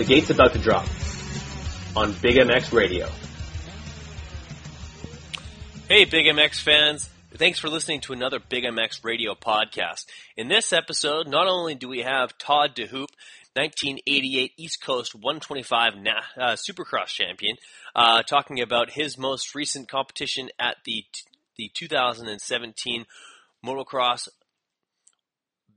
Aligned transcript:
The 0.00 0.06
gate's 0.06 0.30
about 0.30 0.54
to 0.54 0.58
drop 0.58 0.86
on 1.94 2.14
Big 2.22 2.36
MX 2.36 2.72
Radio. 2.72 3.06
Hey, 5.90 6.06
Big 6.06 6.24
MX 6.24 6.62
fans. 6.62 7.10
Thanks 7.34 7.58
for 7.58 7.68
listening 7.68 8.00
to 8.00 8.14
another 8.14 8.38
Big 8.38 8.64
MX 8.64 9.04
radio 9.04 9.34
podcast. 9.34 10.06
In 10.38 10.48
this 10.48 10.72
episode, 10.72 11.28
not 11.28 11.48
only 11.48 11.74
do 11.74 11.86
we 11.86 11.98
have 11.98 12.38
Todd 12.38 12.74
DeHoop, 12.74 13.08
1988 13.52 14.52
East 14.56 14.82
Coast 14.82 15.14
125 15.14 15.96
na- 15.96 16.12
uh, 16.34 16.56
Supercross 16.56 17.08
champion, 17.08 17.58
uh, 17.94 18.22
talking 18.22 18.62
about 18.62 18.92
his 18.92 19.18
most 19.18 19.54
recent 19.54 19.90
competition 19.90 20.48
at 20.58 20.78
the 20.86 21.04
the 21.58 21.70
2017 21.74 23.04
Motocross 23.62 24.28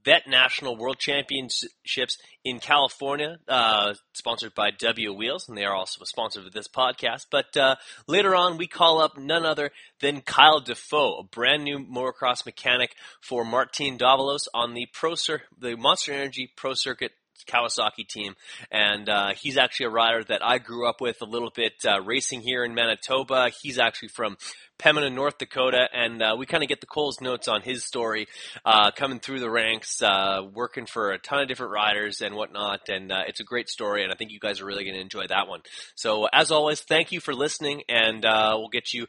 Vet 0.06 0.28
National 0.28 0.76
World 0.76 1.00
Championships 1.00 2.18
in 2.44 2.60
California, 2.60 3.38
uh, 3.48 3.94
sponsored 4.14 4.54
by 4.54 4.72
W 4.72 5.14
Wheels, 5.14 5.48
and 5.48 5.58
they 5.58 5.66
are 5.66 5.76
also 5.76 6.02
a 6.02 6.06
sponsor 6.06 6.42
of 6.42 6.52
this 6.52 6.68
podcast. 6.68 7.28
But 7.32 7.56
uh, 7.56 7.76
later 8.08 8.36
on, 8.36 8.58
we 8.58 8.68
call 8.68 9.02
up 9.02 9.18
none 9.18 9.46
other 9.46 9.72
than 10.02 10.22
Kyle 10.22 10.60
Defoe, 10.60 11.20
a 11.20 11.24
brand 11.24 11.64
new 11.64 11.80
motocross 11.80 12.46
mechanic 12.46 12.96
for 13.22 13.46
Martin 13.46 13.98
Davalos 13.98 14.48
on 14.54 14.74
the 14.74 14.88
Pro 14.94 15.16
Cir- 15.16 15.44
the 15.58 15.76
Monster 15.78 16.14
Energy 16.14 16.52
Pro 16.56 16.74
Circuit 16.74 17.12
Kawasaki 17.48 18.08
team, 18.08 18.36
and 18.72 19.10
uh, 19.10 19.34
he's 19.34 19.58
actually 19.58 19.88
a 19.88 19.92
rider 19.92 20.24
that 20.26 20.46
I 20.46 20.60
grew 20.60 20.88
up 20.88 21.02
with 21.02 21.22
a 21.22 21.26
little 21.26 21.52
bit 21.54 21.74
uh, 21.86 22.02
racing 22.02 22.42
here 22.42 22.64
in 22.64 22.74
Manitoba. 22.74 23.50
He's 23.62 23.80
actually 23.80 24.10
from 24.10 24.38
Pembina, 24.84 25.10
North 25.14 25.38
Dakota, 25.38 25.88
and 25.94 26.22
uh, 26.22 26.36
we 26.38 26.46
kind 26.46 26.62
of 26.62 26.68
get 26.68 26.82
the 26.82 26.88
Coles 26.88 27.22
notes 27.22 27.48
on 27.48 27.62
his 27.62 27.86
story, 27.86 28.28
uh, 28.66 28.92
coming 28.92 29.22
through 29.22 29.40
the 29.40 29.50
ranks, 29.50 30.02
uh, 30.02 30.42
working 30.54 30.86
for 30.86 31.12
a 31.12 31.18
ton 31.18 31.40
of 31.40 31.48
different 31.48 31.72
riders 31.72 32.20
and 32.20 32.36
whatnot, 32.36 32.90
and 32.90 33.10
uh, 33.10 33.22
it's 33.26 33.40
a 33.40 33.46
great 33.46 33.70
story, 33.70 34.04
and 34.04 34.12
I 34.12 34.16
think 34.16 34.32
you 34.32 34.42
guys 34.42 34.60
are 34.60 34.66
really 34.66 34.84
going 34.84 34.96
to 34.96 35.02
enjoy 35.02 35.28
that 35.28 35.48
one. 35.48 35.62
So, 35.96 36.28
as 36.34 36.52
always, 36.52 36.82
thank 36.82 37.14
you 37.14 37.22
for 37.22 37.34
listening, 37.34 37.84
and 37.88 38.26
uh, 38.26 38.56
we'll 38.58 38.68
get 38.68 38.94
you 38.94 39.08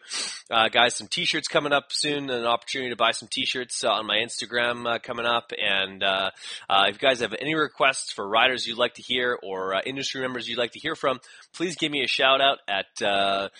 uh, 0.48 0.68
guys 0.68 0.94
some 0.94 1.08
T-shirts 1.08 1.48
coming 1.48 1.72
up 1.72 1.86
soon, 1.90 2.30
an 2.30 2.44
opportunity 2.44 2.90
to 2.90 2.96
buy 2.96 3.10
some 3.10 3.28
T-shirts 3.28 3.82
uh, 3.82 3.90
on 3.90 4.06
my 4.06 4.18
Instagram 4.18 5.02
coming 5.02 5.26
up, 5.26 5.50
and 5.60 6.04
if 6.04 6.94
you 6.94 6.98
guys 7.00 7.18
have 7.18 7.34
any 7.40 7.56
requests 7.56 8.12
for 8.12 8.28
riders 8.28 8.64
you'd 8.64 8.78
like 8.78 8.94
to 8.94 9.02
hear 9.02 9.36
or 9.42 9.74
industry 9.84 10.20
members 10.20 10.46
you'd 10.46 10.58
like 10.58 10.72
to 10.72 10.78
hear 10.78 10.94
from, 10.94 11.18
please 11.52 11.74
give 11.74 11.90
me 11.90 12.04
a 12.04 12.08
shout 12.08 12.40
out 12.40 12.58
at. 12.68 13.50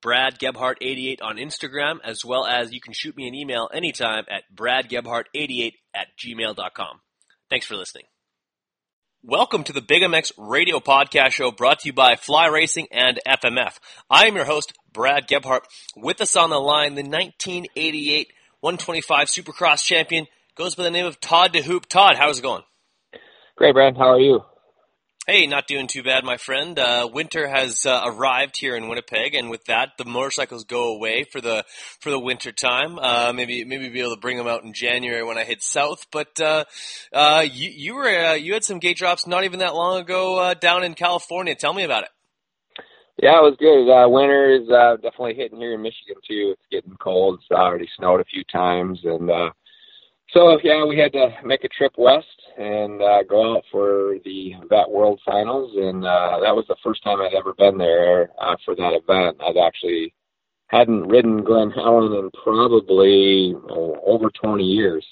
Brad 0.00 0.38
Gebhardt88 0.38 1.18
on 1.22 1.36
Instagram, 1.36 1.96
as 2.04 2.24
well 2.24 2.46
as 2.46 2.72
you 2.72 2.80
can 2.80 2.92
shoot 2.92 3.16
me 3.16 3.26
an 3.26 3.34
email 3.34 3.68
anytime 3.72 4.24
at 4.30 4.44
bradgebhardt88 4.54 5.72
at 5.94 6.06
gmail.com. 6.16 7.00
Thanks 7.50 7.66
for 7.66 7.74
listening. 7.74 8.04
Welcome 9.24 9.64
to 9.64 9.72
the 9.72 9.82
Big 9.82 10.02
MX 10.02 10.32
radio 10.38 10.78
podcast 10.78 11.32
show 11.32 11.50
brought 11.50 11.80
to 11.80 11.88
you 11.88 11.92
by 11.92 12.14
Fly 12.14 12.46
Racing 12.46 12.86
and 12.92 13.18
FMF. 13.26 13.78
I 14.08 14.26
am 14.26 14.36
your 14.36 14.44
host, 14.44 14.72
Brad 14.92 15.26
Gebhardt. 15.26 15.64
With 15.96 16.20
us 16.20 16.36
on 16.36 16.50
the 16.50 16.60
line, 16.60 16.94
the 16.94 17.02
1988 17.02 18.32
125 18.60 19.26
Supercross 19.26 19.82
champion 19.82 20.26
goes 20.56 20.76
by 20.76 20.84
the 20.84 20.90
name 20.90 21.06
of 21.06 21.20
Todd 21.20 21.52
DeHoop. 21.52 21.86
Todd, 21.86 22.14
how's 22.16 22.38
it 22.38 22.42
going? 22.42 22.62
Great, 23.56 23.74
Brad. 23.74 23.96
How 23.96 24.12
are 24.12 24.20
you? 24.20 24.44
Hey, 25.30 25.46
not 25.46 25.66
doing 25.66 25.88
too 25.88 26.02
bad, 26.02 26.24
my 26.24 26.38
friend. 26.38 26.78
Uh, 26.78 27.06
winter 27.12 27.46
has 27.46 27.84
uh, 27.84 28.00
arrived 28.06 28.56
here 28.58 28.74
in 28.74 28.88
Winnipeg, 28.88 29.34
and 29.34 29.50
with 29.50 29.62
that, 29.66 29.90
the 29.98 30.06
motorcycles 30.06 30.64
go 30.64 30.94
away 30.94 31.24
for 31.24 31.42
the 31.42 31.64
for 32.00 32.08
the 32.08 32.18
winter 32.18 32.50
time. 32.50 32.98
Uh, 32.98 33.30
maybe 33.34 33.62
maybe 33.66 33.90
be 33.90 34.00
able 34.00 34.14
to 34.14 34.20
bring 34.22 34.38
them 34.38 34.46
out 34.46 34.64
in 34.64 34.72
January 34.72 35.22
when 35.22 35.36
I 35.36 35.44
hit 35.44 35.62
south. 35.62 36.06
But 36.10 36.40
uh, 36.40 36.64
uh, 37.12 37.44
you 37.44 37.68
you 37.68 37.94
were 37.96 38.08
uh, 38.08 38.34
you 38.36 38.54
had 38.54 38.64
some 38.64 38.78
gate 38.78 38.96
drops 38.96 39.26
not 39.26 39.44
even 39.44 39.58
that 39.58 39.74
long 39.74 40.00
ago 40.00 40.38
uh, 40.38 40.54
down 40.54 40.82
in 40.82 40.94
California. 40.94 41.54
Tell 41.54 41.74
me 41.74 41.82
about 41.82 42.04
it. 42.04 42.10
Yeah, 43.22 43.36
it 43.36 43.42
was 43.42 43.56
good. 43.58 43.84
Uh, 43.84 44.08
winter 44.08 44.50
is 44.50 44.70
uh, 44.70 44.96
definitely 44.96 45.34
hitting 45.34 45.58
here 45.58 45.74
in 45.74 45.82
Michigan 45.82 46.16
too. 46.26 46.54
It's 46.54 46.62
getting 46.72 46.96
cold. 46.96 47.40
It's 47.42 47.50
already 47.50 47.86
snowed 47.98 48.22
a 48.22 48.24
few 48.24 48.44
times, 48.50 48.98
and 49.04 49.30
uh, 49.30 49.50
so 50.32 50.58
yeah, 50.64 50.86
we 50.86 50.96
had 50.96 51.12
to 51.12 51.36
make 51.44 51.64
a 51.64 51.68
trip 51.68 51.92
west 51.98 52.24
and 52.58 53.00
uh, 53.00 53.22
go 53.22 53.56
out 53.56 53.62
for 53.70 54.16
the 54.24 54.52
Vet 54.68 54.90
World 54.90 55.20
Finals, 55.24 55.72
and 55.76 56.04
uh, 56.04 56.40
that 56.42 56.54
was 56.54 56.64
the 56.68 56.76
first 56.82 57.04
time 57.04 57.20
I'd 57.20 57.34
ever 57.34 57.54
been 57.54 57.78
there 57.78 58.30
uh, 58.40 58.56
for 58.64 58.74
that 58.74 58.94
event. 58.94 59.38
I'd 59.40 59.56
actually 59.56 60.12
hadn't 60.66 61.08
ridden 61.08 61.44
Glen 61.44 61.70
Helen 61.70 62.12
in 62.14 62.30
probably 62.42 63.54
oh, 63.70 63.96
over 64.04 64.28
20 64.30 64.64
years, 64.64 65.06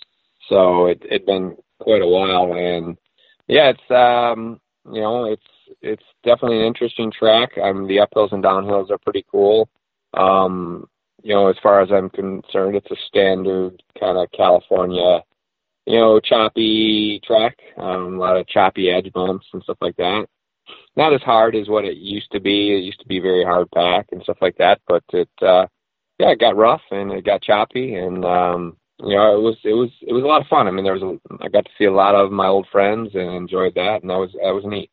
so 0.48 0.86
it 0.86 1.02
had 1.10 1.24
been 1.24 1.56
quite 1.78 2.02
a 2.02 2.06
while. 2.06 2.52
And 2.54 2.96
yeah, 3.46 3.70
it's 3.70 3.90
um, 3.90 4.60
you 4.92 5.00
know 5.00 5.26
it's 5.26 5.42
it's 5.82 6.04
definitely 6.24 6.58
an 6.58 6.66
interesting 6.66 7.12
track. 7.16 7.50
Um, 7.62 7.86
the 7.86 7.98
uphills 7.98 8.32
and 8.32 8.42
downhills 8.42 8.90
are 8.90 8.98
pretty 8.98 9.24
cool. 9.30 9.68
Um, 10.14 10.88
you 11.22 11.34
know, 11.34 11.48
as 11.48 11.56
far 11.62 11.80
as 11.80 11.90
I'm 11.92 12.10
concerned, 12.10 12.76
it's 12.76 12.90
a 12.90 12.96
standard 13.06 13.82
kind 13.98 14.18
of 14.18 14.30
California, 14.32 15.22
you 15.86 15.98
know, 15.98 16.20
choppy 16.20 17.20
track. 17.24 17.56
Um, 17.76 18.14
a 18.14 18.18
lot 18.18 18.36
of 18.36 18.46
choppy 18.48 18.90
edge 18.90 19.12
bumps 19.12 19.46
and 19.52 19.62
stuff 19.62 19.78
like 19.80 19.96
that. 19.96 20.26
Not 20.96 21.14
as 21.14 21.22
hard 21.22 21.54
as 21.54 21.68
what 21.68 21.84
it 21.84 21.96
used 21.96 22.30
to 22.32 22.40
be. 22.40 22.72
It 22.72 22.84
used 22.84 23.00
to 23.00 23.06
be 23.06 23.20
very 23.20 23.44
hard 23.44 23.70
pack 23.70 24.08
and 24.12 24.22
stuff 24.22 24.38
like 24.40 24.56
that. 24.58 24.80
But 24.88 25.04
it, 25.12 25.28
uh, 25.40 25.66
yeah, 26.18 26.30
it 26.30 26.40
got 26.40 26.56
rough 26.56 26.82
and 26.90 27.12
it 27.12 27.24
got 27.24 27.42
choppy, 27.42 27.94
and 27.94 28.24
um, 28.24 28.76
you 28.98 29.14
know, 29.14 29.36
it 29.36 29.42
was 29.42 29.56
it 29.64 29.74
was 29.74 29.90
it 30.02 30.12
was 30.12 30.24
a 30.24 30.26
lot 30.26 30.40
of 30.40 30.48
fun. 30.48 30.66
I 30.66 30.70
mean, 30.70 30.84
there 30.84 30.94
was 30.94 31.02
a, 31.02 31.44
I 31.44 31.48
got 31.48 31.64
to 31.66 31.70
see 31.78 31.84
a 31.84 31.92
lot 31.92 32.14
of 32.14 32.32
my 32.32 32.46
old 32.46 32.66
friends 32.72 33.10
and 33.14 33.34
enjoyed 33.34 33.74
that, 33.74 34.00
and 34.00 34.10
that 34.10 34.16
was 34.16 34.30
that 34.32 34.54
was 34.54 34.64
neat. 34.66 34.90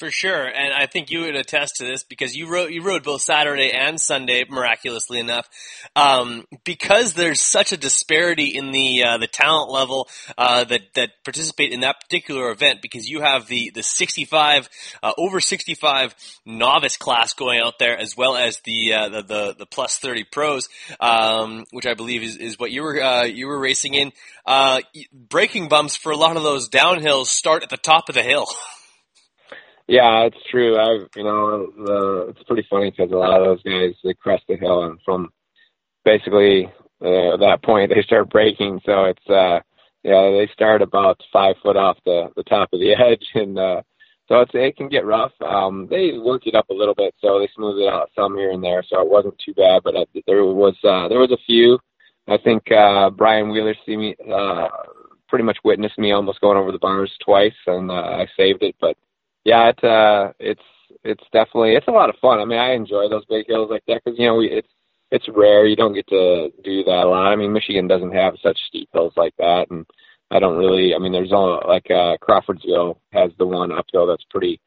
For 0.00 0.10
sure, 0.10 0.44
and 0.44 0.74
I 0.74 0.86
think 0.86 1.12
you 1.12 1.20
would 1.20 1.36
attest 1.36 1.76
to 1.76 1.84
this 1.84 2.02
because 2.02 2.34
you 2.34 2.48
rode 2.48 2.72
you 2.72 2.82
rode 2.82 3.04
both 3.04 3.22
Saturday 3.22 3.70
and 3.70 4.00
Sunday, 4.00 4.44
miraculously 4.50 5.20
enough, 5.20 5.48
um, 5.94 6.46
because 6.64 7.14
there's 7.14 7.40
such 7.40 7.70
a 7.70 7.76
disparity 7.76 8.56
in 8.56 8.72
the 8.72 9.04
uh, 9.04 9.18
the 9.18 9.28
talent 9.28 9.70
level 9.70 10.08
uh, 10.36 10.64
that 10.64 10.80
that 10.94 11.10
participate 11.22 11.70
in 11.70 11.80
that 11.80 12.00
particular 12.00 12.50
event. 12.50 12.82
Because 12.82 13.08
you 13.08 13.20
have 13.20 13.46
the 13.46 13.70
the 13.72 13.84
65 13.84 14.68
uh, 15.00 15.12
over 15.16 15.38
65 15.38 16.16
novice 16.44 16.96
class 16.96 17.32
going 17.32 17.60
out 17.60 17.78
there, 17.78 17.96
as 17.96 18.16
well 18.16 18.34
as 18.34 18.58
the 18.64 18.94
uh, 18.94 19.08
the, 19.10 19.22
the, 19.22 19.54
the 19.60 19.66
plus 19.66 19.98
30 19.98 20.24
pros, 20.24 20.68
um, 20.98 21.66
which 21.70 21.86
I 21.86 21.94
believe 21.94 22.24
is, 22.24 22.36
is 22.36 22.58
what 22.58 22.72
you 22.72 22.82
were 22.82 23.00
uh, 23.00 23.24
you 23.26 23.46
were 23.46 23.60
racing 23.60 23.94
in. 23.94 24.10
Uh, 24.44 24.80
braking 25.12 25.68
bumps 25.68 25.96
for 25.96 26.10
a 26.10 26.16
lot 26.16 26.36
of 26.36 26.42
those 26.42 26.68
downhills 26.68 27.26
start 27.26 27.62
at 27.62 27.70
the 27.70 27.76
top 27.76 28.08
of 28.08 28.16
the 28.16 28.22
hill. 28.22 28.46
Yeah, 29.86 30.22
it's 30.22 30.36
true. 30.50 30.76
I, 30.78 31.04
you 31.14 31.24
know, 31.24 31.66
the, 31.76 32.26
it's 32.30 32.42
pretty 32.44 32.66
funny 32.70 32.90
because 32.90 33.12
a 33.12 33.16
lot 33.16 33.40
of 33.40 33.46
those 33.46 33.62
guys 33.62 33.94
they 34.02 34.14
crest 34.14 34.44
the 34.48 34.56
hill, 34.56 34.84
and 34.84 34.98
from 35.04 35.30
basically 36.04 36.66
uh, 37.02 37.36
that 37.36 37.60
point 37.62 37.90
they 37.94 38.02
start 38.02 38.30
breaking. 38.30 38.80
So 38.86 39.04
it's 39.04 39.28
uh, 39.28 39.60
yeah, 40.02 40.30
they 40.30 40.48
start 40.54 40.80
about 40.80 41.20
five 41.32 41.56
foot 41.62 41.76
off 41.76 41.98
the 42.06 42.30
the 42.36 42.44
top 42.44 42.70
of 42.72 42.80
the 42.80 42.92
edge, 42.98 43.26
and 43.34 43.58
uh, 43.58 43.82
so 44.28 44.40
it's 44.40 44.52
it 44.54 44.76
can 44.76 44.88
get 44.88 45.04
rough. 45.04 45.32
Um, 45.42 45.86
they 45.90 46.12
worked 46.18 46.46
it 46.46 46.54
up 46.54 46.70
a 46.70 46.74
little 46.74 46.94
bit, 46.94 47.14
so 47.20 47.38
they 47.38 47.48
smoothed 47.54 47.80
it 47.82 47.92
out 47.92 48.10
some 48.16 48.36
here 48.38 48.52
and 48.52 48.64
there, 48.64 48.82
so 48.88 49.02
it 49.02 49.10
wasn't 49.10 49.38
too 49.44 49.52
bad. 49.54 49.82
But 49.84 49.96
uh, 49.96 50.04
there 50.26 50.44
was 50.44 50.76
uh, 50.82 51.08
there 51.08 51.20
was 51.20 51.32
a 51.32 51.44
few. 51.46 51.78
I 52.26 52.38
think 52.38 52.72
uh, 52.72 53.10
Brian 53.10 53.50
Wheeler 53.50 53.74
see 53.84 53.98
me 53.98 54.16
uh, 54.32 54.68
pretty 55.28 55.44
much 55.44 55.58
witnessed 55.62 55.98
me 55.98 56.12
almost 56.12 56.40
going 56.40 56.56
over 56.56 56.72
the 56.72 56.78
bars 56.78 57.12
twice, 57.22 57.52
and 57.66 57.90
uh, 57.90 57.94
I 57.94 58.26
saved 58.34 58.62
it, 58.62 58.76
but 58.80 58.96
yeah, 59.44 59.68
it's 59.68 59.84
uh, 59.84 60.32
it's 60.38 60.62
it's 61.04 61.24
definitely 61.32 61.74
it's 61.74 61.88
a 61.88 61.92
lot 61.92 62.08
of 62.08 62.16
fun. 62.20 62.40
I 62.40 62.44
mean, 62.44 62.58
I 62.58 62.72
enjoy 62.72 63.08
those 63.08 63.24
big 63.26 63.46
hills 63.46 63.70
like 63.70 63.84
that 63.86 64.02
because 64.04 64.18
you 64.18 64.26
know 64.26 64.36
we, 64.36 64.50
it's 64.50 64.68
it's 65.10 65.28
rare. 65.28 65.66
You 65.66 65.76
don't 65.76 65.94
get 65.94 66.06
to 66.08 66.50
do 66.62 66.82
that 66.84 67.04
a 67.04 67.08
lot. 67.08 67.32
I 67.32 67.36
mean, 67.36 67.52
Michigan 67.52 67.86
doesn't 67.86 68.14
have 68.14 68.34
such 68.42 68.58
steep 68.68 68.88
hills 68.92 69.12
like 69.16 69.34
that, 69.38 69.66
and 69.70 69.86
I 70.30 70.38
don't 70.40 70.56
really. 70.58 70.94
I 70.94 70.98
mean, 70.98 71.12
there's 71.12 71.32
only 71.32 71.60
like 71.66 71.90
uh, 71.90 72.16
Crawfordsville 72.20 73.00
has 73.12 73.30
the 73.38 73.46
one 73.46 73.72
uphill 73.72 74.06
that's 74.06 74.24
pretty 74.30 74.60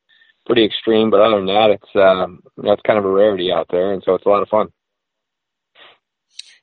pretty 0.45 0.63
extreme, 0.63 1.09
but 1.09 1.19
other 1.19 1.37
than 1.37 1.47
that, 1.47 1.71
it's 1.71 1.95
um, 1.95 2.41
you 2.57 2.63
know, 2.63 2.71
it's 2.73 2.83
kind 2.83 2.99
of 2.99 3.05
a 3.05 3.11
rarity 3.11 3.51
out 3.51 3.67
there, 3.71 3.93
and 3.93 4.03
so 4.05 4.13
it's 4.13 4.25
a 4.25 4.29
lot 4.29 4.41
of 4.43 4.49
fun. 4.49 4.67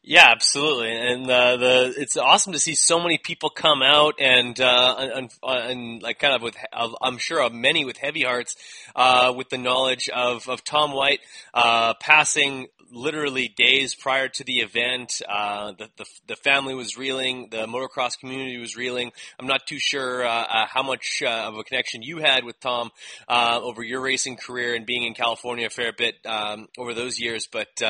Yeah, 0.07 0.27
absolutely, 0.31 0.95
and 0.95 1.31
uh, 1.31 1.57
the 1.57 1.95
it's 1.97 2.19
awesome 2.19 2.53
to 2.53 2.59
see 2.59 2.75
so 2.75 3.01
many 3.01 3.17
people 3.17 3.49
come 3.49 3.81
out 3.83 4.21
and 4.21 4.61
uh, 4.61 4.97
and, 4.99 5.31
and 5.43 6.03
like 6.03 6.19
kind 6.19 6.35
of 6.35 6.43
with 6.43 6.55
I'm 7.01 7.17
sure 7.17 7.49
many 7.49 7.87
with 7.87 7.97
heavy 7.97 8.25
hearts, 8.25 8.55
uh, 8.95 9.33
with 9.35 9.49
the 9.49 9.57
knowledge 9.57 10.11
of 10.11 10.47
of 10.47 10.63
Tom 10.63 10.93
White 10.93 11.21
uh, 11.55 11.95
passing 11.95 12.67
literally 12.91 13.49
days 13.49 13.95
prior 13.95 14.29
to 14.29 14.45
the 14.45 14.59
event. 14.59 15.21
Uh, 15.29 15.73
the, 15.73 15.89
the, 15.97 16.05
the 16.29 16.37
family 16.37 16.75
was 16.75 16.97
reeling, 16.97 17.49
the 17.51 17.67
motocross 17.67 18.19
community 18.19 18.59
was 18.59 18.77
reeling. 18.77 19.13
I'm 19.39 19.47
not 19.47 19.67
too 19.67 19.79
sure 19.79 20.25
uh, 20.25 20.29
uh, 20.29 20.67
how 20.67 20.83
much 20.83 21.23
uh, 21.25 21.49
of 21.49 21.57
a 21.57 21.65
connection 21.65 22.03
you 22.03 22.19
had 22.19 22.45
with 22.45 22.61
Tom 22.61 22.91
uh, 23.29 23.59
over 23.63 23.83
your 23.83 24.01
racing 24.01 24.37
career 24.37 24.75
and 24.75 24.87
being 24.87 25.05
in 25.05 25.15
California 25.15 25.67
a 25.67 25.71
fair 25.71 25.93
bit 25.93 26.15
um, 26.25 26.69
over 26.79 26.95
those 26.95 27.19
years, 27.19 27.49
but 27.51 27.83
uh, 27.83 27.87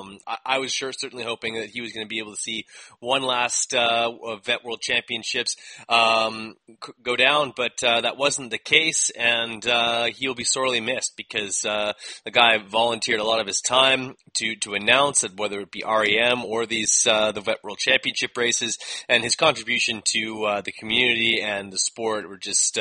um, 0.00 0.18
I, 0.26 0.38
I 0.44 0.58
was 0.58 0.72
sure 0.72 0.92
certainly 0.92 1.24
hoping 1.24 1.41
hoping 1.42 1.60
that 1.60 1.70
he 1.70 1.80
was 1.80 1.92
going 1.92 2.04
to 2.04 2.08
be 2.08 2.18
able 2.18 2.32
to 2.32 2.40
see 2.40 2.64
one 3.00 3.22
last 3.22 3.74
uh, 3.74 4.10
Vet 4.44 4.64
World 4.64 4.80
Championships 4.80 5.56
um, 5.88 6.54
go 7.02 7.16
down, 7.16 7.52
but 7.56 7.82
uh, 7.82 8.00
that 8.02 8.16
wasn't 8.16 8.50
the 8.50 8.58
case, 8.58 9.10
and 9.10 9.66
uh, 9.66 10.04
he'll 10.04 10.34
be 10.34 10.44
sorely 10.44 10.80
missed 10.80 11.16
because 11.16 11.64
uh, 11.64 11.92
the 12.24 12.30
guy 12.30 12.58
volunteered 12.58 13.20
a 13.20 13.24
lot 13.24 13.40
of 13.40 13.46
his 13.46 13.60
time 13.60 14.14
to 14.34 14.54
to 14.56 14.74
announce 14.74 15.22
that 15.22 15.36
whether 15.36 15.60
it 15.60 15.70
be 15.70 15.84
REM 15.84 16.44
or 16.44 16.66
these 16.66 17.06
uh, 17.08 17.32
the 17.32 17.40
Vet 17.40 17.62
World 17.64 17.78
Championship 17.78 18.36
races, 18.36 18.78
and 19.08 19.24
his 19.24 19.36
contribution 19.36 20.02
to 20.04 20.44
uh, 20.44 20.60
the 20.60 20.72
community 20.72 21.40
and 21.42 21.72
the 21.72 21.78
sport 21.78 22.28
were 22.28 22.38
just 22.38 22.78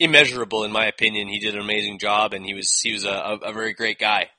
immeasurable 0.00 0.64
in 0.64 0.72
my 0.72 0.86
opinion. 0.86 1.28
He 1.28 1.38
did 1.38 1.54
an 1.54 1.60
amazing 1.60 1.98
job, 1.98 2.32
and 2.32 2.44
he 2.44 2.54
was 2.54 2.80
he 2.82 2.92
was 2.92 3.04
a, 3.04 3.38
a 3.42 3.52
very 3.52 3.72
great 3.72 3.98
guy. 3.98 4.30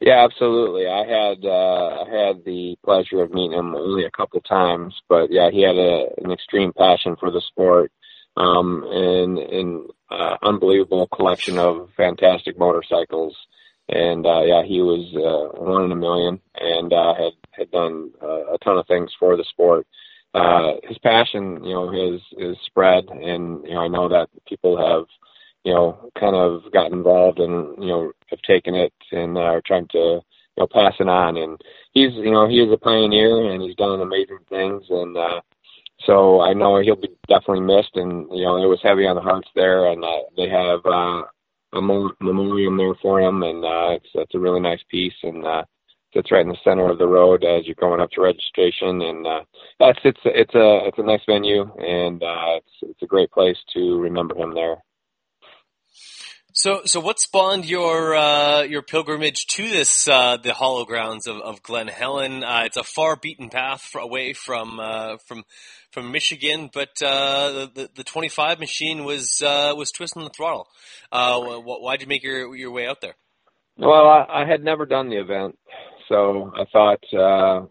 Yeah, 0.00 0.24
absolutely. 0.24 0.86
I 0.86 1.06
had 1.06 1.44
uh, 1.44 2.04
I 2.04 2.10
had 2.10 2.44
the 2.44 2.76
pleasure 2.84 3.22
of 3.22 3.32
meeting 3.32 3.58
him 3.58 3.74
only 3.74 4.04
a 4.04 4.10
couple 4.10 4.40
times, 4.40 4.94
but 5.08 5.30
yeah, 5.30 5.50
he 5.50 5.62
had 5.62 5.76
a, 5.76 6.06
an 6.22 6.30
extreme 6.32 6.72
passion 6.72 7.16
for 7.18 7.30
the 7.30 7.40
sport 7.40 7.90
um, 8.36 8.84
and 8.90 9.38
an 9.38 9.88
uh, 10.10 10.36
unbelievable 10.42 11.06
collection 11.08 11.58
of 11.58 11.88
fantastic 11.96 12.58
motorcycles. 12.58 13.36
And 13.88 14.26
uh, 14.26 14.42
yeah, 14.42 14.62
he 14.64 14.80
was 14.80 15.04
uh, 15.14 15.58
one 15.60 15.84
in 15.84 15.92
a 15.92 15.96
million, 15.96 16.40
and 16.54 16.92
uh, 16.92 17.14
had 17.14 17.32
had 17.52 17.70
done 17.70 18.10
uh, 18.22 18.54
a 18.54 18.58
ton 18.64 18.78
of 18.78 18.86
things 18.86 19.10
for 19.18 19.36
the 19.36 19.44
sport. 19.44 19.86
Uh, 20.32 20.72
his 20.82 20.98
passion, 20.98 21.62
you 21.62 21.74
know, 21.74 21.90
has 21.90 22.20
is 22.38 22.56
spread, 22.66 23.04
and 23.08 23.64
you 23.64 23.74
know, 23.74 23.80
I 23.80 23.88
know 23.88 24.08
that 24.08 24.28
people 24.48 24.76
have 24.76 25.04
you 25.64 25.72
know, 25.72 26.10
kind 26.18 26.36
of 26.36 26.70
got 26.72 26.92
involved 26.92 27.38
and, 27.38 27.82
you 27.82 27.88
know, 27.88 28.12
have 28.28 28.40
taken 28.42 28.74
it 28.74 28.92
and 29.12 29.36
are 29.38 29.62
trying 29.66 29.88
to, 29.88 29.98
you 29.98 30.58
know, 30.58 30.66
pass 30.70 30.92
it 31.00 31.08
on. 31.08 31.36
And 31.36 31.60
he's, 31.92 32.12
you 32.12 32.30
know, 32.30 32.46
he 32.46 32.60
is 32.60 32.70
a 32.70 32.76
pioneer 32.76 33.50
and 33.50 33.62
he's 33.62 33.74
done 33.76 34.00
amazing 34.00 34.40
things. 34.48 34.84
And, 34.90 35.16
uh, 35.16 35.40
so 36.04 36.42
I 36.42 36.52
know 36.52 36.80
he'll 36.80 36.96
be 36.96 37.08
definitely 37.28 37.62
missed. 37.62 37.96
And, 37.96 38.28
you 38.30 38.44
know, 38.44 38.62
it 38.62 38.66
was 38.66 38.80
heavy 38.82 39.06
on 39.06 39.16
the 39.16 39.22
hearts 39.22 39.48
there. 39.54 39.86
And, 39.86 40.04
uh, 40.04 40.22
they 40.36 40.48
have, 40.48 40.80
uh, 40.84 41.22
a 41.72 41.80
memorial 41.80 42.76
there 42.76 42.94
for 43.02 43.20
him. 43.20 43.42
And, 43.42 43.64
uh, 43.64 43.96
it's, 43.96 44.10
it's 44.14 44.34
a 44.34 44.38
really 44.38 44.60
nice 44.60 44.82
piece. 44.90 45.14
And, 45.22 45.46
uh, 45.46 45.64
sits 46.12 46.30
right 46.30 46.42
in 46.42 46.48
the 46.48 46.56
center 46.62 46.88
of 46.88 46.98
the 46.98 47.08
road 47.08 47.42
as 47.42 47.66
you're 47.66 47.74
going 47.74 48.00
up 48.00 48.08
to 48.12 48.20
registration. 48.20 49.02
And 49.02 49.26
uh 49.26 49.40
that's 49.80 49.98
it's 50.04 50.20
it's 50.24 50.54
a 50.54 50.86
it's 50.86 50.98
a 50.98 51.02
nice 51.02 51.22
venue. 51.26 51.62
And 51.78 52.22
uh 52.22 52.58
it's 52.58 52.70
it's 52.82 53.02
a 53.02 53.06
great 53.06 53.32
place 53.32 53.58
to 53.72 53.98
remember 53.98 54.36
him 54.36 54.54
there 54.54 54.76
so, 56.56 56.82
so 56.84 57.00
what 57.00 57.18
spawned 57.18 57.64
your 57.64 58.14
uh, 58.14 58.62
your 58.62 58.82
pilgrimage 58.82 59.46
to 59.48 59.68
this 59.68 60.06
uh, 60.06 60.36
the 60.36 60.54
hollow 60.54 60.84
grounds 60.84 61.26
of, 61.26 61.38
of 61.38 61.62
Glen 61.64 61.88
Helen? 61.88 62.44
Uh, 62.44 62.62
it's 62.64 62.76
a 62.76 62.84
far 62.84 63.16
beaten 63.16 63.50
path 63.50 63.90
away 63.96 64.34
from 64.34 64.78
uh, 64.78 65.16
from 65.26 65.42
from 65.90 66.12
Michigan, 66.12 66.70
but 66.72 66.90
uh, 67.02 67.66
the 67.74 67.90
the 67.96 68.04
25 68.04 68.60
machine 68.60 69.04
was 69.04 69.42
uh, 69.42 69.74
was 69.76 69.90
twisting 69.90 70.22
the 70.22 70.30
throttle. 70.30 70.68
why'd 71.10 72.02
you 72.02 72.06
make 72.06 72.22
your 72.22 72.54
your 72.54 72.70
way 72.70 72.86
out 72.86 73.00
there? 73.00 73.16
Well, 73.76 74.06
I, 74.06 74.42
I 74.42 74.46
had 74.46 74.62
never 74.62 74.86
done 74.86 75.10
the 75.10 75.20
event, 75.20 75.58
so 76.08 76.52
I 76.56 76.64
thought 76.72 77.68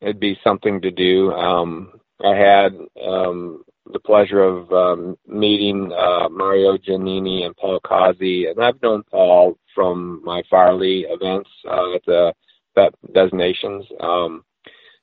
it'd 0.00 0.20
be 0.20 0.38
something 0.44 0.82
to 0.82 0.92
do. 0.92 1.32
Um, 1.32 2.00
I 2.24 2.36
had 2.36 2.78
um, 3.04 3.64
the 3.92 4.00
pleasure 4.00 4.42
of 4.42 4.72
um, 4.72 5.16
meeting 5.26 5.92
uh, 5.92 6.28
Mario 6.28 6.76
Giannini 6.76 7.44
and 7.44 7.56
Paul 7.56 7.80
Causey, 7.80 8.46
and 8.46 8.62
I've 8.62 8.80
known 8.82 9.02
Paul 9.10 9.58
from 9.74 10.22
my 10.24 10.42
Farley 10.50 11.06
events 11.08 11.50
uh, 11.68 11.94
at 11.94 12.04
the 12.06 12.32
Vet 12.74 12.94
Designations. 13.12 13.84
Um, 14.00 14.44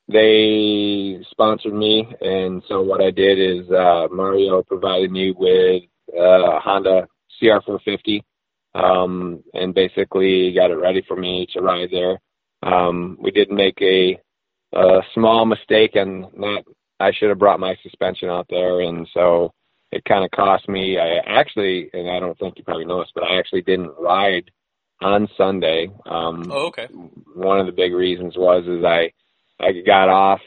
they 0.07 1.19
sponsored 1.31 1.73
me, 1.73 2.07
and 2.21 2.63
so 2.67 2.81
what 2.81 3.01
I 3.01 3.11
did 3.11 3.39
is 3.39 3.69
uh, 3.69 4.07
Mario 4.11 4.63
provided 4.63 5.11
me 5.11 5.31
with 5.31 5.83
uh, 6.17 6.59
Honda 6.59 7.07
CR450, 7.41 8.21
um, 8.73 9.43
and 9.53 9.73
basically 9.73 10.53
got 10.53 10.71
it 10.71 10.75
ready 10.75 11.03
for 11.07 11.17
me 11.17 11.47
to 11.53 11.61
ride 11.61 11.89
there. 11.91 12.19
Um, 12.63 13.17
we 13.19 13.31
did 13.31 13.51
make 13.51 13.81
a, 13.81 14.19
a 14.73 15.01
small 15.13 15.45
mistake 15.45 15.95
and 15.95 16.25
not 16.35 16.63
I 16.99 17.11
should 17.11 17.29
have 17.29 17.39
brought 17.39 17.59
my 17.59 17.75
suspension 17.83 18.29
out 18.29 18.47
there, 18.49 18.81
and 18.81 19.07
so 19.13 19.53
it 19.91 20.03
kind 20.05 20.23
of 20.23 20.31
cost 20.31 20.67
me. 20.67 20.97
I 20.97 21.17
actually, 21.25 21.89
and 21.93 22.09
I 22.09 22.19
don't 22.19 22.37
think 22.39 22.57
you 22.57 22.63
probably 22.63 22.85
noticed, 22.85 23.13
but 23.13 23.23
I 23.23 23.37
actually 23.37 23.61
didn't 23.61 23.91
ride 23.99 24.49
on 25.01 25.27
Sunday. 25.37 25.89
Um, 26.05 26.51
oh, 26.51 26.67
okay. 26.67 26.87
One 27.35 27.59
of 27.59 27.65
the 27.65 27.71
big 27.71 27.93
reasons 27.93 28.35
was 28.35 28.65
is 28.65 28.83
I 28.83 29.11
I 29.59 29.81
got 29.85 30.09
off 30.09 30.41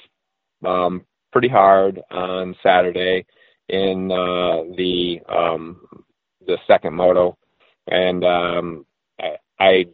um, 0.64 1.04
pretty 1.33 1.49
hard 1.49 2.00
on 2.11 2.57
Saturday 2.62 3.26
in 3.69 4.11
uh, 4.11 4.75
the 4.76 5.21
um, 5.28 5.80
the 6.47 6.59
second 6.66 6.95
moto, 6.95 7.38
and 7.87 8.25
um, 8.25 8.87
I, 9.21 9.37
I 9.59 9.87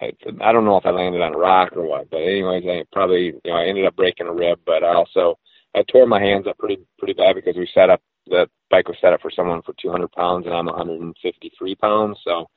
I 0.00 0.12
I 0.40 0.52
don't 0.52 0.64
know 0.64 0.76
if 0.76 0.86
I 0.86 0.90
landed 0.90 1.20
on 1.20 1.34
a 1.34 1.38
rock 1.38 1.76
or 1.76 1.86
what, 1.86 2.10
but 2.10 2.22
anyways, 2.22 2.64
I 2.66 2.84
probably 2.92 3.26
you 3.26 3.40
know 3.44 3.56
I 3.56 3.66
ended 3.66 3.86
up 3.86 3.96
breaking 3.96 4.26
a 4.26 4.32
rib, 4.32 4.60
but 4.64 4.82
I 4.82 4.94
also 4.94 5.38
I 5.74 5.82
tore 5.90 6.06
my 6.06 6.20
hands 6.20 6.46
up 6.46 6.58
pretty 6.58 6.78
pretty 6.98 7.14
bad 7.14 7.34
because 7.34 7.56
we 7.56 7.68
set 7.74 7.90
up 7.90 8.00
the 8.26 8.48
bike 8.70 8.88
was 8.88 8.96
set 9.00 9.12
up 9.12 9.20
for 9.20 9.30
someone 9.30 9.62
for 9.62 9.74
200 9.80 10.10
pounds 10.12 10.46
and 10.46 10.54
I'm 10.54 10.66
153 10.66 11.74
pounds. 11.76 12.18
So 12.24 12.48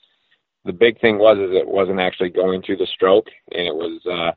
the 0.66 0.74
big 0.74 1.00
thing 1.02 1.18
was 1.18 1.38
is 1.38 1.56
it 1.56 1.68
wasn't 1.68 2.00
actually 2.00 2.30
going 2.30 2.62
through 2.62 2.78
the 2.78 2.88
stroke 2.94 3.28
and 3.52 3.68
it 3.68 3.76
was 3.76 4.02
uh, 4.06 4.32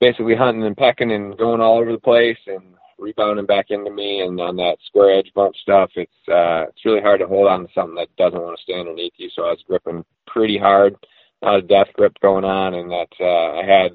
basically 0.00 0.34
hunting 0.34 0.64
and 0.64 0.76
pecking 0.76 1.12
and 1.12 1.38
going 1.38 1.60
all 1.60 1.78
over 1.78 1.92
the 1.92 1.98
place 1.98 2.38
and 2.46 2.74
rebounding 2.98 3.46
back 3.46 3.66
into 3.70 3.90
me 3.90 4.20
and 4.20 4.40
on 4.40 4.56
that 4.56 4.76
square 4.86 5.18
edge 5.18 5.30
bump 5.34 5.54
stuff. 5.56 5.90
It's 5.96 6.12
uh, 6.28 6.68
it's 6.68 6.84
really 6.84 7.00
hard 7.00 7.20
to 7.20 7.26
hold 7.26 7.48
on 7.48 7.66
to 7.66 7.72
something 7.74 7.96
that 7.96 8.14
doesn't 8.16 8.40
want 8.40 8.56
to 8.56 8.62
stay 8.62 8.78
underneath 8.78 9.12
you. 9.16 9.28
So 9.34 9.42
I 9.42 9.50
was 9.50 9.64
gripping 9.66 10.04
pretty 10.26 10.58
hard, 10.58 10.96
not 11.42 11.58
a 11.58 11.62
death 11.62 11.88
grip 11.94 12.14
going 12.20 12.44
on, 12.44 12.74
and 12.74 12.90
that 12.90 13.08
uh, 13.20 13.60
I 13.60 13.64
had 13.64 13.92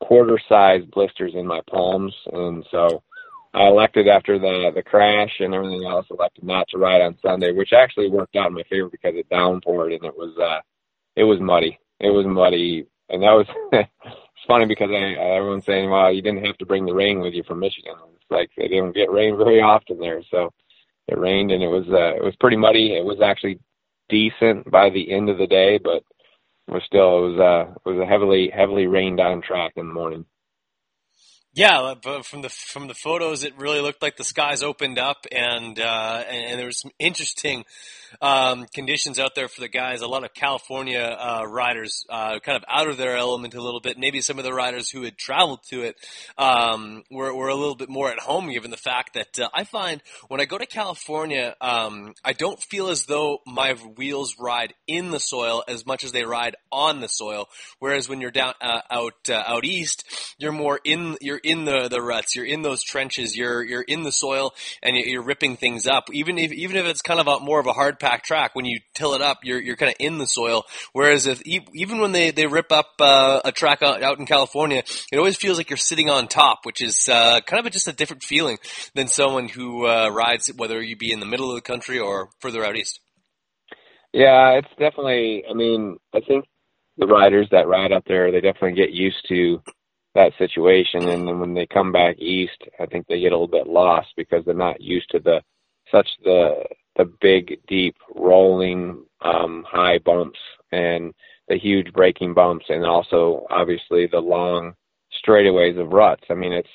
quarter 0.00 0.38
size 0.48 0.82
blisters 0.92 1.32
in 1.34 1.46
my 1.46 1.60
palms, 1.68 2.14
and 2.32 2.64
so 2.70 3.02
I 3.58 3.66
elected 3.66 4.06
after 4.06 4.38
the 4.38 4.70
the 4.74 4.82
crash 4.84 5.32
and 5.40 5.52
everything 5.52 5.84
else, 5.84 6.06
elected 6.10 6.44
not 6.44 6.68
to 6.68 6.78
ride 6.78 7.00
on 7.00 7.18
Sunday, 7.22 7.52
which 7.52 7.72
actually 7.72 8.08
worked 8.08 8.36
out 8.36 8.48
in 8.48 8.54
my 8.54 8.62
favor 8.70 8.88
because 8.88 9.14
it 9.16 9.28
downpoured 9.30 9.94
and 9.94 10.04
it 10.04 10.16
was 10.16 10.36
uh 10.38 10.60
it 11.16 11.24
was 11.24 11.40
muddy. 11.40 11.78
It 11.98 12.10
was 12.10 12.24
muddy, 12.24 12.86
and 13.08 13.22
that 13.22 13.32
was 13.32 13.46
it's 13.72 14.46
funny 14.46 14.66
because 14.66 14.90
I, 14.92 15.14
everyone's 15.36 15.66
saying, 15.66 15.90
"Well, 15.90 16.12
you 16.12 16.22
didn't 16.22 16.46
have 16.46 16.56
to 16.58 16.66
bring 16.66 16.86
the 16.86 16.94
rain 16.94 17.20
with 17.20 17.34
you 17.34 17.42
from 17.42 17.58
Michigan." 17.58 17.94
It's 18.14 18.30
like 18.30 18.50
they 18.56 18.68
didn't 18.68 18.94
get 18.94 19.10
rain 19.10 19.36
very 19.36 19.60
often 19.60 19.98
there, 19.98 20.22
so 20.30 20.52
it 21.08 21.18
rained 21.18 21.50
and 21.50 21.62
it 21.62 21.68
was 21.68 21.86
uh, 21.88 22.14
it 22.14 22.22
was 22.22 22.36
pretty 22.38 22.56
muddy. 22.56 22.94
It 22.94 23.04
was 23.04 23.20
actually 23.20 23.58
decent 24.08 24.70
by 24.70 24.88
the 24.90 25.10
end 25.10 25.30
of 25.30 25.38
the 25.38 25.48
day, 25.48 25.78
but 25.78 26.04
was 26.68 26.82
still 26.86 27.18
it 27.26 27.30
was 27.32 27.40
uh 27.40 27.72
it 27.72 27.88
was 27.88 28.00
a 28.00 28.06
heavily 28.06 28.50
heavily 28.54 28.86
rained 28.86 29.18
on 29.20 29.42
track 29.42 29.72
in 29.76 29.88
the 29.88 29.94
morning. 29.94 30.24
Yeah, 31.58 31.94
but 32.00 32.24
from 32.24 32.42
the 32.42 32.50
from 32.50 32.86
the 32.86 32.94
photos, 32.94 33.42
it 33.42 33.58
really 33.58 33.80
looked 33.80 34.00
like 34.00 34.16
the 34.16 34.22
skies 34.22 34.62
opened 34.62 34.96
up, 34.96 35.26
and 35.32 35.76
uh, 35.80 36.22
and, 36.30 36.56
there 36.56 36.66
was 36.66 36.78
some 36.78 36.92
interesting 37.00 37.64
um, 38.22 38.66
conditions 38.72 39.18
out 39.18 39.34
there 39.34 39.48
for 39.48 39.60
the 39.60 39.68
guys. 39.68 40.00
A 40.00 40.06
lot 40.06 40.24
of 40.24 40.32
California 40.34 41.00
uh, 41.00 41.44
riders 41.46 42.04
uh, 42.08 42.38
kind 42.40 42.56
of 42.56 42.64
out 42.68 42.88
of 42.88 42.96
their 42.96 43.16
element 43.16 43.54
a 43.54 43.62
little 43.62 43.80
bit. 43.80 43.98
Maybe 43.98 44.20
some 44.20 44.38
of 44.38 44.44
the 44.44 44.52
riders 44.52 44.88
who 44.90 45.02
had 45.02 45.16
traveled 45.16 45.60
to 45.70 45.82
it 45.82 45.96
um, 46.36 47.02
were, 47.10 47.34
were 47.34 47.48
a 47.48 47.54
little 47.54 47.74
bit 47.74 47.88
more 47.88 48.10
at 48.10 48.20
home, 48.20 48.50
given 48.50 48.70
the 48.70 48.76
fact 48.76 49.14
that 49.14 49.38
uh, 49.40 49.48
I 49.52 49.64
find 49.64 50.00
when 50.28 50.40
I 50.40 50.44
go 50.44 50.58
to 50.58 50.66
California, 50.66 51.56
um, 51.60 52.14
I 52.24 52.34
don't 52.34 52.62
feel 52.62 52.88
as 52.88 53.06
though 53.06 53.38
my 53.46 53.72
wheels 53.72 54.36
ride 54.38 54.74
in 54.86 55.10
the 55.10 55.20
soil 55.20 55.64
as 55.66 55.84
much 55.84 56.04
as 56.04 56.12
they 56.12 56.24
ride 56.24 56.56
on 56.70 57.00
the 57.00 57.08
soil. 57.08 57.48
Whereas 57.78 58.08
when 58.08 58.20
you're 58.20 58.30
down 58.30 58.54
uh, 58.60 58.82
out 58.90 59.28
uh, 59.28 59.42
out 59.46 59.64
east, 59.64 60.04
you're 60.38 60.52
more 60.52 60.80
in 60.84 61.16
you're 61.20 61.40
in 61.48 61.64
the, 61.64 61.88
the 61.88 62.02
ruts, 62.02 62.36
you're 62.36 62.44
in 62.44 62.62
those 62.62 62.82
trenches, 62.82 63.36
you're 63.36 63.62
you're 63.64 63.82
in 63.82 64.02
the 64.02 64.12
soil, 64.12 64.54
and 64.82 64.96
you're 64.96 65.22
ripping 65.22 65.56
things 65.56 65.86
up. 65.86 66.04
Even 66.12 66.38
if 66.38 66.52
even 66.52 66.76
if 66.76 66.86
it's 66.86 67.02
kind 67.02 67.20
of 67.20 67.26
a, 67.26 67.40
more 67.40 67.58
of 67.60 67.66
a 67.66 67.72
hard 67.72 67.98
packed 67.98 68.26
track, 68.26 68.54
when 68.54 68.64
you 68.64 68.80
till 68.94 69.14
it 69.14 69.22
up, 69.22 69.38
you're 69.42 69.60
you're 69.60 69.76
kind 69.76 69.90
of 69.90 69.96
in 69.98 70.18
the 70.18 70.26
soil. 70.26 70.64
Whereas 70.92 71.26
if 71.26 71.42
even 71.44 72.00
when 72.00 72.12
they 72.12 72.30
they 72.30 72.46
rip 72.46 72.70
up 72.70 72.90
uh, 73.00 73.40
a 73.44 73.52
track 73.52 73.82
out, 73.82 74.02
out 74.02 74.18
in 74.18 74.26
California, 74.26 74.82
it 75.12 75.18
always 75.18 75.36
feels 75.36 75.56
like 75.56 75.70
you're 75.70 75.76
sitting 75.76 76.10
on 76.10 76.28
top, 76.28 76.60
which 76.64 76.82
is 76.82 77.08
uh, 77.08 77.40
kind 77.40 77.60
of 77.60 77.66
a, 77.66 77.70
just 77.70 77.88
a 77.88 77.92
different 77.92 78.22
feeling 78.22 78.58
than 78.94 79.08
someone 79.08 79.48
who 79.48 79.86
uh, 79.86 80.08
rides, 80.10 80.52
whether 80.56 80.82
you 80.82 80.96
be 80.96 81.12
in 81.12 81.20
the 81.20 81.26
middle 81.26 81.50
of 81.50 81.54
the 81.54 81.62
country 81.62 81.98
or 81.98 82.28
further 82.40 82.64
out 82.64 82.76
east. 82.76 83.00
Yeah, 84.12 84.58
it's 84.58 84.68
definitely. 84.78 85.44
I 85.48 85.54
mean, 85.54 85.98
I 86.14 86.20
think 86.20 86.44
the 86.96 87.06
riders 87.06 87.46
that 87.52 87.68
ride 87.68 87.92
up 87.92 88.04
there, 88.06 88.32
they 88.32 88.40
definitely 88.40 88.74
get 88.74 88.90
used 88.90 89.24
to 89.28 89.62
that 90.14 90.32
situation, 90.38 91.08
and 91.08 91.28
then 91.28 91.38
when 91.40 91.54
they 91.54 91.66
come 91.66 91.92
back 91.92 92.18
east, 92.18 92.58
I 92.80 92.86
think 92.86 93.06
they 93.06 93.20
get 93.20 93.32
a 93.32 93.36
little 93.36 93.46
bit 93.46 93.66
lost 93.66 94.08
because 94.16 94.44
they're 94.44 94.54
not 94.54 94.80
used 94.80 95.10
to 95.10 95.20
the 95.20 95.42
such 95.90 96.08
the 96.24 96.64
the 96.96 97.10
big, 97.20 97.60
deep, 97.68 97.96
rolling, 98.14 99.04
um, 99.22 99.64
high 99.66 99.98
bumps 99.98 100.38
and 100.72 101.14
the 101.48 101.56
huge 101.56 101.92
braking 101.92 102.34
bumps, 102.34 102.66
and 102.68 102.84
also 102.84 103.46
obviously 103.50 104.06
the 104.06 104.18
long 104.18 104.74
straightaways 105.24 105.80
of 105.80 105.92
ruts. 105.92 106.24
I 106.28 106.34
mean, 106.34 106.52
it's, 106.52 106.68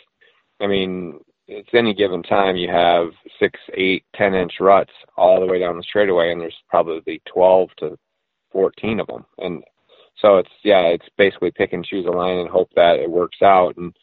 I 0.61 0.67
mean, 0.67 1.19
it's 1.47 1.69
any 1.73 1.93
given 1.93 2.23
time 2.23 2.55
you 2.55 2.69
have 2.69 3.09
six, 3.39 3.59
eight, 3.73 4.05
ten 4.15 4.33
inch 4.33 4.53
ruts 4.59 4.93
all 5.17 5.39
the 5.39 5.45
way 5.45 5.59
down 5.59 5.77
the 5.77 5.83
straightaway, 5.83 6.31
and 6.31 6.41
there's 6.41 6.55
probably 6.69 7.21
12 7.31 7.69
to 7.79 7.97
14 8.51 9.01
of 9.01 9.07
them. 9.07 9.25
And 9.39 9.63
so 10.23 10.37
it's, 10.37 10.49
yeah, 10.63 10.83
it's 10.83 11.05
basically 11.17 11.51
pick 11.51 11.73
and 11.73 11.83
choose 11.83 12.05
a 12.05 12.09
line 12.09 12.37
and 12.37 12.49
hope 12.49 12.69
that 12.75 12.97
it 12.97 13.11
works 13.11 13.41
out. 13.41 13.75
And, 13.75 13.93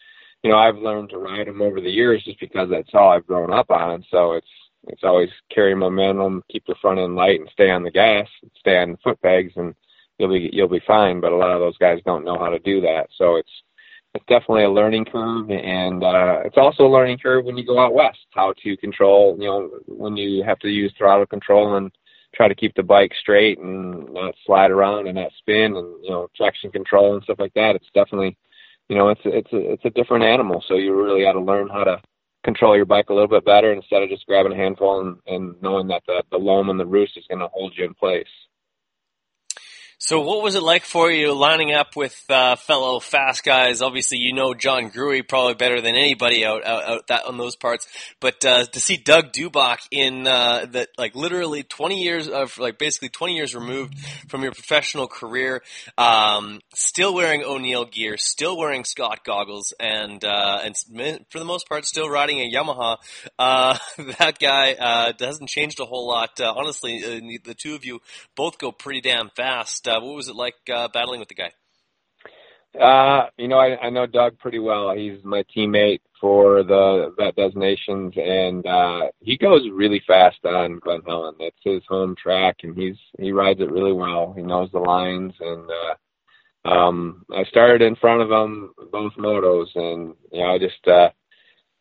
you 0.43 0.51
know, 0.51 0.59
I've 0.59 0.77
learned 0.77 1.11
to 1.11 1.19
ride 1.19 1.47
them 1.47 1.63
over 1.63 1.81
the 1.81 1.91
years 1.91 2.23
just 2.25 2.39
because 2.39 2.69
that's 2.71 2.91
all 2.93 3.11
I've 3.11 3.27
grown 3.27 3.53
up 3.53 3.71
on. 3.71 4.05
So 4.11 4.33
it's, 4.33 4.47
it's 4.89 5.03
always 5.03 5.31
carry 5.53 5.75
momentum, 5.75 6.45
keep 6.51 6.67
the 6.67 6.75
front 6.81 7.01
end 7.01 7.17
light 7.17 7.41
and 7.41 7.49
stay 7.53 7.71
on 7.71 7.83
the 7.83 7.91
gas, 7.91 8.29
stay 8.59 8.79
on 8.79 8.99
foot 9.03 9.21
pegs 9.23 9.55
and 9.57 9.75
you'll 10.19 10.33
be, 10.33 10.51
you'll 10.53 10.69
be 10.69 10.83
fine. 10.87 11.21
But 11.21 11.33
a 11.33 11.37
lot 11.37 11.53
of 11.53 11.61
those 11.61 11.79
guys 11.79 12.01
don't 12.05 12.25
know 12.25 12.39
how 12.39 12.51
to 12.51 12.59
do 12.59 12.83
that. 12.83 13.09
So 13.17 13.37
it's, 13.37 13.51
it's 14.13 14.25
definitely 14.27 14.65
a 14.65 14.71
learning 14.71 15.05
curve 15.05 15.49
and 15.51 16.03
uh 16.03 16.41
it's 16.45 16.57
also 16.57 16.85
a 16.85 16.91
learning 16.91 17.17
curve 17.17 17.45
when 17.45 17.57
you 17.57 17.65
go 17.65 17.79
out 17.79 17.95
west 17.95 18.19
how 18.31 18.53
to 18.61 18.77
control 18.79 19.37
you 19.39 19.47
know 19.47 19.71
when 19.87 20.17
you 20.17 20.43
have 20.43 20.59
to 20.59 20.69
use 20.69 20.93
throttle 20.99 21.27
control 21.27 21.77
and 21.77 21.93
try 22.35 22.49
to 22.49 22.55
keep 22.55 22.75
the 22.75 22.83
bike 22.83 23.13
straight 23.21 23.59
and 23.59 24.13
not 24.13 24.35
slide 24.47 24.71
around 24.71 25.07
and 25.07 25.17
not 25.17 25.33
spin 25.39 25.77
and 25.77 26.05
you 26.05 26.11
know 26.11 26.29
traction 26.37 26.71
control 26.71 27.15
and 27.15 27.23
stuff 27.25 27.39
like 27.39 27.55
that. 27.55 27.77
It's 27.77 27.91
definitely 27.95 28.37
you 28.89 28.97
know 28.97 29.09
it's 29.09 29.21
it's 29.25 29.53
a, 29.53 29.73
it's 29.73 29.85
a 29.85 29.91
different 29.91 30.25
animal. 30.25 30.63
So 30.67 30.75
you 30.75 30.95
really 30.95 31.23
got 31.23 31.33
to 31.33 31.41
learn 31.41 31.69
how 31.69 31.85
to 31.85 32.01
control 32.45 32.77
your 32.77 32.87
bike 32.87 33.11
a 33.11 33.13
little 33.13 33.29
bit 33.29 33.45
better 33.45 33.73
instead 33.73 34.03
of 34.03 34.09
just 34.09 34.27
grabbing 34.27 34.53
a 34.53 34.57
handful 34.57 35.01
and, 35.01 35.17
and 35.27 35.61
knowing 35.61 35.87
that 35.89 36.03
the, 36.07 36.23
the 36.31 36.39
loam 36.39 36.71
and 36.71 36.81
the 36.81 36.87
roost 36.87 37.17
is 37.19 37.25
going 37.29 37.39
to 37.39 37.49
hold 37.49 37.75
you 37.77 37.85
in 37.85 37.93
place 37.95 38.27
so, 40.03 40.23
what 40.23 40.43
was 40.43 40.55
it 40.55 40.63
like 40.63 40.87
for 40.87 41.11
you 41.11 41.35
lining 41.35 41.75
up 41.75 41.95
with 41.95 42.25
uh, 42.31 42.57
fellow 42.57 43.01
fast 43.01 43.45
guys? 43.45 43.83
Obviously, 43.83 44.17
you 44.17 44.33
know 44.33 44.55
John 44.55 44.91
Gruey 44.91 45.21
probably 45.29 45.53
better 45.53 45.83
than 45.83 45.95
anybody 45.95 46.43
out 46.43 46.65
out, 46.65 46.85
out 46.89 47.07
that 47.09 47.27
on 47.27 47.37
those 47.37 47.55
parts. 47.55 47.87
But 48.19 48.43
uh, 48.43 48.65
to 48.65 48.81
see 48.81 48.97
Doug 48.97 49.31
Dubach 49.31 49.81
in 49.91 50.27
uh, 50.27 50.65
that, 50.71 50.89
like 50.97 51.15
literally 51.15 51.65
twenty 51.65 52.03
years 52.03 52.29
of 52.29 52.57
like 52.57 52.79
basically 52.79 53.11
twenty 53.11 53.37
years 53.37 53.55
removed 53.55 53.99
from 54.27 54.43
your 54.43 54.53
professional 54.53 55.07
career, 55.07 55.61
um, 55.99 56.63
still 56.73 57.13
wearing 57.13 57.45
O'Neill 57.45 57.85
gear, 57.85 58.17
still 58.17 58.57
wearing 58.57 58.85
Scott 58.85 59.23
goggles, 59.23 59.75
and 59.79 60.25
uh, 60.25 60.61
and 60.65 60.79
for 61.29 61.39
the 61.39 61.45
most 61.45 61.69
part 61.69 61.85
still 61.85 62.09
riding 62.09 62.41
a 62.41 62.51
Yamaha. 62.51 62.97
Uh, 63.39 63.77
that 64.19 64.39
guy 64.39 64.73
uh, 64.73 65.13
hasn't 65.21 65.51
changed 65.51 65.79
a 65.79 65.85
whole 65.85 66.09
lot. 66.09 66.41
honestly, 66.41 67.01
the 67.45 67.55
two 67.55 67.75
of 67.75 67.85
you 67.85 68.01
both 68.35 68.57
go 68.57 68.73
pretty 68.73 69.03
damn 69.03 69.29
fast 69.37 69.90
uh, 69.91 70.01
what 70.01 70.17
was 70.17 70.29
it 70.29 70.37
like 70.37 70.55
uh, 70.73 70.89
battling 70.89 71.21
with 71.21 71.29
the 71.29 71.35
guy? 71.35 71.51
Uh, 72.79 73.27
you 73.37 73.49
know, 73.49 73.59
I, 73.59 73.87
I 73.87 73.91
know 73.91 74.07
Doug 74.07 74.39
pretty 74.39 74.61
well. 74.61 74.95
He's 74.95 75.25
my 75.25 75.45
teammate 75.55 76.01
for 76.21 76.63
the 76.63 77.13
Vet 77.19 77.35
Designations, 77.35 78.15
and 78.17 78.65
uh, 78.65 79.09
he 79.21 79.37
goes 79.37 79.63
really 79.73 80.01
fast 80.07 80.39
on 80.45 80.79
Glen 80.79 81.01
Helen. 81.05 81.35
It's 81.41 81.57
his 81.65 81.83
home 81.89 82.15
track, 82.15 82.59
and 82.63 82.77
he's 82.77 82.97
he 83.19 83.33
rides 83.33 83.61
it 83.61 83.73
really 83.73 83.93
well. 83.93 84.33
He 84.37 84.43
knows 84.43 84.71
the 84.71 84.79
lines, 84.79 85.33
and 85.41 85.69
uh, 86.65 86.69
um, 86.69 87.25
I 87.35 87.43
started 87.45 87.83
in 87.83 87.97
front 87.97 88.23
of 88.23 88.31
him 88.31 88.73
both 88.93 89.15
motos, 89.15 89.75
and 89.75 90.15
you 90.31 90.41
know, 90.41 90.55
I 90.55 90.59
just 90.59 90.87
uh, 90.87 91.11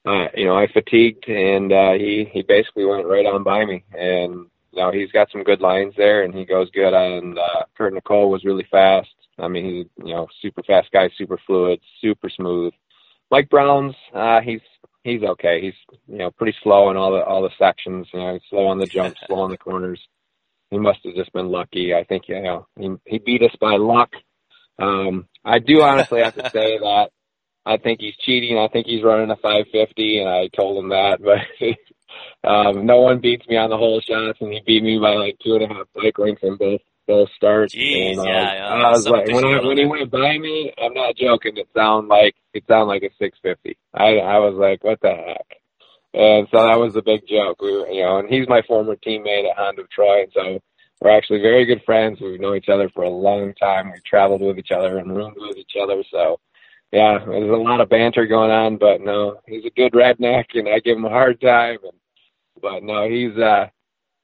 uh, 0.05 0.27
you 0.35 0.45
know, 0.45 0.57
I 0.57 0.67
fatigued, 0.73 1.27
and 1.27 1.71
uh, 1.71 1.93
he 1.93 2.27
he 2.31 2.41
basically 2.41 2.85
went 2.85 3.05
right 3.05 3.27
on 3.27 3.43
by 3.43 3.63
me, 3.65 3.83
and 3.93 4.47
now 4.73 4.91
he's 4.91 5.11
got 5.11 5.31
some 5.31 5.43
good 5.43 5.61
lines 5.61 5.93
there, 5.97 6.23
and 6.23 6.33
he 6.33 6.45
goes 6.45 6.69
good 6.71 6.93
on. 6.93 7.37
Uh, 7.37 7.63
Kurt 7.77 7.93
Nicoll 7.93 8.29
was 8.29 8.45
really 8.45 8.67
fast. 8.69 9.09
I 9.37 9.47
mean, 9.47 9.65
he 9.65 10.05
you 10.05 10.13
know 10.13 10.27
super 10.41 10.63
fast 10.63 10.91
guy, 10.91 11.09
super 11.17 11.39
fluid, 11.45 11.79
super 12.01 12.29
smooth. 12.29 12.73
Mike 13.31 13.49
Brown's 13.49 13.95
uh, 14.13 14.41
he's 14.41 14.61
he's 15.03 15.23
okay. 15.23 15.61
He's 15.61 15.97
you 16.07 16.17
know 16.17 16.31
pretty 16.31 16.55
slow 16.63 16.91
in 16.91 16.97
all 16.97 17.11
the 17.11 17.23
all 17.23 17.41
the 17.41 17.49
sections. 17.57 18.07
You 18.13 18.19
know, 18.19 18.39
slow 18.49 18.67
on 18.67 18.79
the 18.79 18.85
jumps, 18.85 19.19
slow 19.27 19.41
on 19.41 19.51
the 19.51 19.57
corners. 19.57 20.01
He 20.71 20.77
must 20.77 20.99
have 21.03 21.15
just 21.15 21.33
been 21.33 21.49
lucky. 21.49 21.93
I 21.93 22.03
think 22.03 22.27
you 22.27 22.41
know 22.41 22.67
he 22.77 22.89
he 23.05 23.17
beat 23.19 23.43
us 23.43 23.55
by 23.59 23.75
luck. 23.77 24.11
Um, 24.77 25.27
I 25.43 25.59
do 25.59 25.81
honestly 25.81 26.21
have 26.21 26.35
to 26.35 26.49
say 26.53 26.77
that 26.77 27.09
I 27.65 27.77
think 27.77 27.99
he's 28.01 28.15
cheating. 28.17 28.57
I 28.57 28.67
think 28.67 28.87
he's 28.87 29.03
running 29.03 29.29
a 29.29 29.35
550, 29.35 30.19
and 30.19 30.29
I 30.29 30.47
told 30.47 30.83
him 30.83 30.89
that, 30.89 31.21
but 31.23 31.39
um, 32.43 32.85
no 32.85 33.01
one 33.01 33.19
beats 33.19 33.47
me 33.47 33.57
on 33.57 33.69
the 33.69 33.77
whole 33.77 34.01
shots, 34.01 34.39
and 34.41 34.51
he 34.53 34.61
beat 34.65 34.83
me 34.83 34.99
by 34.99 35.15
like 35.15 35.37
two 35.43 35.55
and 35.55 35.63
a 35.63 35.67
half 35.67 35.87
bike 35.95 36.17
lengths 36.17 36.43
in 36.43 36.55
both 36.57 36.81
both 37.07 37.29
starts. 37.35 37.75
Jeez, 37.75 38.11
and, 38.11 38.19
um, 38.19 38.27
yeah, 38.27 38.53
yeah, 38.53 38.67
I 38.67 38.91
was 38.91 39.07
like, 39.07 39.27
when 39.27 39.43
I, 39.43 39.65
when 39.65 39.77
he 39.77 39.85
went 39.85 40.11
by 40.11 40.37
me, 40.37 40.71
I'm 40.77 40.93
not 40.93 41.15
joking. 41.15 41.57
It 41.57 41.67
sounded 41.75 42.07
like 42.07 42.35
it 42.53 42.63
sounded 42.67 42.85
like 42.85 43.03
a 43.03 43.09
650. 43.19 43.77
I 43.93 44.17
I 44.17 44.37
was 44.39 44.55
like, 44.55 44.83
what 44.83 45.01
the 45.01 45.09
heck? 45.09 45.57
And 46.13 46.47
so 46.51 46.57
that 46.57 46.79
was 46.79 46.95
a 46.95 47.01
big 47.01 47.21
joke. 47.27 47.61
We 47.61 47.71
were, 47.71 47.87
you 47.89 48.03
know, 48.03 48.19
and 48.19 48.29
he's 48.29 48.47
my 48.47 48.61
former 48.67 48.95
teammate 48.95 49.49
at 49.49 49.57
Honda 49.57 49.81
of 49.81 49.89
Troy, 49.89 50.23
and 50.23 50.31
so 50.33 50.59
we're 51.01 51.15
actually 51.15 51.41
very 51.41 51.65
good 51.65 51.81
friends. 51.85 52.19
We've 52.19 52.39
known 52.39 52.57
each 52.57 52.69
other 52.69 52.89
for 52.89 53.03
a 53.03 53.09
long 53.09 53.53
time. 53.53 53.91
We 53.91 53.99
traveled 54.05 54.41
with 54.41 54.57
each 54.57 54.71
other 54.71 54.97
and 54.97 55.15
roomed 55.15 55.37
with 55.37 55.57
each 55.57 55.73
other. 55.81 56.03
So, 56.11 56.39
yeah, 56.91 57.19
there's 57.25 57.49
a 57.51 57.53
lot 57.53 57.81
of 57.81 57.89
banter 57.89 58.25
going 58.25 58.51
on. 58.51 58.77
But 58.77 59.01
no, 59.01 59.39
he's 59.47 59.65
a 59.65 59.71
good 59.71 59.93
redneck, 59.93 60.45
and 60.53 60.67
I 60.67 60.79
give 60.79 60.97
him 60.97 61.05
a 61.05 61.09
hard 61.09 61.39
time. 61.41 61.77
And 61.83 61.93
but 62.61 62.83
no, 62.83 63.09
he's 63.09 63.37
uh 63.37 63.67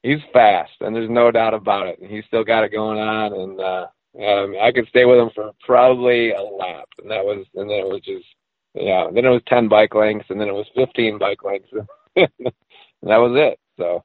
he's 0.02 0.20
fast, 0.32 0.72
and 0.80 0.94
there's 0.94 1.10
no 1.10 1.30
doubt 1.30 1.54
about 1.54 1.88
it. 1.88 1.98
And 2.00 2.10
He's 2.10 2.24
still 2.26 2.44
got 2.44 2.64
it 2.64 2.72
going 2.72 2.98
on, 2.98 3.32
and 3.32 3.60
uh, 3.60 3.86
um, 4.24 4.56
I 4.60 4.72
could 4.72 4.88
stay 4.88 5.04
with 5.04 5.18
him 5.18 5.30
for 5.34 5.52
probably 5.60 6.30
a 6.30 6.40
lap, 6.42 6.88
and 7.02 7.10
that 7.10 7.24
was, 7.24 7.44
and 7.54 7.68
then 7.68 7.78
it 7.78 7.86
was 7.86 8.00
just, 8.04 8.26
yeah, 8.74 9.06
then 9.12 9.24
it 9.24 9.30
was 9.30 9.42
ten 9.48 9.68
bike 9.68 9.94
lengths, 9.94 10.30
and 10.30 10.40
then 10.40 10.48
it 10.48 10.54
was 10.54 10.66
fifteen 10.74 11.18
bike 11.18 11.42
lengths, 11.44 11.70
and 12.16 12.28
that 13.02 13.18
was 13.18 13.32
it. 13.34 13.58
So 13.78 14.04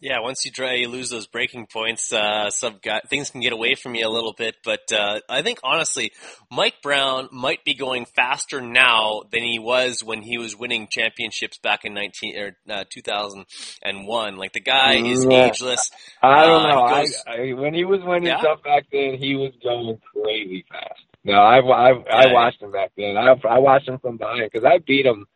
yeah, 0.00 0.20
once 0.20 0.44
you 0.44 0.50
try 0.50 0.74
you 0.74 0.88
lose 0.88 1.08
those 1.08 1.26
breaking 1.26 1.66
points, 1.72 2.12
uh, 2.12 2.50
some 2.50 2.78
guy, 2.82 3.00
things 3.08 3.30
can 3.30 3.40
get 3.40 3.52
away 3.52 3.74
from 3.74 3.94
you 3.94 4.06
a 4.06 4.10
little 4.10 4.34
bit. 4.36 4.56
But 4.64 4.92
uh, 4.92 5.20
I 5.28 5.42
think 5.42 5.58
honestly, 5.64 6.12
Mike 6.50 6.82
Brown 6.82 7.28
might 7.32 7.64
be 7.64 7.74
going 7.74 8.04
faster 8.04 8.60
now 8.60 9.22
than 9.32 9.42
he 9.42 9.58
was 9.58 10.04
when 10.04 10.22
he 10.22 10.36
was 10.36 10.54
winning 10.56 10.88
championships 10.90 11.58
back 11.58 11.84
in 11.84 11.94
nineteen 11.94 12.36
or 12.38 12.56
uh, 12.68 12.84
two 12.92 13.00
thousand 13.02 13.46
and 13.82 14.06
one. 14.06 14.36
Like 14.36 14.52
the 14.52 14.60
guy 14.60 14.96
is 14.96 15.24
Yeah. 15.28 15.46
ageless. 15.46 15.90
I 16.22 16.44
don't 16.46 16.66
Uh, 16.66 16.68
know. 16.74 16.86
he 16.86 16.92
I, 16.94 17.00
goes- 17.02 17.24
I, 17.26 17.52
when 17.54 17.72
he 17.74 17.84
was 17.84 18.00
winning 18.04 18.24
Yeah? 18.28 18.40
stuff 18.40 18.62
back 18.62 18.84
then, 18.92 19.16
he 19.18 19.34
was 19.34 19.52
going 19.62 19.98
crazy 20.12 20.64
fast. 20.70 21.00
No, 21.24 21.34
I 21.40 21.58
I 21.58 21.90
I 22.10 22.32
watched 22.32 22.60
him 22.62 22.70
back 22.70 22.92
then. 22.96 23.16
I 23.16 23.34
I 23.48 23.58
watched 23.58 23.88
him 23.88 23.98
from 23.98 24.18
behind 24.18 24.48
because 24.52 24.64
I 24.66 24.78
beat 24.78 25.06
him 25.06 25.26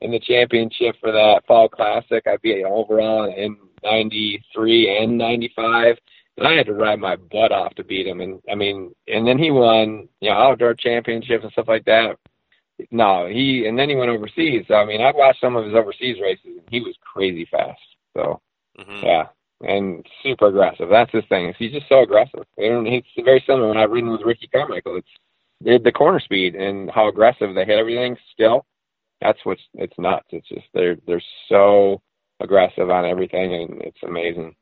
in 0.00 0.10
the 0.10 0.20
championship 0.20 0.96
for 1.00 1.10
that 1.12 1.42
fall 1.46 1.68
classic. 1.68 2.24
I 2.26 2.36
beat 2.42 2.58
him 2.58 2.66
overall 2.66 3.24
in 3.32 3.56
'93 3.82 4.98
and 4.98 5.18
'95. 5.18 5.98
And 6.36 6.46
I 6.46 6.52
had 6.52 6.66
to 6.66 6.72
ride 6.72 7.00
my 7.00 7.16
butt 7.16 7.50
off 7.50 7.74
to 7.74 7.84
beat 7.84 8.06
him, 8.06 8.20
and 8.20 8.40
I 8.50 8.54
mean, 8.54 8.94
and 9.08 9.26
then 9.26 9.38
he 9.38 9.50
won, 9.50 10.08
you 10.20 10.30
know, 10.30 10.36
outdoor 10.36 10.74
championships 10.74 11.42
and 11.42 11.52
stuff 11.52 11.66
like 11.68 11.84
that. 11.86 12.16
No, 12.92 13.26
he 13.26 13.66
and 13.66 13.76
then 13.78 13.88
he 13.88 13.96
went 13.96 14.10
overseas. 14.10 14.64
So 14.68 14.74
I 14.74 14.84
mean, 14.84 15.00
I 15.00 15.10
watched 15.12 15.40
some 15.40 15.56
of 15.56 15.64
his 15.64 15.74
overseas 15.74 16.20
races, 16.22 16.58
and 16.58 16.68
he 16.70 16.80
was 16.80 16.94
crazy 17.02 17.44
fast. 17.46 17.80
So 18.16 18.40
Mhm. 18.78 19.02
yeah, 19.02 19.26
and 19.62 20.06
super 20.22 20.46
aggressive. 20.46 20.88
That's 20.88 21.10
his 21.10 21.24
thing. 21.26 21.52
He's 21.58 21.72
just 21.72 21.88
so 21.88 22.02
aggressive. 22.02 22.44
And 22.56 22.86
he's 22.86 23.02
very 23.24 23.40
similar 23.40 23.68
when 23.68 23.76
I've 23.76 23.90
ridden 23.90 24.12
with 24.12 24.22
Ricky 24.22 24.46
Carmichael. 24.46 24.96
It's 24.96 25.08
the 25.60 25.78
the 25.78 25.92
corner 25.92 26.20
speed 26.20 26.54
and 26.54 26.90
how 26.90 27.08
aggressive 27.08 27.54
they 27.54 27.64
hit 27.64 27.78
everything. 27.78 28.16
Still, 28.32 28.64
that's 29.20 29.44
what's 29.44 29.62
it's 29.74 29.98
nuts. 29.98 30.28
It's 30.30 30.48
just 30.48 30.66
they're 30.72 30.96
they're 31.06 31.22
so 31.48 32.00
aggressive 32.40 32.90
on 32.90 33.04
everything, 33.04 33.54
and 33.54 33.82
it's 33.82 34.02
amazing. 34.02 34.54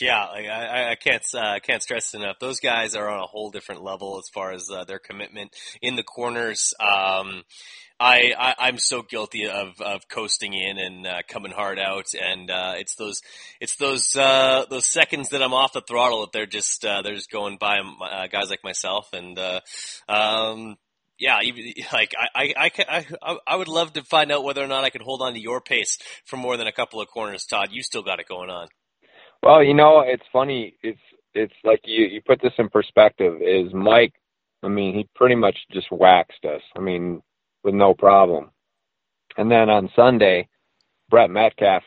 Yeah, 0.00 0.24
I, 0.24 0.92
I 0.92 0.94
can't 0.96 1.22
uh, 1.34 1.60
can't 1.62 1.82
stress 1.82 2.14
enough. 2.14 2.36
Those 2.40 2.60
guys 2.60 2.96
are 2.96 3.08
on 3.08 3.20
a 3.20 3.26
whole 3.26 3.50
different 3.50 3.82
level 3.84 4.18
as 4.18 4.28
far 4.34 4.52
as 4.52 4.68
uh, 4.72 4.84
their 4.84 4.98
commitment 4.98 5.54
in 5.80 5.94
the 5.94 6.02
corners. 6.02 6.74
Um, 6.80 7.42
I, 8.00 8.32
I 8.36 8.54
I'm 8.58 8.78
so 8.78 9.02
guilty 9.02 9.46
of 9.46 9.80
of 9.80 10.00
coasting 10.08 10.54
in 10.54 10.78
and 10.78 11.06
uh, 11.06 11.22
coming 11.28 11.52
hard 11.52 11.78
out, 11.78 12.06
and 12.20 12.50
uh, 12.50 12.74
it's 12.78 12.96
those 12.96 13.20
it's 13.60 13.76
those 13.76 14.16
uh, 14.16 14.64
those 14.68 14.86
seconds 14.86 15.28
that 15.28 15.42
I'm 15.42 15.54
off 15.54 15.72
the 15.72 15.82
throttle 15.82 16.22
that 16.22 16.32
they're 16.32 16.46
just 16.46 16.84
uh, 16.84 17.02
they're 17.02 17.14
just 17.14 17.30
going 17.30 17.58
by 17.60 17.78
guys 18.32 18.50
like 18.50 18.64
myself, 18.64 19.08
and 19.12 19.38
um, 20.08 20.76
yeah, 21.22 21.40
even, 21.42 21.72
like 21.92 22.14
I, 22.18 22.52
I, 22.56 22.70
I, 22.88 23.06
I, 23.22 23.36
I 23.46 23.56
would 23.56 23.68
love 23.68 23.92
to 23.94 24.02
find 24.02 24.32
out 24.32 24.42
whether 24.42 24.62
or 24.62 24.66
not 24.66 24.84
I 24.84 24.90
could 24.90 25.02
hold 25.02 25.22
on 25.22 25.34
to 25.34 25.40
your 25.40 25.60
pace 25.60 25.98
for 26.26 26.36
more 26.36 26.56
than 26.56 26.66
a 26.66 26.72
couple 26.72 27.00
of 27.00 27.08
corners, 27.08 27.46
Todd. 27.46 27.68
You 27.70 27.82
still 27.82 28.02
got 28.02 28.18
it 28.20 28.26
going 28.28 28.50
on. 28.50 28.68
Well, 29.42 29.62
you 29.62 29.74
know, 29.74 30.02
it's 30.04 30.24
funny. 30.32 30.74
It's 30.82 31.00
it's 31.34 31.54
like 31.64 31.80
you 31.84 32.06
you 32.06 32.20
put 32.26 32.42
this 32.42 32.52
in 32.58 32.68
perspective. 32.68 33.40
Is 33.40 33.72
Mike? 33.72 34.14
I 34.62 34.68
mean, 34.68 34.94
he 34.94 35.08
pretty 35.14 35.34
much 35.34 35.56
just 35.72 35.90
waxed 35.90 36.44
us. 36.44 36.60
I 36.76 36.80
mean, 36.80 37.22
with 37.64 37.74
no 37.74 37.94
problem. 37.94 38.50
And 39.36 39.50
then 39.50 39.70
on 39.70 39.90
Sunday, 39.96 40.48
Brett 41.08 41.30
Metcalf 41.30 41.82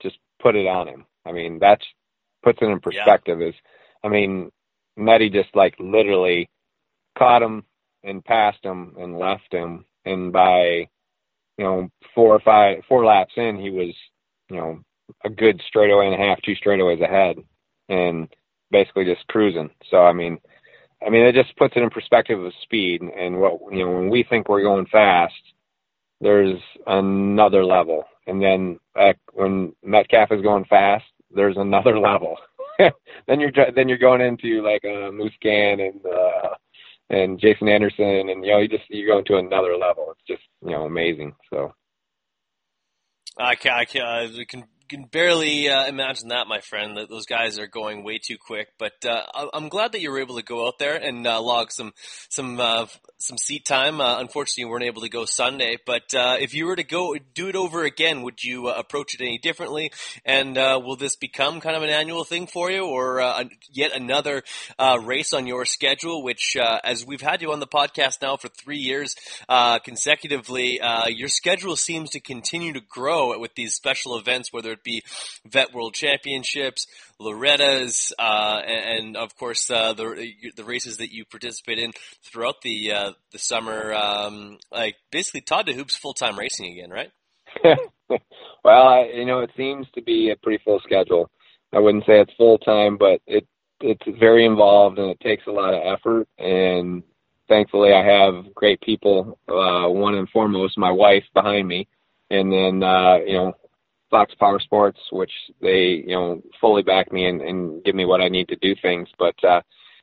just 0.00 0.16
put 0.40 0.56
it 0.56 0.66
on 0.66 0.88
him. 0.88 1.04
I 1.26 1.32
mean, 1.32 1.58
that's 1.58 1.84
puts 2.42 2.58
it 2.60 2.66
in 2.66 2.80
perspective. 2.80 3.42
Is 3.42 3.54
I 4.02 4.08
mean, 4.08 4.50
Metty 4.96 5.30
just 5.30 5.54
like 5.54 5.74
literally 5.78 6.48
caught 7.18 7.42
him 7.42 7.64
and 8.04 8.24
passed 8.24 8.62
him 8.62 8.94
and 8.98 9.18
left 9.18 9.52
him. 9.52 9.84
And 10.04 10.32
by, 10.32 10.88
you 11.56 11.64
know, 11.64 11.88
four 12.14 12.34
or 12.34 12.40
five, 12.40 12.82
four 12.88 13.04
laps 13.04 13.32
in, 13.36 13.58
he 13.58 13.70
was, 13.70 13.94
you 14.50 14.56
know, 14.56 14.80
a 15.24 15.30
good 15.30 15.60
straightaway 15.66 16.06
and 16.06 16.14
a 16.14 16.26
half, 16.26 16.40
two 16.42 16.54
straightaways 16.54 17.02
ahead, 17.02 17.36
and 17.88 18.28
basically 18.70 19.04
just 19.04 19.26
cruising. 19.28 19.70
So 19.90 19.98
I 20.04 20.12
mean, 20.12 20.38
I 21.04 21.10
mean, 21.10 21.22
it 21.22 21.34
just 21.34 21.56
puts 21.56 21.76
it 21.76 21.82
in 21.82 21.90
perspective 21.90 22.40
of 22.40 22.52
speed 22.62 23.02
and 23.02 23.40
what 23.40 23.60
you 23.72 23.84
know 23.84 23.92
when 23.92 24.10
we 24.10 24.24
think 24.28 24.48
we're 24.48 24.62
going 24.62 24.86
fast, 24.86 25.34
there's 26.20 26.58
another 26.86 27.64
level, 27.64 28.04
and 28.26 28.42
then 28.42 28.78
back 28.94 29.18
when 29.32 29.74
Metcalf 29.82 30.32
is 30.32 30.42
going 30.42 30.64
fast, 30.64 31.04
there's 31.30 31.56
another 31.56 31.98
level. 32.10 32.36
then 32.78 33.40
you're 33.40 33.52
then 33.74 33.88
you're 33.88 33.98
going 33.98 34.20
into 34.20 34.62
like 34.62 34.82
a 34.84 35.06
uh, 35.06 35.10
Musquin 35.10 35.88
and 35.88 36.04
uh, 36.04 36.54
and 37.10 37.38
Jason 37.38 37.68
Anderson, 37.68 38.28
and 38.30 38.44
you 38.44 38.52
know 38.52 38.58
you 38.58 38.68
just 38.68 38.84
you 38.88 39.06
go 39.06 39.22
to 39.22 39.36
another 39.36 39.76
level. 39.76 40.12
It's 40.12 40.26
just 40.26 40.48
you 40.62 40.70
know 40.70 40.84
amazing. 40.84 41.34
So 41.50 41.74
I 43.36 43.54
can 43.54 43.72
I 43.72 43.84
can, 43.84 44.02
I 44.02 44.44
can 44.48 44.64
can 44.88 45.04
barely 45.04 45.68
uh, 45.68 45.86
imagine 45.86 46.28
that, 46.28 46.46
my 46.46 46.60
friend. 46.60 46.96
That 46.96 47.08
those 47.08 47.26
guys 47.26 47.58
are 47.58 47.66
going 47.66 48.04
way 48.04 48.18
too 48.18 48.36
quick. 48.38 48.68
But 48.78 49.04
uh, 49.04 49.22
I'm 49.52 49.68
glad 49.68 49.92
that 49.92 50.00
you 50.00 50.10
were 50.10 50.20
able 50.20 50.36
to 50.36 50.42
go 50.42 50.66
out 50.66 50.78
there 50.78 50.96
and 50.96 51.26
uh, 51.26 51.40
log 51.40 51.72
some 51.72 51.92
some 52.28 52.60
uh, 52.60 52.86
some 53.18 53.38
seat 53.38 53.64
time. 53.64 54.00
Uh, 54.00 54.20
unfortunately, 54.20 54.62
you 54.62 54.68
weren't 54.68 54.84
able 54.84 55.02
to 55.02 55.08
go 55.08 55.24
Sunday. 55.24 55.78
But 55.84 56.14
uh, 56.14 56.36
if 56.40 56.54
you 56.54 56.66
were 56.66 56.76
to 56.76 56.84
go 56.84 57.16
do 57.34 57.48
it 57.48 57.56
over 57.56 57.84
again, 57.84 58.22
would 58.22 58.42
you 58.42 58.68
approach 58.68 59.14
it 59.14 59.20
any 59.20 59.38
differently? 59.38 59.90
And 60.24 60.56
will 60.56 60.96
this 60.96 61.16
become 61.16 61.60
kind 61.60 61.76
of 61.76 61.82
an 61.82 61.90
annual 61.90 62.24
thing 62.24 62.46
for 62.46 62.70
you, 62.70 62.84
or 62.84 63.22
yet 63.70 63.92
another 63.92 64.42
race 65.02 65.32
on 65.32 65.46
your 65.46 65.64
schedule? 65.64 66.22
Which, 66.22 66.56
as 66.56 67.06
we've 67.06 67.20
had 67.20 67.42
you 67.42 67.52
on 67.52 67.60
the 67.60 67.66
podcast 67.66 68.22
now 68.22 68.36
for 68.36 68.48
three 68.48 68.78
years 68.78 69.14
consecutively, 69.48 70.80
your 71.08 71.28
schedule 71.28 71.76
seems 71.76 72.10
to 72.10 72.20
continue 72.20 72.72
to 72.74 72.80
grow 72.80 73.38
with 73.38 73.54
these 73.54 73.74
special 73.74 74.18
events, 74.18 74.52
whether 74.52 74.73
it 74.74 74.84
be 74.84 75.02
Vet 75.46 75.72
World 75.72 75.94
Championships, 75.94 76.86
Loretta's, 77.18 78.12
uh, 78.18 78.60
and, 78.66 78.98
and, 78.98 79.16
of 79.16 79.36
course 79.36 79.70
uh, 79.70 79.94
the 79.94 80.32
the 80.56 80.64
races 80.64 80.98
that 80.98 81.12
you 81.12 81.24
participate 81.24 81.78
in 81.78 81.92
throughout 82.22 82.60
the 82.62 82.92
uh, 82.92 83.12
the 83.32 83.38
summer. 83.38 83.94
Um, 83.94 84.58
like 84.70 84.96
basically, 85.10 85.40
Todd 85.40 85.66
DeHoop's 85.66 85.96
full 85.96 86.14
time 86.14 86.38
racing 86.38 86.72
again, 86.72 86.90
right? 86.90 87.10
well, 88.64 88.88
I, 88.88 89.10
you 89.14 89.24
know, 89.24 89.40
it 89.40 89.50
seems 89.56 89.86
to 89.94 90.02
be 90.02 90.30
a 90.30 90.36
pretty 90.36 90.62
full 90.64 90.80
schedule. 90.84 91.30
I 91.72 91.78
wouldn't 91.78 92.04
say 92.04 92.20
it's 92.20 92.32
full 92.36 92.58
time, 92.58 92.96
but 92.96 93.20
it 93.26 93.46
it's 93.80 94.18
very 94.18 94.46
involved 94.46 94.98
and 94.98 95.10
it 95.10 95.20
takes 95.20 95.46
a 95.46 95.50
lot 95.50 95.74
of 95.74 95.82
effort. 95.84 96.28
And 96.38 97.02
thankfully, 97.48 97.92
I 97.92 98.04
have 98.04 98.54
great 98.54 98.80
people. 98.80 99.38
Uh, 99.48 99.88
one 99.88 100.14
and 100.14 100.28
foremost, 100.30 100.78
my 100.78 100.90
wife 100.90 101.24
behind 101.34 101.68
me, 101.68 101.88
and 102.30 102.52
then 102.52 102.82
uh, 102.82 103.16
you 103.26 103.34
know 103.34 103.52
Fox 104.10 104.34
Power 104.38 104.60
Sports, 104.60 104.98
which 105.10 105.32
they 105.60 106.04
you 106.06 106.14
know 106.14 106.42
fully 106.60 106.82
back 106.82 107.12
me 107.12 107.26
and, 107.26 107.40
and 107.40 107.82
give 107.84 107.94
me 107.94 108.04
what 108.04 108.20
I 108.20 108.28
need 108.28 108.48
to 108.48 108.56
do 108.56 108.74
things. 108.80 109.08
But 109.18 109.42
uh, 109.44 109.62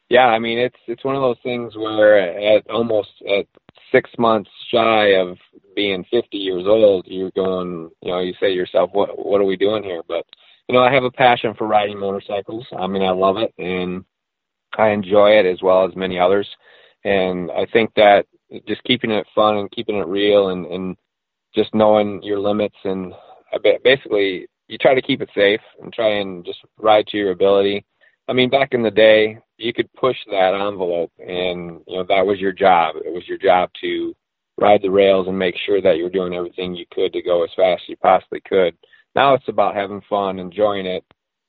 yeah, 0.09 0.27
I 0.27 0.39
mean 0.39 0.57
it's 0.57 0.77
it's 0.87 1.03
one 1.03 1.15
of 1.15 1.21
those 1.21 1.41
things 1.43 1.75
where 1.75 2.17
at 2.55 2.69
almost 2.69 3.09
at 3.27 3.45
six 3.91 4.09
months 4.17 4.49
shy 4.71 5.15
of 5.15 5.37
being 5.75 6.05
50 6.11 6.37
years 6.37 6.63
old, 6.65 7.05
you're 7.07 7.31
going, 7.31 7.89
you 8.01 8.11
know, 8.11 8.19
you 8.19 8.33
say 8.39 8.47
to 8.49 8.53
yourself, 8.55 8.89
what 8.93 9.17
what 9.17 9.41
are 9.41 9.45
we 9.45 9.57
doing 9.57 9.83
here? 9.83 10.01
But 10.07 10.25
you 10.67 10.75
know, 10.75 10.83
I 10.83 10.93
have 10.93 11.03
a 11.03 11.11
passion 11.11 11.53
for 11.53 11.67
riding 11.67 11.99
motorcycles. 11.99 12.65
I 12.77 12.87
mean, 12.87 13.01
I 13.01 13.11
love 13.11 13.37
it 13.37 13.53
and 13.57 14.05
I 14.77 14.89
enjoy 14.89 15.31
it 15.31 15.45
as 15.45 15.61
well 15.61 15.85
as 15.85 15.95
many 15.95 16.17
others. 16.17 16.47
And 17.03 17.51
I 17.51 17.65
think 17.73 17.91
that 17.95 18.25
just 18.67 18.83
keeping 18.83 19.11
it 19.11 19.27
fun 19.33 19.57
and 19.57 19.71
keeping 19.71 19.97
it 19.97 20.07
real 20.07 20.49
and, 20.49 20.65
and 20.67 20.97
just 21.53 21.73
knowing 21.73 22.21
your 22.23 22.39
limits 22.39 22.75
and 22.83 23.13
basically 23.83 24.47
you 24.67 24.77
try 24.77 24.93
to 24.93 25.01
keep 25.01 25.21
it 25.21 25.29
safe 25.35 25.59
and 25.81 25.91
try 25.91 26.19
and 26.19 26.45
just 26.45 26.59
ride 26.77 27.05
to 27.07 27.17
your 27.17 27.31
ability. 27.31 27.85
I 28.27 28.33
mean, 28.33 28.49
back 28.49 28.73
in 28.73 28.81
the 28.81 28.91
day, 28.91 29.37
you 29.57 29.73
could 29.73 29.91
push 29.93 30.17
that 30.29 30.53
envelope, 30.53 31.11
and 31.19 31.81
you 31.87 31.97
know 31.97 32.05
that 32.07 32.25
was 32.25 32.39
your 32.39 32.53
job. 32.53 32.95
It 33.05 33.13
was 33.13 33.27
your 33.27 33.37
job 33.37 33.69
to 33.81 34.15
ride 34.57 34.81
the 34.81 34.89
rails 34.89 35.27
and 35.27 35.37
make 35.37 35.55
sure 35.65 35.81
that 35.81 35.97
you 35.97 36.03
were 36.03 36.09
doing 36.09 36.33
everything 36.33 36.75
you 36.75 36.85
could 36.93 37.11
to 37.13 37.21
go 37.21 37.43
as 37.43 37.49
fast 37.55 37.83
as 37.83 37.89
you 37.89 37.97
possibly 37.97 38.41
could. 38.41 38.77
Now 39.15 39.33
it's 39.33 39.47
about 39.49 39.75
having 39.75 40.01
fun, 40.09 40.39
enjoying 40.39 40.85
it, 40.85 41.03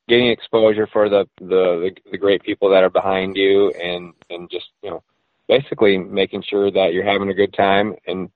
getting 0.08 0.28
exposure 0.28 0.88
for 0.92 1.08
the 1.08 1.28
the 1.38 1.46
the, 1.46 2.10
the 2.10 2.18
great 2.18 2.42
people 2.42 2.68
that 2.70 2.82
are 2.82 2.90
behind 2.90 3.36
you, 3.36 3.70
and 3.72 4.12
and 4.30 4.50
just 4.50 4.66
you 4.82 4.90
know 4.90 5.02
basically 5.48 5.98
making 5.98 6.42
sure 6.42 6.70
that 6.70 6.92
you're 6.92 7.04
having 7.04 7.28
a 7.28 7.34
good 7.34 7.52
time 7.52 7.94
and 8.06 8.30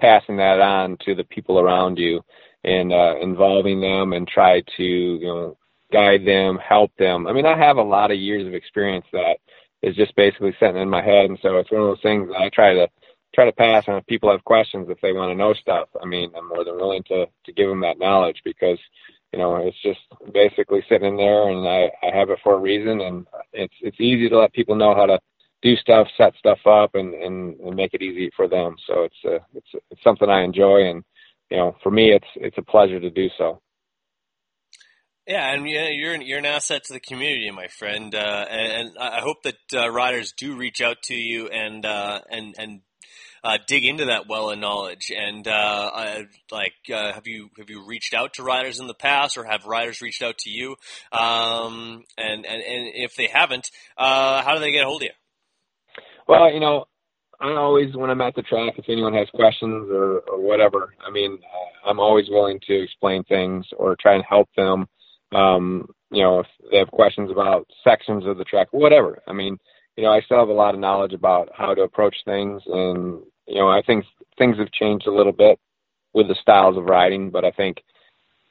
passing 0.00 0.36
that 0.36 0.60
on 0.60 0.96
to 1.04 1.14
the 1.14 1.24
people 1.24 1.58
around 1.58 1.98
you 1.98 2.22
and 2.68 2.92
uh, 2.92 3.16
involving 3.20 3.80
them 3.80 4.12
and 4.12 4.28
try 4.28 4.62
to 4.76 4.84
you 4.84 5.26
know 5.26 5.56
guide 5.92 6.26
them, 6.26 6.58
help 6.58 6.92
them. 6.98 7.26
I 7.26 7.32
mean, 7.32 7.46
I 7.46 7.56
have 7.56 7.78
a 7.78 7.82
lot 7.82 8.10
of 8.10 8.18
years 8.18 8.46
of 8.46 8.54
experience 8.54 9.06
that 9.12 9.38
is 9.82 9.96
just 9.96 10.14
basically 10.16 10.54
sitting 10.60 10.76
in 10.76 10.90
my 10.90 11.02
head, 11.02 11.26
and 11.26 11.38
so 11.40 11.56
it's 11.56 11.70
one 11.70 11.80
of 11.80 11.88
those 11.88 12.02
things 12.02 12.28
that 12.28 12.40
I 12.40 12.50
try 12.50 12.74
to 12.74 12.88
try 13.34 13.44
to 13.44 13.52
pass 13.52 13.84
on 13.88 13.96
if 13.96 14.06
people 14.06 14.30
have 14.30 14.44
questions 14.44 14.88
if 14.90 15.00
they 15.00 15.12
want 15.12 15.30
to 15.30 15.34
know 15.34 15.54
stuff. 15.54 15.88
I 16.02 16.06
mean, 16.06 16.30
I'm 16.36 16.48
more 16.48 16.64
than 16.64 16.76
willing 16.76 17.04
to 17.04 17.26
to 17.26 17.52
give 17.52 17.68
them 17.68 17.80
that 17.80 17.98
knowledge 17.98 18.40
because 18.44 18.78
you 19.32 19.38
know 19.38 19.56
it's 19.56 19.80
just 19.82 20.00
basically 20.32 20.84
sitting 20.88 21.08
in 21.08 21.16
there, 21.16 21.48
and 21.48 21.66
I 21.66 21.90
I 22.06 22.14
have 22.14 22.30
it 22.30 22.40
for 22.42 22.54
a 22.54 22.60
reason, 22.60 23.00
and 23.00 23.26
it's 23.52 23.74
it's 23.80 24.00
easy 24.00 24.28
to 24.28 24.38
let 24.38 24.52
people 24.52 24.76
know 24.76 24.94
how 24.94 25.06
to 25.06 25.18
do 25.62 25.74
stuff, 25.76 26.06
set 26.16 26.34
stuff 26.38 26.58
up, 26.66 26.94
and 26.94 27.14
and, 27.14 27.58
and 27.60 27.76
make 27.76 27.94
it 27.94 28.02
easy 28.02 28.30
for 28.36 28.46
them. 28.46 28.76
So 28.86 29.04
it's 29.04 29.24
uh, 29.24 29.44
it's 29.54 29.84
it's 29.90 30.04
something 30.04 30.28
I 30.28 30.42
enjoy 30.42 30.90
and 30.90 31.02
you 31.50 31.56
know, 31.56 31.76
for 31.82 31.90
me, 31.90 32.12
it's 32.12 32.26
it's 32.36 32.58
a 32.58 32.62
pleasure 32.62 33.00
to 33.00 33.10
do 33.10 33.28
so. 33.38 33.60
Yeah, 35.28 35.52
and 35.52 35.68
you're 35.68 36.14
an, 36.14 36.22
you're 36.22 36.38
an 36.38 36.46
asset 36.46 36.84
to 36.84 36.94
the 36.94 37.00
community, 37.00 37.50
my 37.50 37.66
friend. 37.66 38.14
Uh, 38.14 38.46
and, 38.48 38.72
and, 38.72 38.98
I 38.98 39.20
hope 39.20 39.42
that 39.42 39.58
uh, 39.74 39.90
riders 39.90 40.32
do 40.32 40.56
reach 40.56 40.80
out 40.80 41.02
to 41.04 41.14
you 41.14 41.48
and 41.48 41.84
uh, 41.84 42.20
and 42.30 42.54
and 42.58 42.80
uh, 43.44 43.58
dig 43.66 43.84
into 43.84 44.06
that 44.06 44.26
well 44.26 44.50
of 44.50 44.58
knowledge. 44.58 45.12
And 45.14 45.46
uh, 45.46 45.90
I, 45.94 46.24
like, 46.50 46.72
uh, 46.90 47.12
have 47.12 47.26
you 47.26 47.50
have 47.58 47.68
you 47.68 47.84
reached 47.86 48.14
out 48.14 48.34
to 48.34 48.42
riders 48.42 48.80
in 48.80 48.86
the 48.86 48.94
past, 48.94 49.36
or 49.36 49.44
have 49.44 49.66
riders 49.66 50.00
reached 50.00 50.22
out 50.22 50.38
to 50.38 50.50
you? 50.50 50.76
Um, 51.12 52.04
and, 52.16 52.46
and 52.46 52.62
and 52.62 52.90
if 52.94 53.14
they 53.14 53.26
haven't, 53.26 53.70
how 53.98 54.54
do 54.54 54.60
they 54.60 54.72
get 54.72 54.84
a 54.84 54.86
hold 54.86 55.02
of 55.02 55.08
you? 55.08 55.14
Well, 56.26 56.50
you 56.50 56.60
know, 56.60 56.86
I 57.40 57.52
always, 57.52 57.94
when 57.94 58.10
I'm 58.10 58.20
at 58.20 58.34
the 58.34 58.42
track, 58.42 58.74
if 58.78 58.86
anyone 58.88 59.14
has 59.14 59.28
questions 59.32 59.88
or, 59.90 60.20
or 60.20 60.40
whatever, 60.40 60.94
I 61.06 61.10
mean, 61.10 61.38
I'm 61.86 62.00
always 62.00 62.28
willing 62.28 62.58
to 62.66 62.82
explain 62.82 63.22
things 63.24 63.64
or 63.76 63.96
try 64.00 64.14
and 64.14 64.24
help 64.28 64.48
them. 64.56 64.86
Um, 65.32 65.88
you 66.10 66.22
know, 66.22 66.40
if 66.40 66.46
they 66.70 66.78
have 66.78 66.90
questions 66.90 67.30
about 67.30 67.68
sections 67.84 68.26
of 68.26 68.38
the 68.38 68.44
track, 68.44 68.68
whatever. 68.72 69.22
I 69.28 69.32
mean, 69.32 69.56
you 69.96 70.04
know, 70.04 70.12
I 70.12 70.20
still 70.22 70.38
have 70.38 70.48
a 70.48 70.52
lot 70.52 70.74
of 70.74 70.80
knowledge 70.80 71.12
about 71.12 71.50
how 71.54 71.74
to 71.74 71.82
approach 71.82 72.16
things, 72.24 72.62
and 72.66 73.20
you 73.46 73.56
know, 73.56 73.68
I 73.68 73.82
think 73.82 74.04
things 74.36 74.58
have 74.58 74.72
changed 74.72 75.06
a 75.06 75.14
little 75.14 75.32
bit 75.32 75.58
with 76.14 76.28
the 76.28 76.36
styles 76.40 76.76
of 76.76 76.84
riding, 76.84 77.30
but 77.30 77.44
I 77.44 77.50
think 77.52 77.82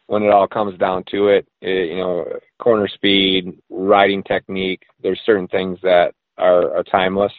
when 0.08 0.24
it 0.24 0.32
all 0.32 0.48
comes 0.48 0.78
down 0.78 1.04
to 1.12 1.30
it, 1.30 1.48
it 1.62 1.92
you 1.92 1.98
know, 1.98 2.26
corner 2.60 2.88
speed, 2.88 3.58
riding 3.70 4.24
technique, 4.24 4.84
there's 5.02 5.20
certain 5.26 5.48
things 5.48 5.80
that 5.84 6.14
are, 6.38 6.78
are 6.78 6.84
timeless 6.84 7.34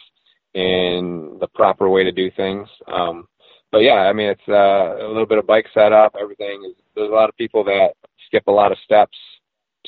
in 0.53 1.37
the 1.39 1.47
proper 1.47 1.89
way 1.89 2.03
to 2.03 2.11
do 2.11 2.31
things. 2.31 2.67
Um, 2.91 3.27
but 3.71 3.79
yeah, 3.79 4.07
I 4.09 4.13
mean, 4.13 4.29
it's 4.29 4.47
uh, 4.47 5.05
a 5.05 5.07
little 5.07 5.25
bit 5.27 5.37
of 5.37 5.47
bike 5.47 5.67
setup, 5.73 6.15
everything. 6.19 6.63
Is, 6.69 6.75
there's 6.95 7.11
a 7.11 7.13
lot 7.13 7.29
of 7.29 7.37
people 7.37 7.63
that 7.65 7.91
skip 8.25 8.47
a 8.47 8.51
lot 8.51 8.71
of 8.71 8.77
steps 8.83 9.17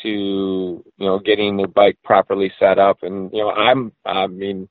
to, 0.04 0.10
you 0.10 1.06
know, 1.06 1.20
getting 1.20 1.58
their 1.58 1.68
bike 1.68 1.98
properly 2.04 2.52
set 2.60 2.80
up. 2.80 3.00
And, 3.02 3.32
you 3.34 3.40
know, 3.40 3.52
I'm, 3.52 3.92
I 4.06 4.28
mean, 4.28 4.70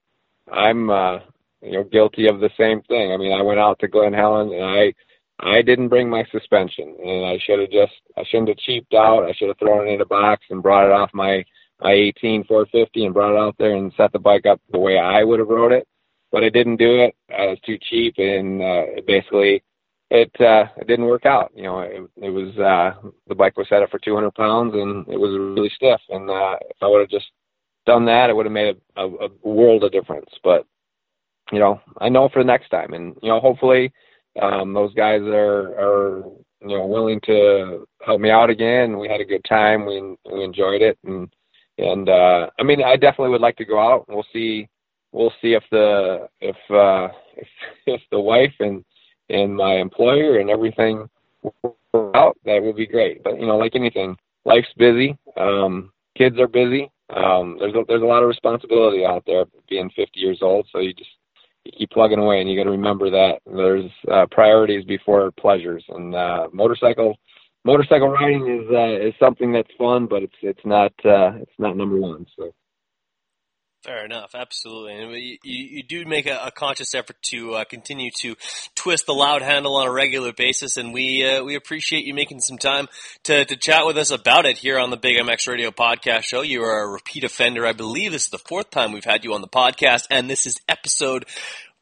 I'm, 0.50 0.90
uh, 0.90 1.18
you 1.62 1.72
know, 1.72 1.84
guilty 1.84 2.26
of 2.28 2.40
the 2.40 2.50
same 2.58 2.82
thing. 2.82 3.12
I 3.12 3.16
mean, 3.16 3.32
I 3.32 3.42
went 3.42 3.60
out 3.60 3.78
to 3.80 3.88
Glen 3.88 4.12
Helen 4.12 4.52
and 4.52 4.64
I, 4.64 4.94
I 5.40 5.62
didn't 5.62 5.88
bring 5.88 6.08
my 6.08 6.24
suspension 6.30 6.96
and 7.04 7.26
I 7.26 7.38
should 7.44 7.60
have 7.60 7.70
just, 7.70 7.92
I 8.16 8.24
shouldn't 8.24 8.48
have 8.48 8.58
cheaped 8.58 8.94
out. 8.94 9.24
I 9.24 9.32
should 9.32 9.48
have 9.48 9.58
thrown 9.58 9.88
it 9.88 9.94
in 9.94 10.00
a 10.00 10.06
box 10.06 10.44
and 10.50 10.62
brought 10.62 10.86
it 10.86 10.92
off 10.92 11.10
my, 11.12 11.44
my 11.82 11.92
18 11.92 12.44
450 12.44 13.04
and 13.04 13.14
brought 13.14 13.34
it 13.34 13.40
out 13.40 13.56
there 13.58 13.76
and 13.76 13.92
set 13.96 14.12
the 14.12 14.18
bike 14.18 14.46
up 14.46 14.60
the 14.70 14.78
way 14.78 14.98
I 14.98 15.24
would 15.24 15.38
have 15.38 15.48
rode 15.48 15.72
it. 15.72 15.86
But 16.32 16.44
I 16.44 16.48
didn't 16.48 16.76
do 16.76 17.00
it. 17.00 17.14
I 17.30 17.46
was 17.46 17.58
too 17.66 17.76
cheap, 17.88 18.14
and 18.18 18.62
uh, 18.62 18.82
basically, 19.06 19.64
it 20.10 20.30
uh, 20.40 20.66
it 20.76 20.86
didn't 20.86 21.06
work 21.06 21.26
out. 21.26 21.50
You 21.56 21.64
know, 21.64 21.80
it, 21.80 22.02
it 22.16 22.30
was 22.30 22.56
uh, 22.58 23.08
the 23.26 23.34
bike 23.34 23.56
was 23.56 23.68
set 23.68 23.82
up 23.82 23.90
for 23.90 23.98
200 23.98 24.32
pounds, 24.34 24.74
and 24.74 25.08
it 25.08 25.18
was 25.18 25.36
really 25.56 25.70
stiff. 25.74 26.00
And 26.08 26.30
uh, 26.30 26.56
if 26.68 26.76
I 26.80 26.86
would 26.86 27.00
have 27.00 27.10
just 27.10 27.26
done 27.84 28.04
that, 28.06 28.30
it 28.30 28.36
would 28.36 28.46
have 28.46 28.52
made 28.52 28.76
a, 28.96 29.00
a, 29.02 29.26
a 29.26 29.28
world 29.42 29.82
of 29.82 29.90
difference. 29.90 30.30
But 30.44 30.66
you 31.50 31.58
know, 31.58 31.80
I 31.98 32.08
know 32.08 32.28
for 32.28 32.42
the 32.42 32.46
next 32.46 32.68
time, 32.68 32.92
and 32.92 33.16
you 33.22 33.28
know, 33.28 33.40
hopefully, 33.40 33.92
um, 34.40 34.72
those 34.72 34.94
guys 34.94 35.22
are 35.22 35.74
are 35.80 36.24
you 36.60 36.78
know 36.78 36.86
willing 36.86 37.20
to 37.26 37.86
help 38.04 38.20
me 38.20 38.30
out 38.30 38.50
again. 38.50 38.98
We 38.98 39.08
had 39.08 39.20
a 39.20 39.24
good 39.24 39.44
time. 39.48 39.86
We 39.86 40.16
we 40.32 40.44
enjoyed 40.44 40.82
it, 40.82 40.98
and 41.04 41.28
and 41.80 42.08
uh, 42.08 42.50
I 42.58 42.62
mean, 42.62 42.82
I 42.82 42.96
definitely 42.96 43.30
would 43.30 43.40
like 43.40 43.56
to 43.56 43.64
go 43.64 43.80
out. 43.80 44.06
We'll 44.08 44.26
see 44.32 44.68
we'll 45.12 45.32
see 45.42 45.54
if 45.54 45.64
the 45.70 46.28
if 46.40 46.56
uh, 46.70 47.08
if, 47.36 47.48
if 47.86 48.00
the 48.10 48.20
wife 48.20 48.54
and 48.60 48.84
and 49.28 49.56
my 49.56 49.76
employer 49.76 50.38
and 50.38 50.50
everything 50.50 51.08
out, 52.14 52.36
that 52.44 52.62
would 52.62 52.76
be 52.76 52.86
great. 52.86 53.22
But 53.22 53.40
you 53.40 53.46
know, 53.46 53.56
like 53.56 53.74
anything, 53.74 54.16
life's 54.44 54.72
busy. 54.76 55.16
Um, 55.36 55.92
kids 56.16 56.38
are 56.38 56.48
busy. 56.48 56.90
Um, 57.14 57.56
there's 57.58 57.74
a, 57.74 57.82
there's 57.88 58.02
a 58.02 58.06
lot 58.06 58.22
of 58.22 58.28
responsibility 58.28 59.04
out 59.04 59.24
there 59.26 59.44
being 59.68 59.90
50 59.96 60.20
years 60.20 60.38
old. 60.42 60.66
So 60.70 60.78
you 60.78 60.92
just 60.94 61.10
you 61.64 61.72
keep 61.76 61.90
plugging 61.90 62.18
away, 62.18 62.40
and 62.40 62.50
you 62.50 62.56
got 62.56 62.64
to 62.64 62.70
remember 62.70 63.10
that 63.10 63.40
there's 63.46 63.90
uh, 64.10 64.26
priorities 64.30 64.84
before 64.84 65.30
pleasures. 65.32 65.84
And 65.88 66.14
uh, 66.14 66.48
motorcycle 66.52 67.16
motorcycle 67.64 68.08
riding 68.08 68.46
is 68.46 68.70
uh, 68.70 69.08
is 69.08 69.14
something 69.18 69.52
that's 69.52 69.70
fun, 69.78 70.06
but 70.06 70.22
it's 70.22 70.36
it's 70.42 70.64
not 70.64 70.92
uh, 71.04 71.32
it's 71.40 71.58
not 71.58 71.76
number 71.76 71.96
one. 71.96 72.26
So. 72.36 72.52
Fair 73.82 74.04
enough, 74.04 74.34
absolutely, 74.34 74.94
and 74.94 75.12
you, 75.14 75.38
you 75.42 75.82
do 75.82 76.04
make 76.04 76.26
a, 76.26 76.38
a 76.44 76.50
conscious 76.50 76.94
effort 76.94 77.16
to 77.22 77.54
uh, 77.54 77.64
continue 77.64 78.10
to 78.18 78.36
twist 78.74 79.06
the 79.06 79.14
loud 79.14 79.40
handle 79.40 79.76
on 79.76 79.86
a 79.86 79.90
regular 79.90 80.34
basis, 80.34 80.76
and 80.76 80.92
we 80.92 81.26
uh, 81.26 81.42
we 81.42 81.54
appreciate 81.54 82.04
you 82.04 82.12
making 82.12 82.40
some 82.40 82.58
time 82.58 82.88
to, 83.22 83.46
to 83.46 83.56
chat 83.56 83.86
with 83.86 83.96
us 83.96 84.10
about 84.10 84.44
it 84.44 84.58
here 84.58 84.78
on 84.78 84.90
the 84.90 84.98
Big 84.98 85.16
MX 85.16 85.48
Radio 85.48 85.70
Podcast 85.70 86.24
Show. 86.24 86.42
You 86.42 86.62
are 86.62 86.82
a 86.82 86.88
repeat 86.88 87.24
offender, 87.24 87.64
I 87.64 87.72
believe. 87.72 88.12
This 88.12 88.24
is 88.24 88.28
the 88.28 88.36
fourth 88.36 88.68
time 88.68 88.92
we've 88.92 89.02
had 89.02 89.24
you 89.24 89.32
on 89.32 89.40
the 89.40 89.48
podcast, 89.48 90.08
and 90.10 90.28
this 90.28 90.46
is 90.46 90.60
episode 90.68 91.24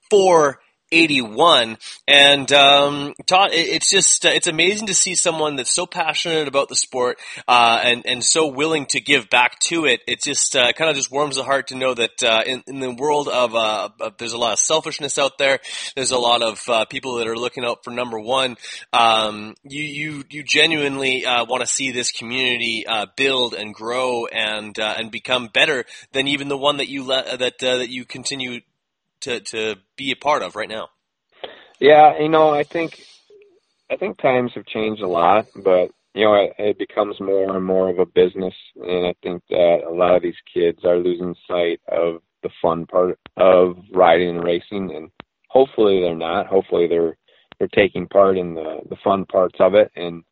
four 0.09 0.61
81. 0.91 1.77
And 2.07 2.53
um, 2.53 3.15
it's 3.29 3.91
just 3.91 4.25
uh, 4.25 4.31
it's 4.31 4.47
amazing 4.47 4.89
to 4.89 4.95
see 4.95 5.15
someone 5.15 5.57
that's 5.57 5.75
so 5.75 5.87
passionate 5.87 6.49
about 6.49 6.69
the 6.69 6.77
sport 6.77 7.19
uh, 7.47 7.81
and 7.83 8.07
and 8.07 8.25
so 8.25 8.47
willing 8.47 8.87
to 8.87 9.01
give 9.01 9.29
back 9.31 9.59
to 9.61 9.85
it. 9.85 10.01
It 10.07 10.23
just 10.23 10.57
uh, 10.57 10.73
kind 10.73 10.91
of 10.91 10.97
just 10.97 11.11
warms 11.11 11.37
the 11.37 11.45
heart 11.45 11.69
to 11.69 11.77
know 11.77 11.95
that 11.95 12.23
uh, 12.23 12.43
in, 12.47 12.63
in 12.67 12.81
the 12.81 12.93
world 12.93 13.29
of, 13.29 13.55
uh, 13.55 13.89
of, 14.01 14.17
there's 14.19 14.33
a 14.33 14.39
lot 14.39 14.53
of 14.53 14.59
selfishness 14.59 15.19
out 15.19 15.39
there. 15.39 15.61
There's 15.95 16.11
a 16.11 16.19
lot 16.19 16.43
of 16.43 16.63
uh, 16.69 16.85
people 16.87 17.17
that 17.17 17.29
are 17.29 17.37
looking 17.37 17.65
out 17.65 17.85
for 17.85 17.91
number 17.91 18.19
one. 18.19 18.57
Um, 18.93 19.55
you 19.65 19.83
you 19.83 20.25
you 20.31 20.43
genuinely 20.43 21.25
want 21.27 21.61
to 21.61 21.67
see 21.67 21.93
this 21.93 22.13
community 22.13 22.85
build 23.17 23.55
and 23.55 23.75
grow 23.75 24.27
and 24.27 24.77
and 24.79 25.11
become 25.11 25.49
better 25.49 25.85
than 26.13 26.29
even 26.29 26.49
the 26.49 26.57
one 26.57 26.79
that 26.79 26.89
you 26.89 27.05
let 27.05 27.39
that 27.39 27.59
that 27.59 27.89
you 27.89 28.05
continue 28.05 28.61
to 29.21 29.41
to 29.41 29.77
be 29.97 30.13
a 30.13 30.17
part 30.17 30.43
of 30.43 30.57
right 30.57 30.69
now? 30.69 30.89
Yeah, 31.81 32.19
you 32.19 32.29
know, 32.29 32.51
I 32.51 32.65
think 32.65 33.01
I 33.91 33.97
think 33.97 34.19
times 34.19 34.53
have 34.55 34.67
changed 34.67 35.03
a 35.03 35.09
lot, 35.09 35.47
but 35.57 35.91
you 36.15 36.25
know, 36.25 36.35
it, 36.35 36.55
it 36.59 36.79
becomes 36.79 37.21
more 37.21 37.57
and 37.57 37.65
more 37.65 37.89
of 37.89 37.99
a 37.99 38.07
business, 38.07 38.55
and 38.77 39.07
I 39.07 39.15
think 39.23 39.43
that 39.51 39.83
a 39.87 39.93
lot 39.93 40.17
of 40.17 40.23
these 40.23 40.35
kids 40.53 40.81
are 40.85 40.99
losing 40.99 41.35
sight 41.47 41.81
of 41.89 42.23
the 42.43 42.51
fun 42.61 42.87
part 42.87 43.19
of 43.37 43.77
riding 43.93 44.31
and 44.31 44.45
racing, 44.45 44.95
and 44.95 45.11
hopefully 45.49 46.01
they're 46.01 46.17
not. 46.17 46.47
Hopefully 46.47 46.87
they're 46.89 47.17
they're 47.59 47.69
taking 47.69 48.09
part 48.09 48.37
in 48.37 48.55
the 48.55 48.81
the 48.89 48.97
fun 49.05 49.25
parts 49.27 49.57
of 49.61 49.75
it, 49.75 49.91
and 49.97 50.25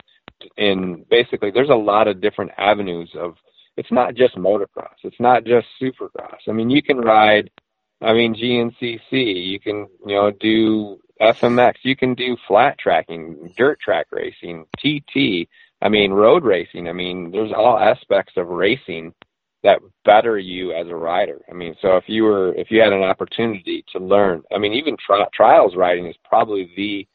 and 0.59 1.09
basically 1.09 1.51
there's 1.51 1.71
a 1.71 1.75
lot 1.75 2.09
of 2.09 2.21
different 2.21 2.53
avenues 2.59 3.11
of. 3.17 3.37
It's 3.77 3.93
not 3.93 4.15
just 4.15 4.37
motocross. 4.37 4.97
It's 5.05 5.21
not 5.21 5.45
just 5.45 5.67
supercross. 5.81 6.39
I 6.49 6.53
mean, 6.53 6.71
you 6.71 6.83
can 6.83 6.97
ride 6.97 7.51
I 8.01 8.13
mean, 8.13 8.35
GNCC, 8.35 9.01
you 9.11 9.59
can, 9.59 9.87
you 10.07 10.15
know, 10.15 10.31
do 10.31 10.99
FMX, 11.21 11.77
you 11.83 11.97
can 11.97 12.15
do 12.15 12.37
flat 12.47 12.79
tracking, 12.79 13.53
dirt 13.57 13.81
track 13.81 14.07
racing, 14.11 14.67
TT, 14.79 15.49
I 15.83 15.89
mean, 15.89 16.13
road 16.13 16.45
racing. 16.45 16.89
I 16.89 16.93
mean, 16.93 17.31
there's 17.31 17.53
all 17.53 17.79
aspects 17.79 18.35
of 18.37 18.49
racing 18.49 19.15
that 19.63 19.81
better 20.05 20.39
you 20.39 20.73
as 20.73 20.89
a 20.89 20.95
rider. 20.95 21.41
I 21.51 21.55
mean, 21.55 21.75
so 21.81 21.97
if 21.97 22.05
you 22.07 22.25
were, 22.25 22.55
if 22.55 22.71
you 22.71 22.81
had 22.81 22.93
an 22.93 23.03
opportunity 23.03 23.85
to 23.93 23.99
learn, 23.99 24.43
I 24.55 24.59
mean, 24.59 24.73
even 24.73 24.97
tri- 25.05 25.27
trials 25.35 25.75
riding 25.75 26.07
is 26.07 26.17
probably 26.25 26.71
the 26.77 27.07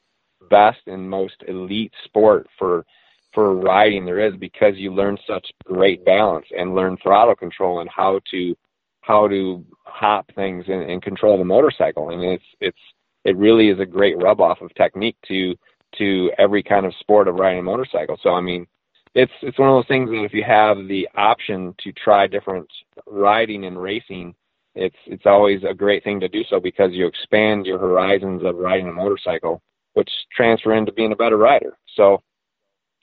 best 0.49 0.79
and 0.87 1.09
most 1.09 1.43
elite 1.47 1.93
sport 2.03 2.47
for 2.57 2.85
for 3.33 3.55
riding 3.55 4.05
there 4.05 4.19
is 4.19 4.35
because 4.35 4.75
you 4.75 4.93
learn 4.93 5.17
such 5.25 5.53
great 5.63 6.03
balance 6.03 6.45
and 6.57 6.75
learn 6.75 6.97
throttle 6.97 7.35
control 7.35 7.79
and 7.79 7.89
how 7.89 8.19
to 8.29 8.53
how 9.01 9.27
to 9.27 9.65
hop 9.83 10.25
things 10.35 10.65
and, 10.67 10.89
and 10.89 11.01
control 11.01 11.37
the 11.37 11.45
motorcycle. 11.45 12.09
And 12.09 12.23
it's 12.23 12.43
it's 12.59 12.77
it 13.25 13.37
really 13.37 13.69
is 13.69 13.79
a 13.79 13.85
great 13.85 14.21
rub 14.21 14.39
off 14.39 14.61
of 14.61 14.73
technique 14.75 15.17
to 15.27 15.55
to 15.97 16.31
every 16.37 16.63
kind 16.63 16.85
of 16.85 16.93
sport 16.99 17.27
of 17.27 17.35
riding 17.35 17.59
a 17.59 17.63
motorcycle. 17.63 18.17
So 18.21 18.31
I 18.31 18.41
mean, 18.41 18.65
it's 19.13 19.31
it's 19.41 19.59
one 19.59 19.69
of 19.69 19.75
those 19.75 19.87
things 19.87 20.09
that 20.09 20.23
if 20.23 20.33
you 20.33 20.43
have 20.43 20.77
the 20.87 21.07
option 21.15 21.75
to 21.83 21.91
try 21.91 22.27
different 22.27 22.67
riding 23.05 23.65
and 23.65 23.81
racing, 23.81 24.33
it's 24.75 24.95
it's 25.05 25.25
always 25.25 25.61
a 25.67 25.73
great 25.73 26.03
thing 26.03 26.19
to 26.21 26.29
do 26.29 26.43
so 26.49 26.59
because 26.59 26.91
you 26.93 27.07
expand 27.07 27.65
your 27.65 27.79
horizons 27.79 28.43
of 28.45 28.55
riding 28.55 28.87
a 28.87 28.93
motorcycle, 28.93 29.61
which 29.93 30.09
transfer 30.35 30.73
into 30.73 30.93
being 30.93 31.11
a 31.11 31.17
better 31.17 31.37
rider. 31.37 31.77
So 31.95 32.21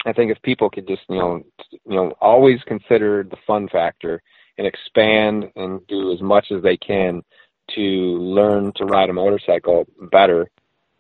I 0.06 0.12
think 0.12 0.30
if 0.30 0.40
people 0.42 0.70
could 0.70 0.88
just 0.88 1.02
you 1.08 1.18
know 1.18 1.42
you 1.70 1.96
know 1.96 2.12
always 2.20 2.60
consider 2.66 3.24
the 3.24 3.36
fun 3.46 3.68
factor 3.68 4.22
and 4.58 4.66
expand 4.66 5.50
and 5.56 5.86
do 5.86 6.12
as 6.12 6.20
much 6.20 6.48
as 6.50 6.62
they 6.62 6.76
can 6.76 7.22
to 7.74 7.80
learn 7.80 8.72
to 8.76 8.84
ride 8.84 9.08
a 9.08 9.12
motorcycle 9.12 9.86
better, 10.10 10.50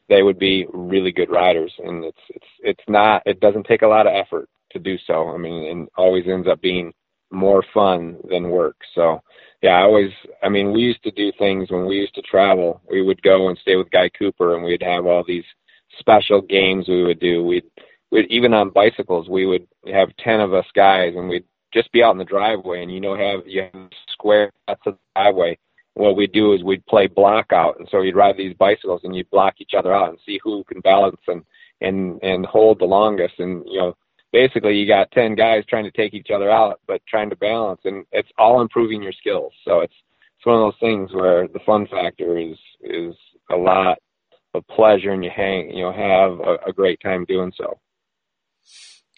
they 0.08 0.22
would 0.22 0.38
be 0.38 0.66
really 0.72 1.12
good 1.12 1.30
riders. 1.30 1.72
And 1.78 2.04
it's 2.04 2.18
it's 2.30 2.46
it's 2.60 2.84
not 2.88 3.22
it 3.26 3.40
doesn't 3.40 3.66
take 3.66 3.82
a 3.82 3.88
lot 3.88 4.06
of 4.06 4.14
effort 4.14 4.48
to 4.72 4.78
do 4.78 4.96
so. 5.06 5.28
I 5.28 5.36
mean, 5.36 5.70
and 5.70 5.88
always 5.96 6.24
ends 6.26 6.48
up 6.48 6.60
being 6.60 6.92
more 7.30 7.62
fun 7.74 8.16
than 8.30 8.50
work. 8.50 8.76
So 8.94 9.22
yeah, 9.62 9.72
I 9.72 9.82
always 9.82 10.12
I 10.42 10.48
mean, 10.48 10.72
we 10.72 10.80
used 10.80 11.02
to 11.02 11.10
do 11.10 11.32
things 11.38 11.70
when 11.70 11.86
we 11.86 11.96
used 11.96 12.14
to 12.14 12.22
travel. 12.22 12.80
We 12.88 13.02
would 13.02 13.22
go 13.22 13.48
and 13.48 13.58
stay 13.58 13.76
with 13.76 13.90
Guy 13.90 14.08
Cooper 14.10 14.54
and 14.54 14.64
we'd 14.64 14.82
have 14.82 15.06
all 15.06 15.24
these 15.26 15.44
special 15.98 16.40
games 16.40 16.88
we 16.88 17.04
would 17.04 17.20
do. 17.20 17.44
We'd 17.44 17.64
we'd 18.10 18.30
even 18.30 18.54
on 18.54 18.70
bicycles 18.70 19.28
we 19.28 19.46
would 19.46 19.66
have 19.92 20.16
ten 20.18 20.40
of 20.40 20.54
us 20.54 20.66
guys 20.74 21.14
and 21.16 21.28
we'd 21.28 21.44
just 21.78 21.92
be 21.92 22.02
out 22.02 22.12
in 22.12 22.18
the 22.18 22.24
driveway 22.24 22.82
and 22.82 22.92
you 22.92 23.00
know 23.00 23.16
have 23.16 23.46
you 23.46 23.62
have 23.62 23.90
square 24.12 24.52
that's 24.66 24.80
the 24.84 24.96
driveway. 25.14 25.56
What 25.94 26.16
we'd 26.16 26.32
do 26.32 26.52
is 26.52 26.62
we'd 26.62 26.86
play 26.86 27.08
block 27.08 27.52
out, 27.52 27.78
and 27.78 27.88
so 27.90 28.02
you'd 28.02 28.14
ride 28.14 28.36
these 28.36 28.54
bicycles 28.54 29.00
and 29.02 29.16
you'd 29.16 29.30
block 29.30 29.54
each 29.58 29.72
other 29.76 29.92
out 29.92 30.10
and 30.10 30.18
see 30.24 30.38
who 30.44 30.62
can 30.64 30.80
balance 30.80 31.20
and 31.26 31.42
and 31.80 32.22
and 32.22 32.46
hold 32.46 32.78
the 32.78 32.84
longest. 32.84 33.34
And 33.38 33.64
you 33.66 33.78
know, 33.78 33.96
basically 34.32 34.76
you 34.76 34.86
got 34.86 35.10
ten 35.10 35.34
guys 35.34 35.64
trying 35.68 35.84
to 35.84 35.90
take 35.90 36.14
each 36.14 36.30
other 36.34 36.50
out, 36.50 36.80
but 36.86 37.02
trying 37.08 37.30
to 37.30 37.36
balance, 37.36 37.80
and 37.84 38.04
it's 38.12 38.30
all 38.38 38.60
improving 38.60 39.02
your 39.02 39.12
skills. 39.12 39.52
So 39.64 39.80
it's 39.80 39.94
it's 40.36 40.46
one 40.46 40.56
of 40.56 40.62
those 40.62 40.80
things 40.80 41.12
where 41.12 41.48
the 41.48 41.60
fun 41.66 41.86
factor 41.88 42.38
is 42.38 42.56
is 42.80 43.14
a 43.50 43.56
lot 43.56 43.98
of 44.54 44.66
pleasure, 44.68 45.12
and 45.12 45.24
you 45.24 45.30
hang 45.34 45.70
you 45.70 45.82
know 45.82 45.92
have 45.92 46.38
a, 46.40 46.70
a 46.70 46.72
great 46.72 47.00
time 47.00 47.24
doing 47.24 47.52
so. 47.56 47.78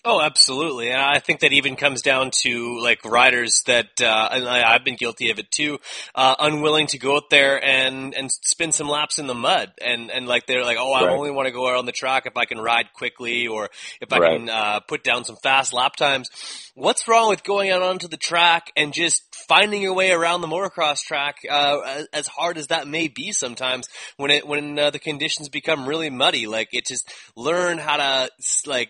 Oh, 0.03 0.19
absolutely. 0.19 0.95
I 0.95 1.19
think 1.19 1.41
that 1.41 1.53
even 1.53 1.77
comes 1.77 2.01
down 2.01 2.31
to 2.43 2.79
like 2.81 3.05
riders 3.05 3.63
that, 3.67 4.01
uh, 4.01 4.29
and 4.33 4.49
I, 4.49 4.73
have 4.73 4.85
been 4.85 4.97
guilty 4.97 5.31
of 5.31 5.39
it 5.39 5.51
too, 5.51 5.79
uh, 6.15 6.35
unwilling 6.39 6.87
to 6.89 6.99
go 6.99 7.17
out 7.17 7.29
there 7.29 7.63
and, 7.63 8.15
and 8.15 8.33
spin 8.33 8.73
some 8.73 8.89
laps 8.89 9.19
in 9.19 9.27
the 9.27 9.35
mud. 9.35 9.73
And, 9.85 10.11
and 10.11 10.27
like 10.27 10.47
they're 10.47 10.65
like, 10.65 10.79
oh, 10.81 10.93
I 10.93 11.05
right. 11.05 11.11
only 11.11 11.31
want 11.31 11.49
to 11.49 11.53
go 11.53 11.69
out 11.69 11.77
on 11.77 11.85
the 11.85 11.93
track 11.93 12.25
if 12.25 12.35
I 12.39 12.47
can 12.47 12.59
ride 12.59 12.95
quickly 12.95 13.47
or 13.47 13.69
if 14.01 14.11
I 14.11 14.19
right. 14.19 14.39
can, 14.39 14.49
uh, 14.49 14.81
put 14.81 15.05
down 15.05 15.25
some 15.25 15.37
fast 15.37 15.75
lap 15.75 15.97
times. 15.97 16.31
What's 16.75 17.07
wrong 17.07 17.29
with 17.29 17.45
going 17.45 17.71
out 17.71 17.83
onto 17.83 18.09
the 18.09 18.17
track 18.17 18.73
and 18.77 18.95
just 18.95 19.23
finding 19.49 19.83
your 19.83 19.95
way 19.95 20.13
around 20.13 20.41
the 20.41 20.49
motocross 20.49 21.03
track, 21.03 21.37
uh, 21.51 22.05
as 22.15 22.27
hard 22.27 22.57
as 22.57 22.69
that 22.69 22.89
may 22.89 23.09
be 23.09 23.33
sometimes 23.33 23.87
when 24.17 24.31
it, 24.31 24.47
when, 24.47 24.79
uh, 24.79 24.89
the 24.89 24.99
conditions 24.99 25.51
become 25.51 25.87
really 25.87 26.09
muddy? 26.09 26.47
Like 26.47 26.69
it 26.73 26.87
just 26.87 27.13
learn 27.37 27.77
how 27.77 27.99
to, 27.99 28.31
like, 28.67 28.89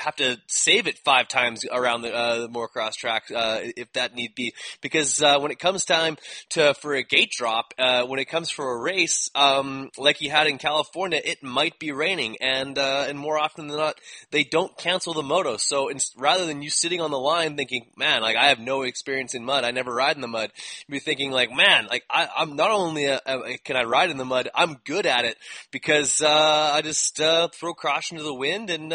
have 0.00 0.16
to 0.16 0.38
save 0.46 0.86
it 0.86 0.98
five 0.98 1.28
times 1.28 1.64
around 1.70 2.02
the, 2.02 2.14
uh, 2.14 2.40
the 2.40 2.48
motocross 2.48 2.94
track 2.94 3.24
uh, 3.34 3.58
if 3.62 3.92
that 3.94 4.14
need 4.14 4.34
be. 4.34 4.54
Because 4.80 5.20
uh, 5.20 5.38
when 5.38 5.50
it 5.50 5.58
comes 5.58 5.84
time 5.84 6.16
to 6.50 6.74
for 6.74 6.94
a 6.94 7.02
gate 7.02 7.32
drop, 7.36 7.74
uh, 7.78 8.04
when 8.04 8.20
it 8.20 8.26
comes 8.26 8.50
for 8.50 8.72
a 8.72 8.80
race, 8.80 9.30
um, 9.34 9.90
like 9.98 10.20
you 10.20 10.30
had 10.30 10.46
in 10.46 10.58
California, 10.58 11.20
it 11.22 11.42
might 11.42 11.78
be 11.78 11.92
raining, 11.92 12.36
and 12.40 12.78
uh, 12.78 13.06
and 13.08 13.18
more 13.18 13.38
often 13.38 13.66
than 13.66 13.76
not, 13.76 14.00
they 14.30 14.44
don't 14.44 14.76
cancel 14.78 15.14
the 15.14 15.22
moto. 15.22 15.56
So 15.56 15.88
in, 15.88 15.98
rather 16.16 16.46
than 16.46 16.62
you 16.62 16.70
sitting 16.70 17.00
on 17.00 17.10
the 17.10 17.18
line 17.18 17.56
thinking, 17.56 17.86
man, 17.96 18.22
like 18.22 18.36
I 18.36 18.48
have 18.48 18.60
no 18.60 18.82
experience 18.82 19.34
in 19.34 19.44
mud, 19.44 19.64
I 19.64 19.72
never 19.72 19.92
ride 19.92 20.16
in 20.16 20.22
the 20.22 20.28
mud, 20.28 20.52
you 20.86 20.92
be 20.92 21.00
thinking 21.00 21.30
like, 21.32 21.50
man, 21.50 21.86
like 21.90 22.04
I, 22.10 22.28
am 22.38 22.56
not 22.56 22.70
only 22.70 23.06
a, 23.06 23.20
a, 23.26 23.58
can 23.58 23.76
I 23.76 23.82
ride 23.82 24.10
in 24.10 24.16
the 24.16 24.24
mud, 24.24 24.48
I'm 24.54 24.76
good 24.84 25.06
at 25.06 25.24
it 25.24 25.36
because 25.70 26.22
uh, 26.22 26.70
I 26.74 26.82
just 26.82 27.16
throw 27.16 27.74
caution 27.74 28.18
to 28.18 28.22
the 28.22 28.34
wind 28.34 28.70
and 28.70 28.92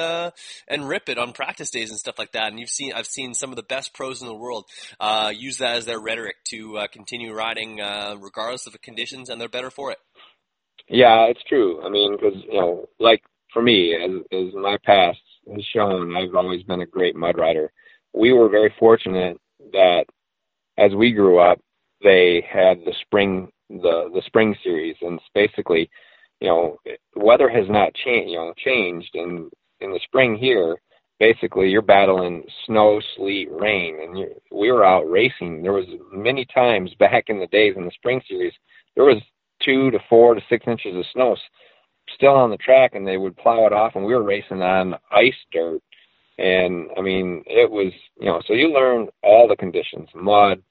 and 0.68 0.88
rip 0.88 1.10
it 1.10 1.18
on 1.18 1.34
practice 1.34 1.70
days 1.70 1.90
and 1.90 2.00
stuff 2.00 2.18
like 2.18 2.32
that. 2.34 2.48
And 2.48 2.60
you've 2.60 2.70
seen, 2.70 2.94
I've 2.94 3.08
seen 3.08 3.34
some 3.34 3.50
of 3.50 3.56
the 3.56 3.64
best 3.64 3.94
pros 3.94 4.22
in 4.22 4.28
the 4.28 4.36
world 4.36 4.66
uh, 5.00 5.32
use 5.36 5.58
that 5.58 5.78
as 5.78 5.86
their 5.86 6.00
rhetoric 6.00 6.36
to 6.50 6.78
uh, 6.78 6.88
continue 6.88 7.34
riding 7.34 7.82
uh, 7.82 8.16
regardless 8.20 8.68
of 8.68 8.74
the 8.74 8.80
conditions, 8.80 9.30
and 9.30 9.40
they're 9.40 9.50
better 9.50 9.72
for 9.72 9.92
it. 9.92 9.98
Yeah, 10.88 11.26
it's 11.26 11.44
true. 11.48 11.82
I 11.86 11.90
mean, 11.90 12.18
because 12.18 12.44
you 12.48 12.60
know, 12.60 12.90
like 13.00 13.24
for 13.54 13.62
me, 13.62 13.96
as, 13.96 14.12
as 14.32 14.54
my 14.54 14.78
past 14.84 15.20
has 15.54 15.64
shown, 15.74 16.16
I've 16.16 16.36
always 16.36 16.64
been 16.64 16.82
a 16.82 16.86
great 16.86 17.16
mud 17.16 17.38
rider. 17.38 17.72
We 18.14 18.34
were 18.34 18.50
very 18.50 18.74
fortunate 18.80 19.38
that 19.72 20.06
as 20.78 20.94
we 20.94 21.12
grew 21.14 21.40
up, 21.40 21.60
they 22.04 22.46
had 22.50 22.80
the 22.80 22.94
spring 23.02 23.50
the 23.70 24.10
the 24.14 24.22
spring 24.26 24.56
series, 24.64 24.96
and 25.02 25.20
basically, 25.34 25.90
you 26.40 26.50
know, 26.50 26.78
the 26.86 26.98
weather 27.16 27.50
has 27.50 27.70
not 27.70 27.94
changed, 27.94 28.32
you 28.32 28.38
know, 28.38 28.54
changed, 28.58 29.16
and 29.16 29.52
in 29.82 29.92
the 29.92 30.00
spring 30.04 30.36
here, 30.36 30.78
basically 31.20 31.70
you're 31.70 31.82
battling 31.82 32.44
snow, 32.66 33.02
sleet, 33.16 33.50
rain, 33.52 33.98
and 34.02 34.26
we 34.52 34.72
were 34.72 34.86
out 34.86 35.10
racing. 35.10 35.62
There 35.62 35.74
was 35.74 35.86
many 36.12 36.46
times 36.46 36.92
back 37.00 37.26
in 37.28 37.40
the 37.40 37.48
days 37.48 37.76
in 37.78 37.86
the 37.86 37.92
spring 37.92 38.22
series, 38.28 38.54
there 38.96 39.06
was 39.06 39.22
two 39.64 39.92
to 39.92 40.00
four 40.10 40.34
to 40.34 40.42
six 40.50 40.66
inches 40.68 40.96
of 40.96 41.06
snow 41.14 41.36
still 42.16 42.36
on 42.36 42.50
the 42.50 42.58
track, 42.58 42.96
and 42.96 43.08
they 43.08 43.18
would 43.18 43.38
plow 43.38 43.66
it 43.66 43.74
off, 43.74 43.96
and 43.96 44.06
we 44.06 44.14
were 44.14 44.24
racing 44.24 44.62
on 44.62 44.96
ice 45.12 45.34
dirt. 45.52 45.82
And 46.38 46.90
I 46.98 47.02
mean, 47.02 47.44
it 47.46 47.70
was 47.70 47.94
you 48.20 48.26
know, 48.26 48.42
so 48.48 48.54
you 48.54 48.74
learn 48.74 49.08
all 49.24 49.48
the 49.48 49.56
conditions, 49.56 50.10
mud, 50.16 50.62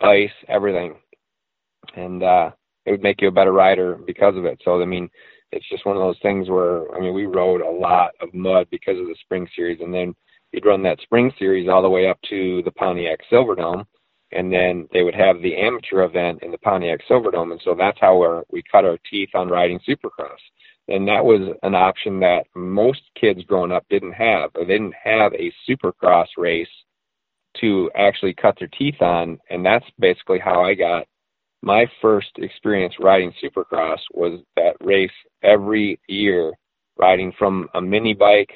ice, 0.00 0.30
everything, 0.48 0.96
and 1.96 2.22
uh, 2.22 2.50
it 2.84 2.92
would 2.92 3.02
make 3.02 3.20
you 3.20 3.28
a 3.28 3.32
better 3.32 3.52
rider 3.52 3.98
because 4.06 4.36
of 4.36 4.44
it. 4.44 4.60
So 4.64 4.80
I 4.80 4.84
mean, 4.84 5.08
it's 5.52 5.68
just 5.68 5.86
one 5.86 5.96
of 5.96 6.02
those 6.02 6.18
things 6.22 6.48
where 6.48 6.94
I 6.94 7.00
mean, 7.00 7.14
we 7.14 7.26
rode 7.26 7.60
a 7.60 7.70
lot 7.70 8.10
of 8.20 8.32
mud 8.34 8.68
because 8.70 8.98
of 8.98 9.06
the 9.06 9.16
spring 9.22 9.48
series, 9.54 9.80
and 9.80 9.92
then 9.92 10.14
you'd 10.52 10.66
run 10.66 10.82
that 10.82 11.00
spring 11.02 11.32
series 11.38 11.68
all 11.68 11.82
the 11.82 11.90
way 11.90 12.08
up 12.08 12.18
to 12.30 12.62
the 12.64 12.70
Pontiac 12.70 13.20
Silverdome, 13.30 13.84
and 14.32 14.52
then 14.52 14.88
they 14.92 15.02
would 15.02 15.14
have 15.14 15.40
the 15.40 15.56
amateur 15.56 16.02
event 16.02 16.42
in 16.42 16.50
the 16.50 16.58
Pontiac 16.58 17.00
Silverdome, 17.08 17.52
and 17.52 17.60
so 17.64 17.74
that's 17.74 17.98
how 18.00 18.16
we're, 18.16 18.42
we 18.50 18.62
cut 18.70 18.84
our 18.84 18.98
teeth 19.10 19.30
on 19.34 19.48
riding 19.48 19.80
Supercross. 19.88 20.38
And 20.88 21.06
that 21.08 21.24
was 21.24 21.56
an 21.62 21.74
option 21.74 22.20
that 22.20 22.46
most 22.54 23.02
kids 23.20 23.42
growing 23.44 23.72
up 23.72 23.84
didn't 23.90 24.12
have. 24.12 24.50
They 24.54 24.64
didn't 24.64 24.94
have 25.02 25.32
a 25.34 25.52
Supercross 25.68 26.26
race 26.36 26.68
to 27.60 27.90
actually 27.96 28.34
cut 28.34 28.56
their 28.58 28.68
teeth 28.68 29.00
on, 29.00 29.38
and 29.50 29.64
that's 29.64 29.86
basically 29.98 30.38
how 30.38 30.62
I 30.62 30.74
got 30.74 31.06
my 31.66 31.84
first 32.00 32.30
experience 32.36 32.94
riding 33.00 33.32
Supercross 33.42 33.98
was 34.14 34.40
that 34.54 34.76
race 34.80 35.10
every 35.42 35.98
year, 36.06 36.52
riding 36.96 37.32
from 37.36 37.68
a 37.74 37.80
mini 37.80 38.14
bike, 38.14 38.52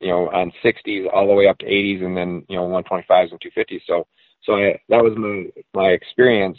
you 0.00 0.08
know, 0.08 0.28
on 0.28 0.52
60s 0.62 1.06
all 1.10 1.26
the 1.26 1.32
way 1.32 1.48
up 1.48 1.56
to 1.58 1.64
80s, 1.64 2.04
and 2.04 2.14
then 2.14 2.44
you 2.50 2.56
know 2.56 2.68
125s 2.68 3.30
and 3.30 3.40
250s. 3.40 3.80
So, 3.86 4.06
so 4.42 4.56
I, 4.56 4.78
that 4.90 5.02
was 5.02 5.16
my 5.16 5.50
my 5.72 5.88
experience 5.92 6.58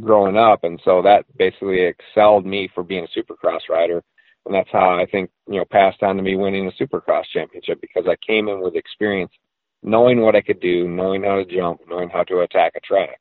growing 0.00 0.38
up, 0.38 0.64
and 0.64 0.80
so 0.82 1.02
that 1.02 1.26
basically 1.36 1.82
excelled 1.82 2.46
me 2.46 2.70
for 2.74 2.82
being 2.82 3.04
a 3.04 3.18
Supercross 3.20 3.68
rider, 3.68 4.02
and 4.46 4.54
that's 4.54 4.70
how 4.72 4.98
I 4.98 5.04
think 5.04 5.28
you 5.46 5.58
know 5.58 5.66
passed 5.70 6.02
on 6.02 6.16
to 6.16 6.22
me 6.22 6.36
winning 6.36 6.68
a 6.68 6.82
Supercross 6.82 7.24
championship 7.34 7.82
because 7.82 8.06
I 8.08 8.16
came 8.26 8.48
in 8.48 8.62
with 8.62 8.76
experience, 8.76 9.32
knowing 9.82 10.22
what 10.22 10.36
I 10.36 10.40
could 10.40 10.60
do, 10.60 10.88
knowing 10.88 11.22
how 11.22 11.36
to 11.36 11.44
jump, 11.44 11.82
knowing 11.86 12.08
how 12.08 12.24
to 12.24 12.40
attack 12.40 12.72
a 12.76 12.80
track. 12.80 13.18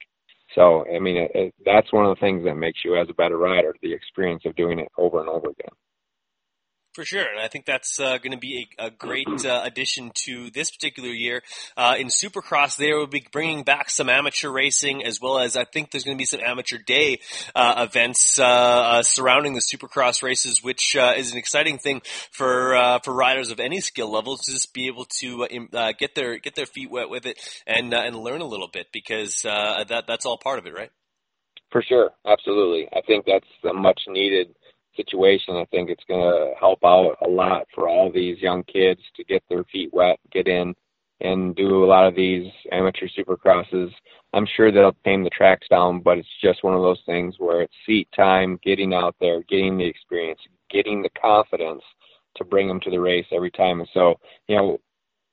So, 0.55 0.85
I 0.93 0.99
mean, 0.99 1.17
it, 1.17 1.31
it, 1.33 1.55
that's 1.65 1.91
one 1.91 2.05
of 2.05 2.15
the 2.15 2.19
things 2.19 2.43
that 2.45 2.55
makes 2.55 2.79
you 2.85 2.95
as 2.99 3.07
a 3.09 3.13
better 3.13 3.37
rider, 3.37 3.75
the 3.81 3.93
experience 3.93 4.43
of 4.45 4.55
doing 4.55 4.79
it 4.79 4.89
over 4.97 5.19
and 5.19 5.29
over 5.29 5.49
again. 5.49 5.73
For 6.93 7.03
sure, 7.03 7.25
and 7.25 7.39
I 7.39 7.47
think 7.47 7.65
that's 7.65 7.99
uh, 7.99 8.19
going 8.19 8.33
to 8.33 8.37
be 8.37 8.67
a, 8.77 8.85
a 8.85 8.91
great 8.91 9.43
uh, 9.43 9.61
addition 9.63 10.11
to 10.25 10.51
this 10.51 10.69
particular 10.69 11.09
year. 11.09 11.41
Uh, 11.75 11.95
in 11.97 12.07
Supercross, 12.07 12.77
they 12.77 12.93
will 12.93 13.07
be 13.07 13.25
bringing 13.31 13.63
back 13.63 13.89
some 13.89 14.09
amateur 14.09 14.51
racing, 14.51 15.03
as 15.03 15.19
well 15.19 15.39
as 15.39 15.57
I 15.57 15.63
think 15.63 15.89
there's 15.89 16.03
going 16.03 16.15
to 16.15 16.21
be 16.21 16.25
some 16.25 16.39
amateur 16.39 16.77
day 16.77 17.19
uh, 17.55 17.87
events 17.89 18.37
uh, 18.37 18.43
uh, 18.43 19.01
surrounding 19.01 19.55
the 19.55 19.59
Supercross 19.59 20.21
races, 20.21 20.63
which 20.63 20.95
is 20.95 21.31
an 21.31 21.37
exciting 21.39 21.79
thing 21.79 22.03
for 22.31 22.99
for 23.03 23.11
riders 23.11 23.49
of 23.49 23.59
any 23.59 23.81
skill 23.81 24.11
level 24.11 24.37
to 24.37 24.51
just 24.51 24.71
be 24.71 24.85
able 24.85 25.05
to 25.19 25.47
get 25.97 26.13
their 26.13 26.37
get 26.37 26.53
their 26.53 26.67
feet 26.67 26.91
wet 26.91 27.09
with 27.09 27.25
it 27.25 27.39
and 27.65 27.91
and 27.91 28.15
learn 28.15 28.41
a 28.41 28.45
little 28.45 28.69
bit 28.71 28.87
because 28.93 29.41
that 29.41 30.03
that's 30.07 30.27
all 30.27 30.37
part 30.37 30.59
of 30.59 30.67
it, 30.67 30.75
right? 30.75 30.91
For 31.71 31.81
sure, 31.81 32.11
absolutely. 32.23 32.87
I 32.95 33.01
think 33.01 33.25
that's 33.25 33.47
a 33.67 33.73
much 33.73 34.01
needed 34.07 34.53
situation. 34.95 35.55
I 35.55 35.65
think 35.65 35.89
it's 35.89 36.03
going 36.07 36.21
to 36.21 36.53
help 36.59 36.79
out 36.83 37.17
a 37.25 37.29
lot 37.29 37.67
for 37.73 37.87
all 37.87 38.11
these 38.11 38.39
young 38.39 38.63
kids 38.63 39.01
to 39.15 39.23
get 39.23 39.43
their 39.49 39.63
feet 39.65 39.93
wet, 39.93 40.19
get 40.31 40.47
in, 40.47 40.73
and 41.21 41.55
do 41.55 41.83
a 41.83 41.87
lot 41.87 42.07
of 42.07 42.15
these 42.15 42.51
amateur 42.71 43.07
supercrosses. 43.07 43.91
I'm 44.33 44.47
sure 44.55 44.71
they'll 44.71 44.95
tame 45.05 45.23
the 45.23 45.29
tracks 45.29 45.67
down, 45.69 46.01
but 46.01 46.17
it's 46.17 46.27
just 46.41 46.63
one 46.63 46.73
of 46.73 46.81
those 46.81 47.01
things 47.05 47.35
where 47.37 47.61
it's 47.61 47.73
seat 47.85 48.07
time, 48.15 48.59
getting 48.63 48.93
out 48.93 49.15
there, 49.19 49.43
getting 49.43 49.77
the 49.77 49.85
experience, 49.85 50.39
getting 50.69 51.01
the 51.01 51.09
confidence 51.09 51.83
to 52.35 52.43
bring 52.43 52.67
them 52.67 52.79
to 52.81 52.89
the 52.89 52.99
race 52.99 53.27
every 53.31 53.51
time. 53.51 53.79
And 53.79 53.89
so, 53.93 54.15
you 54.47 54.55
know, 54.55 54.79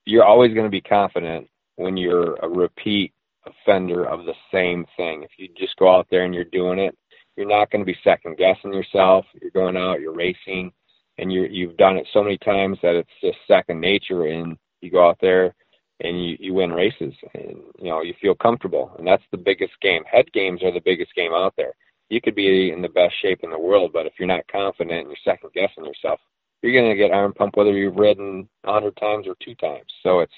you're 0.05 0.25
always 0.25 0.53
going 0.55 0.67
to 0.67 0.71
be 0.71 0.81
confident 0.81 1.49
when 1.77 1.97
you're 1.97 2.35
a 2.37 2.49
repeat 2.49 3.13
offender 3.47 4.05
of 4.05 4.27
the 4.27 4.35
same 4.53 4.85
thing. 4.97 5.23
If 5.23 5.31
you 5.39 5.49
just 5.57 5.77
go 5.77 5.95
out 5.95 6.07
there 6.11 6.25
and 6.25 6.35
you're 6.35 6.45
doing 6.45 6.79
it, 6.79 6.97
you're 7.37 7.49
not 7.49 7.71
going 7.71 7.81
to 7.81 7.91
be 7.91 7.99
second 8.05 8.37
guessing 8.37 8.73
yourself. 8.73 9.25
You're 9.41 9.51
going 9.51 9.77
out, 9.77 10.01
you're 10.01 10.15
racing, 10.15 10.73
and 11.19 11.33
you 11.33 11.45
you've 11.45 11.77
done 11.77 11.97
it 11.97 12.09
so 12.13 12.23
many 12.23 12.39
times 12.39 12.79
that 12.83 12.95
it's 12.95 13.11
just 13.21 13.39
second 13.47 13.81
nature. 13.81 14.27
And 14.27 14.57
you 14.81 14.91
go 14.91 15.09
out 15.09 15.19
there 15.21 15.55
and 16.01 16.23
you 16.23 16.37
you 16.41 16.55
win 16.55 16.73
races, 16.73 17.15
and 17.35 17.57
you 17.79 17.91
know 17.91 18.03
you 18.03 18.15
feel 18.21 18.35
comfortable. 18.35 18.95
And 18.99 19.07
that's 19.07 19.23
the 19.31 19.39
biggest 19.39 19.73
game. 19.81 20.05
Head 20.05 20.33
games 20.33 20.63
are 20.63 20.73
the 20.73 20.83
biggest 20.85 21.15
game 21.15 21.33
out 21.33 21.55
there. 21.57 21.73
You 22.09 22.21
could 22.21 22.35
be 22.35 22.73
in 22.73 22.83
the 22.83 22.89
best 22.89 23.15
shape 23.23 23.41
in 23.43 23.51
the 23.51 23.59
world, 23.59 23.93
but 23.93 24.07
if 24.07 24.15
you're 24.19 24.27
not 24.27 24.49
confident 24.51 25.01
and 25.01 25.09
you're 25.09 25.17
second 25.25 25.51
guessing 25.55 25.85
yourself, 25.85 26.19
you're 26.61 26.73
going 26.73 26.91
to 26.91 26.97
get 26.97 27.13
arm 27.13 27.33
pump 27.33 27.57
whether 27.57 27.73
you've 27.73 27.97
ridden 27.97 28.49
a 28.65 28.73
hundred 28.73 28.97
times 28.97 29.27
or 29.27 29.37
two 29.45 29.55
times. 29.55 29.87
So 30.03 30.21
it's 30.21 30.33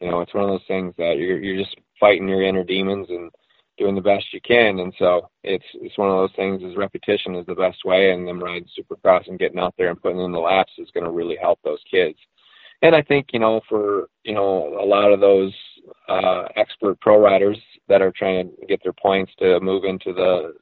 you 0.00 0.10
know 0.10 0.20
it's 0.20 0.34
one 0.34 0.44
of 0.44 0.50
those 0.50 0.66
things 0.68 0.94
that 0.98 1.16
you're 1.18 1.38
you're 1.38 1.62
just 1.62 1.76
fighting 2.00 2.28
your 2.28 2.42
inner 2.42 2.64
demons 2.64 3.06
and 3.08 3.30
doing 3.78 3.94
the 3.94 4.00
best 4.00 4.32
you 4.32 4.40
can. 4.40 4.78
And 4.80 4.92
so 4.98 5.30
it's 5.42 5.64
it's 5.74 5.98
one 5.98 6.10
of 6.10 6.16
those 6.16 6.36
things. 6.36 6.62
Is 6.62 6.76
repetition 6.76 7.34
is 7.34 7.46
the 7.46 7.54
best 7.54 7.84
way, 7.84 8.10
and 8.10 8.26
them 8.26 8.42
riding 8.42 8.68
Supercross 8.78 9.28
and 9.28 9.38
getting 9.38 9.58
out 9.58 9.74
there 9.76 9.90
and 9.90 10.00
putting 10.00 10.20
in 10.20 10.32
the 10.32 10.38
laps 10.38 10.72
is 10.78 10.90
going 10.92 11.04
to 11.04 11.10
really 11.10 11.36
help 11.40 11.58
those 11.64 11.80
kids. 11.90 12.18
And 12.82 12.94
I 12.94 13.02
think 13.02 13.28
you 13.32 13.38
know 13.38 13.60
for 13.68 14.08
you 14.24 14.34
know 14.34 14.78
a 14.80 14.84
lot 14.84 15.12
of 15.12 15.20
those 15.20 15.54
uh, 16.08 16.44
expert 16.56 17.00
pro 17.00 17.20
riders 17.20 17.58
that 17.88 18.02
are 18.02 18.12
trying 18.12 18.50
to 18.60 18.66
get 18.66 18.80
their 18.82 18.92
points 18.92 19.32
to 19.38 19.60
move 19.60 19.84
into 19.84 20.12
the 20.12 20.54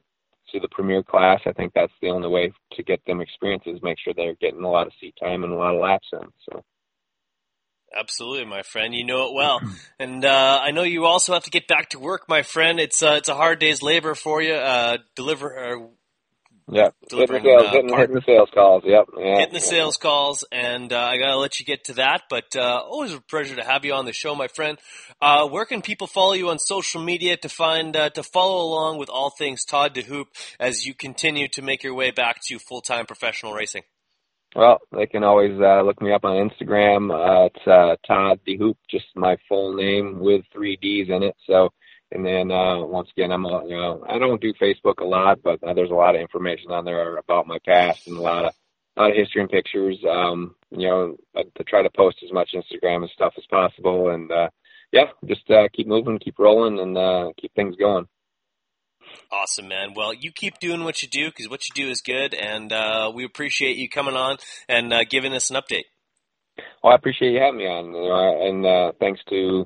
to 0.51 0.59
the 0.59 0.69
premier 0.69 1.01
class, 1.01 1.41
I 1.45 1.53
think 1.53 1.73
that's 1.73 1.93
the 2.01 2.09
only 2.09 2.27
way 2.27 2.51
to 2.73 2.83
get 2.83 3.03
them 3.05 3.19
experiences. 3.19 3.79
Make 3.81 3.97
sure 3.99 4.13
they're 4.13 4.35
getting 4.35 4.63
a 4.63 4.69
lot 4.69 4.87
of 4.87 4.93
seat 5.01 5.15
time 5.19 5.43
and 5.43 5.51
a 5.51 5.55
lot 5.55 5.73
of 5.73 5.81
laps 5.81 6.07
in. 6.13 6.27
So. 6.49 6.63
Absolutely, 7.93 8.45
my 8.45 8.61
friend. 8.63 8.93
You 8.93 9.05
know 9.05 9.29
it 9.29 9.33
well, 9.33 9.61
and 9.99 10.23
uh, 10.25 10.59
I 10.61 10.71
know 10.71 10.83
you 10.83 11.05
also 11.05 11.33
have 11.33 11.43
to 11.43 11.49
get 11.49 11.67
back 11.67 11.89
to 11.89 11.99
work, 11.99 12.27
my 12.27 12.41
friend. 12.41 12.79
It's 12.79 13.01
uh, 13.01 13.15
it's 13.17 13.29
a 13.29 13.35
hard 13.35 13.59
day's 13.59 13.81
labor 13.81 14.15
for 14.15 14.41
you. 14.41 14.53
Uh, 14.53 14.97
deliver. 15.15 15.57
Uh, 15.57 15.87
yeah, 16.67 16.89
hitting 17.11 17.27
the, 17.27 17.41
sales, 17.43 17.69
hitting, 17.69 17.95
hitting 17.95 18.15
the 18.15 18.23
sales 18.25 18.49
calls. 18.51 18.83
Yep, 18.87 19.05
yeah, 19.19 19.37
hitting 19.37 19.53
the 19.53 19.59
sales 19.59 19.97
calls, 19.97 20.43
and 20.51 20.91
uh, 20.91 20.99
I 20.99 21.19
gotta 21.19 21.37
let 21.37 21.59
you 21.59 21.65
get 21.65 21.83
to 21.85 21.93
that. 21.93 22.23
But 22.27 22.55
uh, 22.55 22.81
always 22.83 23.13
a 23.13 23.21
pleasure 23.21 23.55
to 23.55 23.63
have 23.63 23.85
you 23.85 23.93
on 23.93 24.05
the 24.05 24.13
show, 24.13 24.33
my 24.33 24.47
friend. 24.47 24.79
where 25.21 25.65
can 25.65 25.83
people 25.83 26.07
follow 26.07 26.33
you 26.33 26.49
on 26.49 26.57
social 26.57 27.03
media 27.03 27.37
to 27.37 27.49
find 27.49 27.93
to 27.93 28.23
follow 28.23 28.65
along 28.65 28.97
with 28.97 29.09
all 29.09 29.29
things 29.29 29.63
Todd 29.63 29.93
DeHoop 29.93 30.25
as 30.59 30.87
you 30.87 30.95
continue 30.95 31.47
to 31.49 31.61
make 31.61 31.83
your 31.83 31.93
way 31.93 32.09
back 32.09 32.41
to 32.47 32.57
full 32.57 32.81
time 32.81 33.05
professional 33.05 33.53
racing? 33.53 33.83
Well, 34.55 34.79
they 34.93 35.05
can 35.05 35.25
always 35.25 35.59
uh, 35.59 35.81
look 35.81 36.01
me 36.01 36.13
up 36.13 36.23
on 36.23 36.49
Instagram. 36.49 37.11
Uh, 37.11 37.47
it's 37.53 37.67
uh, 37.67 37.97
Todd 38.07 38.39
DeHoop, 38.47 38.77
just 38.89 39.05
my 39.13 39.35
full 39.49 39.73
name 39.73 40.19
with 40.19 40.45
three 40.53 40.77
D's 40.77 41.09
in 41.09 41.23
it. 41.23 41.35
So, 41.45 41.73
and 42.11 42.25
then 42.25 42.51
uh, 42.51 42.79
once 42.85 43.09
again, 43.17 43.33
I'm 43.33 43.43
a, 43.43 43.65
you 43.65 43.75
know 43.75 44.05
I 44.07 44.17
don't 44.17 44.39
do 44.41 44.53
Facebook 44.53 44.99
a 45.01 45.05
lot, 45.05 45.43
but 45.43 45.61
uh, 45.61 45.73
there's 45.73 45.91
a 45.91 45.95
lot 45.95 46.15
of 46.15 46.21
information 46.21 46.71
on 46.71 46.85
there 46.85 47.17
about 47.17 47.47
my 47.47 47.59
past 47.65 48.07
and 48.07 48.15
a 48.15 48.21
lot 48.21 48.45
of 48.45 48.53
a 48.95 49.01
lot 49.01 49.11
of 49.11 49.17
history 49.17 49.41
and 49.41 49.51
pictures. 49.51 49.99
Um, 50.09 50.55
you 50.71 50.87
know, 50.87 51.17
I, 51.35 51.43
to 51.57 51.63
try 51.65 51.83
to 51.83 51.89
post 51.89 52.17
as 52.23 52.31
much 52.31 52.55
Instagram 52.55 53.01
and 53.01 53.09
stuff 53.09 53.33
as 53.37 53.45
possible, 53.49 54.11
and 54.11 54.31
uh, 54.31 54.49
yeah, 54.93 55.07
just 55.25 55.49
uh, 55.51 55.67
keep 55.73 55.87
moving, 55.87 56.17
keep 56.17 56.39
rolling, 56.39 56.79
and 56.79 56.97
uh, 56.97 57.31
keep 57.37 57.53
things 57.55 57.75
going. 57.75 58.07
Awesome, 59.31 59.67
man. 59.67 59.93
Well, 59.95 60.13
you 60.13 60.31
keep 60.31 60.59
doing 60.59 60.83
what 60.83 61.01
you 61.01 61.09
do 61.09 61.29
because 61.29 61.49
what 61.49 61.61
you 61.67 61.83
do 61.83 61.89
is 61.89 62.01
good, 62.01 62.33
and 62.33 62.71
uh, 62.71 63.11
we 63.13 63.25
appreciate 63.25 63.77
you 63.77 63.89
coming 63.89 64.15
on 64.15 64.37
and 64.67 64.93
uh, 64.93 65.03
giving 65.03 65.33
us 65.33 65.49
an 65.49 65.57
update. 65.57 65.85
Well, 66.83 66.93
I 66.93 66.95
appreciate 66.95 67.31
you 67.31 67.39
having 67.39 67.59
me 67.59 67.65
on, 67.65 67.93
and 68.47 68.65
uh, 68.65 68.91
thanks 68.99 69.21
to 69.29 69.65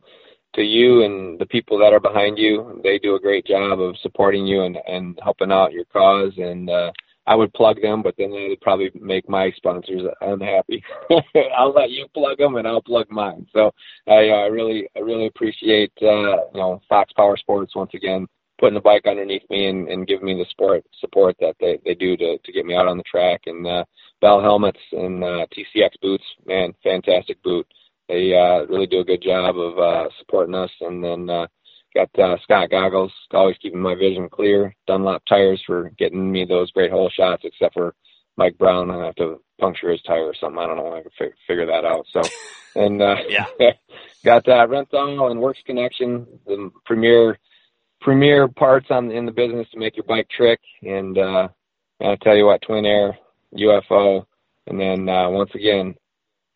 to 0.56 0.62
you 0.64 1.04
and 1.04 1.40
the 1.40 1.46
people 1.46 1.78
that 1.80 1.94
are 1.94 2.00
behind 2.00 2.38
you. 2.38 2.82
They 2.84 2.98
do 2.98 3.16
a 3.16 3.20
great 3.20 3.46
job 3.46 3.80
of 3.80 3.98
supporting 4.02 4.48
you 4.48 4.64
and 4.64 4.78
and 4.88 5.20
helping 5.24 5.52
out 5.52 5.74
your 5.74 5.86
cause. 5.86 6.34
And 6.38 6.70
uh, 6.70 6.92
I 7.28 7.36
would 7.36 7.54
plug 7.54 7.82
them, 7.82 8.02
but 8.02 8.16
then 8.18 8.32
they 8.32 8.48
would 8.50 8.62
probably 8.62 8.90
make 8.96 9.30
my 9.30 9.52
sponsors 9.56 10.02
unhappy. 10.22 10.84
I'll 11.58 11.74
let 11.74 11.92
you 11.92 12.08
plug 12.14 12.40
them, 12.40 12.56
and 12.56 12.68
I'll 12.68 12.82
plug 12.82 13.06
mine. 13.12 13.46
So 13.54 13.72
I, 14.08 14.30
uh, 14.30 14.34
I 14.34 14.46
really 14.48 14.88
I 14.96 15.00
really 15.00 15.28
appreciate 15.28 15.92
uh, 16.02 16.48
you 16.54 16.60
know 16.60 16.82
Fox 16.90 17.14
Power 17.14 17.38
Sports 17.38 17.76
once 17.76 17.92
again 17.94 18.28
putting 18.60 18.76
the 18.76 18.82
bike 18.82 19.06
underneath 19.08 19.44
me 19.50 19.68
and, 19.68 19.88
and 19.88 20.08
giving 20.08 20.26
me 20.26 20.34
the 20.36 20.46
support 20.50 20.84
support 21.00 21.36
that 21.40 21.56
they, 21.60 21.80
they 21.86 21.94
do 21.96 22.18
to, 22.18 22.38
to 22.38 22.52
get 22.52 22.66
me 22.66 22.76
out 22.76 22.88
on 22.88 22.98
the 22.98 23.04
track. 23.04 23.42
And 23.46 23.66
uh, 23.66 23.86
Bell 24.22 24.42
helmets 24.42 24.80
and 24.92 25.24
uh, 25.24 25.46
TCX 25.56 25.92
boots, 26.02 26.24
man, 26.46 26.74
fantastic 26.84 27.42
boot. 27.44 27.66
They 28.08 28.36
uh, 28.36 28.66
really 28.66 28.88
do 28.88 29.00
a 29.00 29.06
good 29.06 29.22
job 29.22 29.58
of 29.58 29.78
uh, 29.80 30.10
supporting 30.20 30.56
us. 30.56 30.72
And 30.82 31.04
then 31.04 31.30
uh, 31.30 31.48
got 31.96 32.10
uh, 32.20 32.38
Scott 32.44 32.70
goggles, 32.70 33.12
always 33.34 33.58
keeping 33.62 33.80
my 33.80 33.96
vision 33.96 34.30
clear. 34.30 34.76
Dunlop 34.88 35.24
tires 35.28 35.62
for 35.66 35.92
getting 35.98 36.32
me 36.32 36.46
those 36.46 36.72
great 36.72 36.92
hole 36.92 37.10
shots, 37.10 37.44
except 37.46 37.76
for 37.76 37.96
Mike 38.36 38.58
Brown. 38.58 38.90
I 38.92 39.06
have 39.06 39.16
to 39.16 39.42
puncture 39.60 39.92
his 39.92 40.02
tire 40.02 40.26
or 40.26 40.36
something. 40.40 40.60
I 40.60 40.66
don't 40.66 40.78
know. 40.78 40.96
I 40.96 41.02
can 41.02 41.12
fig- 41.18 41.34
figure 41.48 41.66
that 41.68 41.86
out. 41.86 42.06
So, 42.12 42.22
and 42.76 43.02
uh, 43.02 43.16
Yeah. 43.28 43.46
got 44.26 44.48
uh, 44.48 44.66
Renthal 44.68 45.30
and 45.32 45.40
Works 45.40 45.60
Connection, 45.66 46.26
the 46.46 46.72
premier 46.86 47.38
premier 48.02 48.48
parts 48.48 48.88
on 48.90 49.12
in 49.12 49.26
the 49.26 49.32
business 49.32 49.68
to 49.72 49.80
make 49.80 49.96
your 49.96 50.06
bike 50.06 50.28
trick. 50.30 50.60
And 50.82 51.18
uh, 51.18 51.48
I 52.02 52.16
tell 52.22 52.36
you 52.36 52.46
what, 52.46 52.62
Twin 52.62 52.86
Air, 52.86 53.18
UFO, 53.56 54.26
and 54.68 54.80
then 54.80 55.10
uh, 55.10 55.30
once 55.30 55.52
again, 55.56 55.96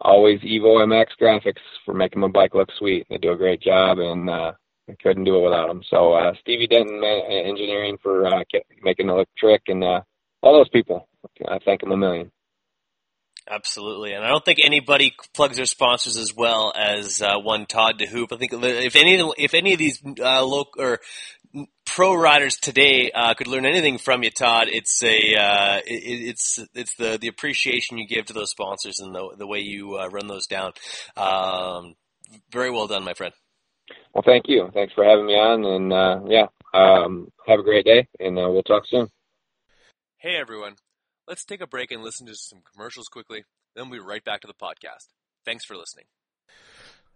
always 0.02 0.39
Evo 0.41 0.86
MX 0.86 1.08
graphics 1.22 1.62
for 1.86 1.94
making 1.94 2.22
my 2.22 2.28
bike 2.28 2.54
look 2.54 2.70
sweet. 2.78 3.06
They 3.10 3.18
do 3.18 3.32
a 3.32 3.38
great 3.38 3.62
job, 3.62 4.00
and 4.00 4.30
uh, 4.30 4.52
I 4.89 4.96
couldn't 5.02 5.24
do 5.24 5.38
it 5.38 5.44
without 5.44 5.68
them. 5.68 5.82
So 5.89 6.14
uh, 6.14 6.34
Stevie 6.41 6.68
Denton 6.68 7.04
Engineering 7.04 7.98
for 8.02 8.28
uh, 8.28 8.44
making 8.84 9.08
the 9.08 9.16
look 9.16 9.30
trick, 9.38 9.64
and 9.68 9.84
uh, 9.84 10.02
all 10.41 10.54
those 10.54 10.70
people. 10.70 11.08
I 11.48 11.58
thank 11.66 11.82
them 11.82 11.91
a 11.91 11.98
million. 11.98 12.32
Absolutely, 13.50 14.14
and 14.14 14.24
I 14.24 14.30
don't 14.30 14.46
think 14.46 14.60
anybody 14.64 15.14
plugs 15.34 15.58
their 15.58 15.66
sponsors 15.66 16.16
as 16.16 16.34
well 16.34 16.72
as 16.76 17.22
uh, 17.22 17.38
one 17.39 17.66
Todd 17.66 18.00
DeHoop. 18.00 18.32
I 18.32 18.38
think 18.38 18.54
if 18.54 18.96
any 18.96 19.16
if 19.38 19.54
any 19.54 19.74
of 19.74 19.80
these 19.80 20.02
uh, 20.22 20.46
local 20.46 20.82
or 20.82 21.00
pro 21.86 22.16
riders 22.16 22.56
today 22.56 23.12
uh, 23.12 23.34
could 23.34 23.48
learn 23.48 23.66
anything 23.66 23.98
from 23.98 24.24
you, 24.24 24.32
Todd, 24.32 24.68
it's 24.70 25.04
a 25.04 25.36
uh, 25.36 25.78
it, 25.86 26.30
it's 26.30 26.60
it's 26.74 26.96
the 26.96 27.18
the 27.20 27.28
appreciation 27.28 27.98
you 27.98 28.08
give 28.08 28.28
to 28.28 28.34
those 28.34 28.52
sponsors 28.52 29.00
and 29.00 29.14
the 29.14 29.36
the 29.38 29.48
way 29.48 29.60
you 29.60 29.98
uh, 29.98 30.08
run 30.08 30.28
those 30.28 30.48
down. 30.48 30.72
Um, 31.18 31.96
very 32.50 32.72
well 32.72 32.88
done, 32.88 33.04
my 33.04 33.14
friend. 33.14 33.34
Well, 34.14 34.24
thank 34.26 34.46
you. 34.48 34.70
Thanks 34.74 34.94
for 34.94 35.04
having 35.04 35.26
me 35.26 35.34
on, 35.34 35.66
and 35.66 35.91
uh, 35.91 36.22
yeah, 36.28 36.46
um, 36.74 37.30
have 37.46 37.60
a 37.60 37.64
great 37.64 37.86
day, 37.86 38.08
and 38.20 38.38
uh, 38.39 38.50
we'll 38.50 38.64
talk 38.64 38.84
soon. 38.88 39.10
Hey 40.18 40.38
everyone, 40.38 40.76
let's 41.28 41.45
take 41.45 41.61
a 41.61 41.67
break 41.67 41.91
and 41.91 42.03
listen 42.03 42.28
to 42.28 42.36
some 42.36 42.61
commercials 42.74 43.07
quickly. 43.07 43.43
Then 43.76 43.89
we'll 43.89 43.99
be 43.99 44.05
right 44.05 44.24
back 44.24 44.41
to 44.41 44.47
the 44.47 44.53
podcast. 44.53 45.07
Thanks 45.45 45.65
for 45.65 45.76
listening. 45.76 46.05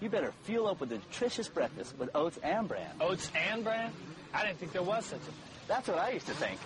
you 0.00 0.08
better 0.08 0.32
fuel 0.42 0.68
up 0.68 0.80
with 0.80 0.92
a 0.92 0.96
nutritious 0.96 1.48
breakfast 1.48 1.94
with 1.98 2.10
oats 2.14 2.38
and 2.42 2.68
bran. 2.68 2.90
Oats 3.00 3.30
and 3.50 3.64
bran? 3.64 3.92
I 4.34 4.44
didn't 4.44 4.58
think 4.58 4.72
there 4.72 4.82
was 4.82 5.04
such 5.06 5.20
a 5.20 5.22
thing. 5.22 5.34
That's 5.68 5.88
what 5.88 5.98
I 5.98 6.10
used 6.10 6.26
to 6.26 6.34
think. 6.34 6.60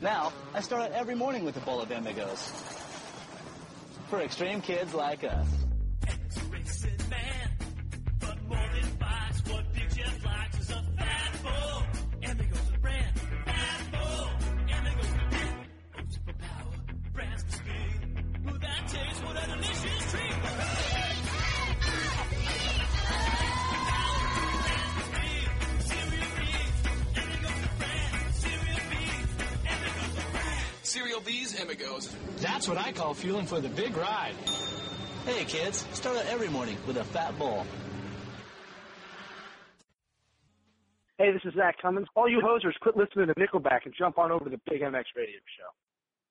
Now, 0.00 0.32
I 0.54 0.60
start 0.60 0.82
out 0.82 0.92
every 0.92 1.14
morning 1.14 1.44
with 1.44 1.56
a 1.56 1.60
bowl 1.60 1.80
of 1.80 1.90
Amigos. 1.90 2.52
For 4.10 4.20
extreme 4.20 4.60
kids 4.60 4.94
like 4.94 5.24
us. 5.24 5.46
Cereal 30.96 31.20
B's 31.20 31.60
Amigos. 31.60 32.16
That's 32.38 32.66
what 32.66 32.78
I 32.78 32.90
call 32.90 33.12
fueling 33.12 33.44
for 33.44 33.60
the 33.60 33.68
big 33.68 33.94
ride. 33.98 34.34
Hey, 35.26 35.44
kids, 35.44 35.84
start 35.92 36.16
out 36.16 36.24
every 36.24 36.48
morning 36.48 36.78
with 36.86 36.96
a 36.96 37.04
fat 37.04 37.38
bowl. 37.38 37.66
Hey, 41.18 41.32
this 41.32 41.42
is 41.44 41.52
Zach 41.52 41.76
Cummins. 41.82 42.06
All 42.14 42.30
you 42.30 42.40
hosers, 42.40 42.72
quit 42.80 42.96
listening 42.96 43.26
to 43.26 43.34
Nickelback 43.34 43.80
and 43.84 43.92
jump 43.98 44.16
on 44.16 44.32
over 44.32 44.44
to 44.44 44.50
the 44.50 44.60
Big 44.70 44.80
MX 44.80 45.04
Radio 45.14 45.36
Show. 45.58 45.68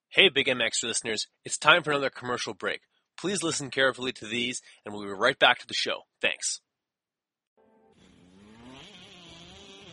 Hey, 0.09 0.29
Big 0.29 0.47
MX 0.47 0.83
listeners, 0.83 1.27
it's 1.43 1.59
time 1.59 1.83
for 1.83 1.91
another 1.91 2.09
commercial 2.09 2.55
break. 2.55 2.81
Please 3.19 3.43
listen 3.43 3.69
carefully 3.69 4.13
to 4.13 4.25
these, 4.25 4.63
and 4.83 4.95
we'll 4.95 5.03
be 5.03 5.11
right 5.11 5.37
back 5.37 5.59
to 5.59 5.67
the 5.67 5.75
show. 5.75 6.01
Thanks. 6.21 6.59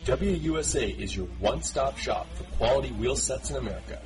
Dubya 0.03 0.41
USA 0.41 0.89
is 0.89 1.15
your 1.15 1.27
one-stop 1.39 1.99
shop 1.99 2.25
for 2.33 2.43
quality 2.57 2.89
wheel 2.89 3.15
sets 3.15 3.51
in 3.51 3.57
America. 3.57 4.01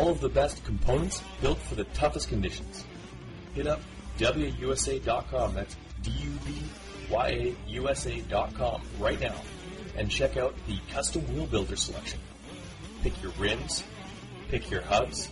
All 0.00 0.08
of 0.08 0.20
the 0.20 0.30
best 0.30 0.64
components 0.64 1.22
built 1.42 1.58
for 1.58 1.74
the 1.74 1.84
toughest 1.84 2.30
conditions. 2.30 2.84
Hit 3.54 3.66
up 3.66 3.82
DubyaUSA.com, 4.18 5.54
that's 5.54 5.76
D-U-B-Y-A-U-S-A.com 6.02 6.42
right 8.98 9.20
now 9.20 9.34
and 9.96 10.10
check 10.10 10.36
out 10.38 10.54
the 10.66 10.78
custom 10.90 11.22
wheel 11.34 11.46
builder 11.46 11.76
selection. 11.76 12.18
Pick 13.02 13.22
your 13.22 13.32
rims, 13.32 13.84
pick 14.48 14.70
your 14.70 14.80
hubs, 14.80 15.28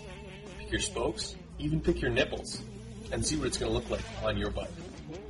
pick 0.58 0.70
your 0.70 0.80
spokes, 0.80 1.34
even 1.58 1.80
pick 1.80 2.02
your 2.02 2.10
nipples, 2.10 2.60
and 3.10 3.24
see 3.24 3.36
what 3.36 3.46
it's 3.46 3.56
going 3.56 3.70
to 3.70 3.74
look 3.74 3.88
like 3.88 4.04
on 4.22 4.36
your 4.36 4.50
bike. 4.50 4.68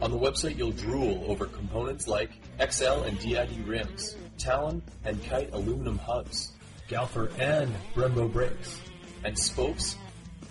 On 0.03 0.11
the 0.11 0.19
website, 0.19 0.59
you'll 0.59 0.73
drool 0.73 1.25
over 1.29 1.47
components 1.47 2.09
like 2.09 2.31
Excel 2.59 3.05
and 3.05 3.17
DID 3.21 3.65
rims, 3.67 4.17
Talon 4.37 4.83
and 5.05 5.23
Kite 5.25 5.51
aluminum 5.53 5.99
hubs, 5.99 6.51
Galfer 6.89 7.31
and 7.39 7.73
Brembo 7.95 8.33
brakes, 8.33 8.81
and 9.29 9.39
spokes 9.39 9.97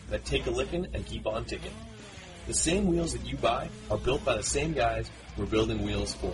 that 0.09 0.23
take 0.23 0.45
a 0.45 0.51
licking 0.51 0.87
and 0.93 1.05
keep 1.05 1.25
on 1.25 1.43
ticking. 1.45 1.73
The 2.45 2.53
same 2.53 2.87
wheels 2.87 3.11
that 3.13 3.25
you 3.25 3.35
buy 3.35 3.69
are 3.91 3.97
built 3.97 4.23
by 4.23 4.35
the 4.37 4.43
same 4.43 4.71
guys 4.73 5.09
we're 5.35 5.47
building 5.47 5.83
wheels 5.83 6.13
for. 6.13 6.33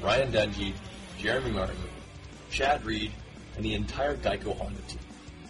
Ryan 0.00 0.32
Dungey, 0.32 0.72
Jeremy 1.18 1.50
Martin, 1.50 1.76
Chad 2.50 2.86
Reed, 2.86 3.12
and 3.56 3.64
the 3.64 3.74
entire 3.74 4.16
Geico 4.16 4.56
Honda 4.56 4.80
team. 4.82 5.00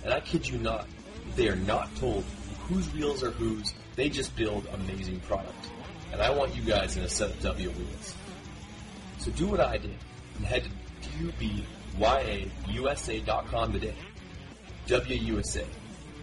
And 0.04 0.12
I 0.12 0.20
kid 0.20 0.48
you 0.48 0.58
not, 0.58 0.88
they 1.36 1.48
are 1.48 1.56
not 1.56 1.94
told 1.96 2.24
whose 2.66 2.92
wheels 2.94 3.22
are 3.22 3.30
whose, 3.30 3.74
they 3.94 4.08
just 4.08 4.34
build 4.34 4.66
amazing 4.72 5.20
product. 5.20 5.68
And 6.12 6.20
I 6.22 6.30
want 6.30 6.56
you 6.56 6.62
guys 6.62 6.96
in 6.96 7.04
a 7.04 7.08
set 7.08 7.30
of 7.30 7.40
W 7.42 7.70
wheels. 7.70 8.14
So 9.18 9.30
do 9.32 9.46
what 9.46 9.60
I 9.60 9.76
did 9.76 9.94
and 10.36 10.46
head 10.46 10.64
to 10.64 11.32
DubyaUSA.com 11.98 13.72
today. 13.72 13.94
Dubya 14.86 15.22
USA, 15.22 15.64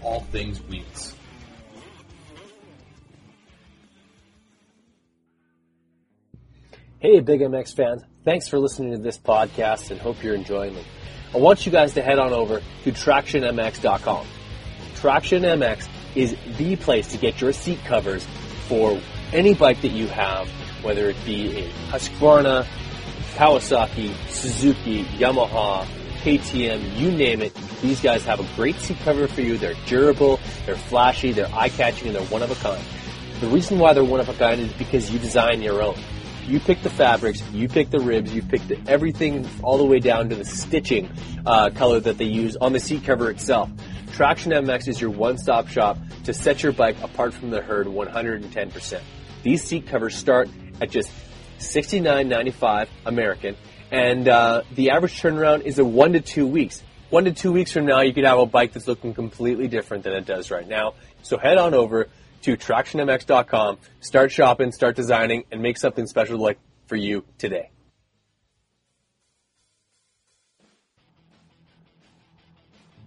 all 0.02 0.22
things 0.22 0.62
wheels. 0.64 1.16
Hey, 7.00 7.22
Big 7.22 7.40
MX 7.40 7.76
fans. 7.76 8.04
Thanks 8.26 8.50
for 8.50 8.60
listening 8.60 8.92
to 8.92 8.98
this 8.98 9.18
podcast 9.18 9.90
and 9.90 10.02
hope 10.02 10.22
you're 10.22 10.36
enjoying 10.36 10.74
them. 10.74 10.84
I 11.34 11.38
want 11.38 11.66
you 11.66 11.72
guys 11.72 11.94
to 11.94 12.02
head 12.02 12.20
on 12.20 12.34
over 12.34 12.62
to 12.84 12.92
TractionMX.com. 12.92 14.28
Traction 14.96 15.44
MX 15.44 15.88
is 16.16 16.36
the 16.58 16.76
place 16.76 17.08
to 17.12 17.18
get 17.18 17.40
your 17.40 17.54
seat 17.54 17.80
covers 17.86 18.26
for 18.68 19.00
any 19.32 19.54
bike 19.54 19.82
that 19.82 19.92
you 19.92 20.08
have, 20.08 20.50
whether 20.84 21.10
it 21.10 21.16
be 21.26 21.60
a 21.60 21.70
Husqvarna, 21.90 22.66
Kawasaki, 23.36 24.14
Suzuki, 24.30 25.04
Yamaha, 25.04 25.88
KTM, 26.24 26.98
you 26.98 27.12
name 27.12 27.42
it. 27.42 27.54
These 27.82 28.02
guys 28.02 28.26
have 28.26 28.40
a 28.40 28.56
great 28.56 28.76
seat 28.76 28.98
cover 29.04 29.28
for 29.28 29.42
you. 29.42 29.58
They're 29.58 29.76
durable, 29.86 30.40
they're 30.66 30.76
flashy, 30.76 31.32
they're 31.32 31.54
eye-catching, 31.54 32.08
and 32.08 32.16
they're 32.16 32.26
one 32.28 32.44
of 32.44 32.52
a 32.52 32.56
kind. 32.56 32.84
The 33.40 33.48
reason 33.48 33.80
why 33.80 33.94
they're 33.94 34.04
one 34.04 34.20
of 34.20 34.28
a 34.28 34.34
kind 34.34 34.60
is 34.60 34.74
because 34.74 35.10
you 35.12 35.20
design 35.20 35.62
your 35.62 35.82
own. 35.82 35.98
You 36.46 36.60
pick 36.60 36.82
the 36.82 36.90
fabrics, 36.90 37.42
you 37.52 37.70
pick 37.70 37.90
the 37.90 38.00
ribs, 38.00 38.34
you 38.34 38.42
pick 38.42 38.68
the, 38.68 38.80
everything 38.88 39.48
all 39.64 39.78
the 39.78 39.86
way 39.86 40.00
down 40.00 40.30
to 40.30 40.36
the 40.36 40.46
stitching 40.46 41.10
uh, 41.46 41.70
color 41.70 42.00
that 42.00 42.18
they 42.18 42.26
use 42.26 42.58
on 42.58 42.74
the 42.74 42.80
seat 42.80 43.04
cover 43.04 43.30
itself. 43.30 43.70
Traction 44.14 44.52
MX 44.52 44.88
is 44.88 45.00
your 45.00 45.12
one-stop 45.12 45.68
shop 45.68 45.98
to 46.26 46.34
set 46.34 46.64
your 46.64 46.72
bike 46.74 46.98
apart 47.02 47.34
from 47.34 47.50
the 47.50 47.62
herd 47.62 47.88
110%. 47.88 49.02
These 49.44 49.64
seat 49.64 49.88
covers 49.88 50.18
start 50.18 50.50
at 50.82 50.90
just 50.90 51.12
$69.95 51.60 52.88
American, 53.06 53.56
and 53.92 54.28
uh, 54.28 54.64
the 54.76 54.92
average 54.92 55.22
turnaround 55.22 55.62
is 55.62 55.80
a 55.80 55.86
one 55.86 56.14
to 56.14 56.22
two 56.22 56.48
weeks. 56.48 56.84
One 57.10 57.26
to 57.26 57.32
two 57.32 57.52
weeks 57.52 57.72
from 57.72 57.86
now, 57.86 58.02
you 58.02 58.14
could 58.14 58.26
have 58.26 58.38
a 58.38 58.46
bike 58.46 58.74
that's 58.74 58.88
looking 58.88 59.14
completely 59.14 59.68
different 59.68 60.04
than 60.04 60.14
it 60.14 60.26
does 60.26 60.52
right 60.52 60.68
now. 60.68 60.94
So 61.24 61.38
head 61.38 61.58
on 61.58 61.74
over 61.74 62.08
to 62.44 62.56
TractionMX.com, 62.56 63.80
start 64.00 64.32
shopping, 64.32 64.72
start 64.72 64.96
designing, 64.96 65.44
and 65.52 65.62
make 65.62 65.78
something 65.78 66.06
special 66.06 66.38
like 66.38 66.60
for 66.88 66.96
you 66.96 67.24
today. 67.38 67.72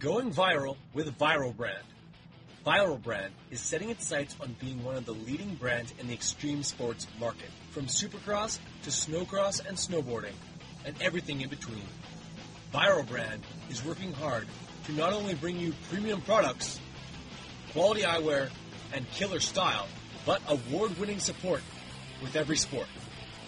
Going 0.00 0.32
viral 0.32 0.76
with 0.94 1.16
Viral 1.16 1.56
Brand. 1.56 1.84
Viral 2.66 3.00
Brand 3.00 3.32
is 3.50 3.60
setting 3.60 3.90
its 3.90 4.06
sights 4.06 4.36
on 4.40 4.54
being 4.60 4.82
one 4.84 4.96
of 4.96 5.04
the 5.04 5.14
leading 5.14 5.54
brands 5.54 5.94
in 5.98 6.08
the 6.08 6.14
extreme 6.14 6.62
sports 6.62 7.06
market, 7.18 7.50
from 7.70 7.86
supercross 7.86 8.58
to 8.82 8.90
snowcross 8.90 9.64
and 9.66 9.76
snowboarding, 9.76 10.32
and 10.84 10.94
everything 11.00 11.40
in 11.40 11.48
between. 11.48 11.84
Viral 12.72 13.06
Brand 13.06 13.42
is 13.70 13.84
working 13.84 14.12
hard 14.12 14.46
to 14.86 14.92
not 14.92 15.12
only 15.12 15.34
bring 15.34 15.58
you 15.58 15.74
premium 15.90 16.20
products, 16.22 16.80
quality 17.72 18.02
eyewear, 18.02 18.50
and 18.92 19.08
killer 19.12 19.40
style, 19.40 19.86
but 20.26 20.40
award-winning 20.48 21.18
support 21.18 21.62
with 22.22 22.36
every 22.36 22.56
sport. 22.56 22.88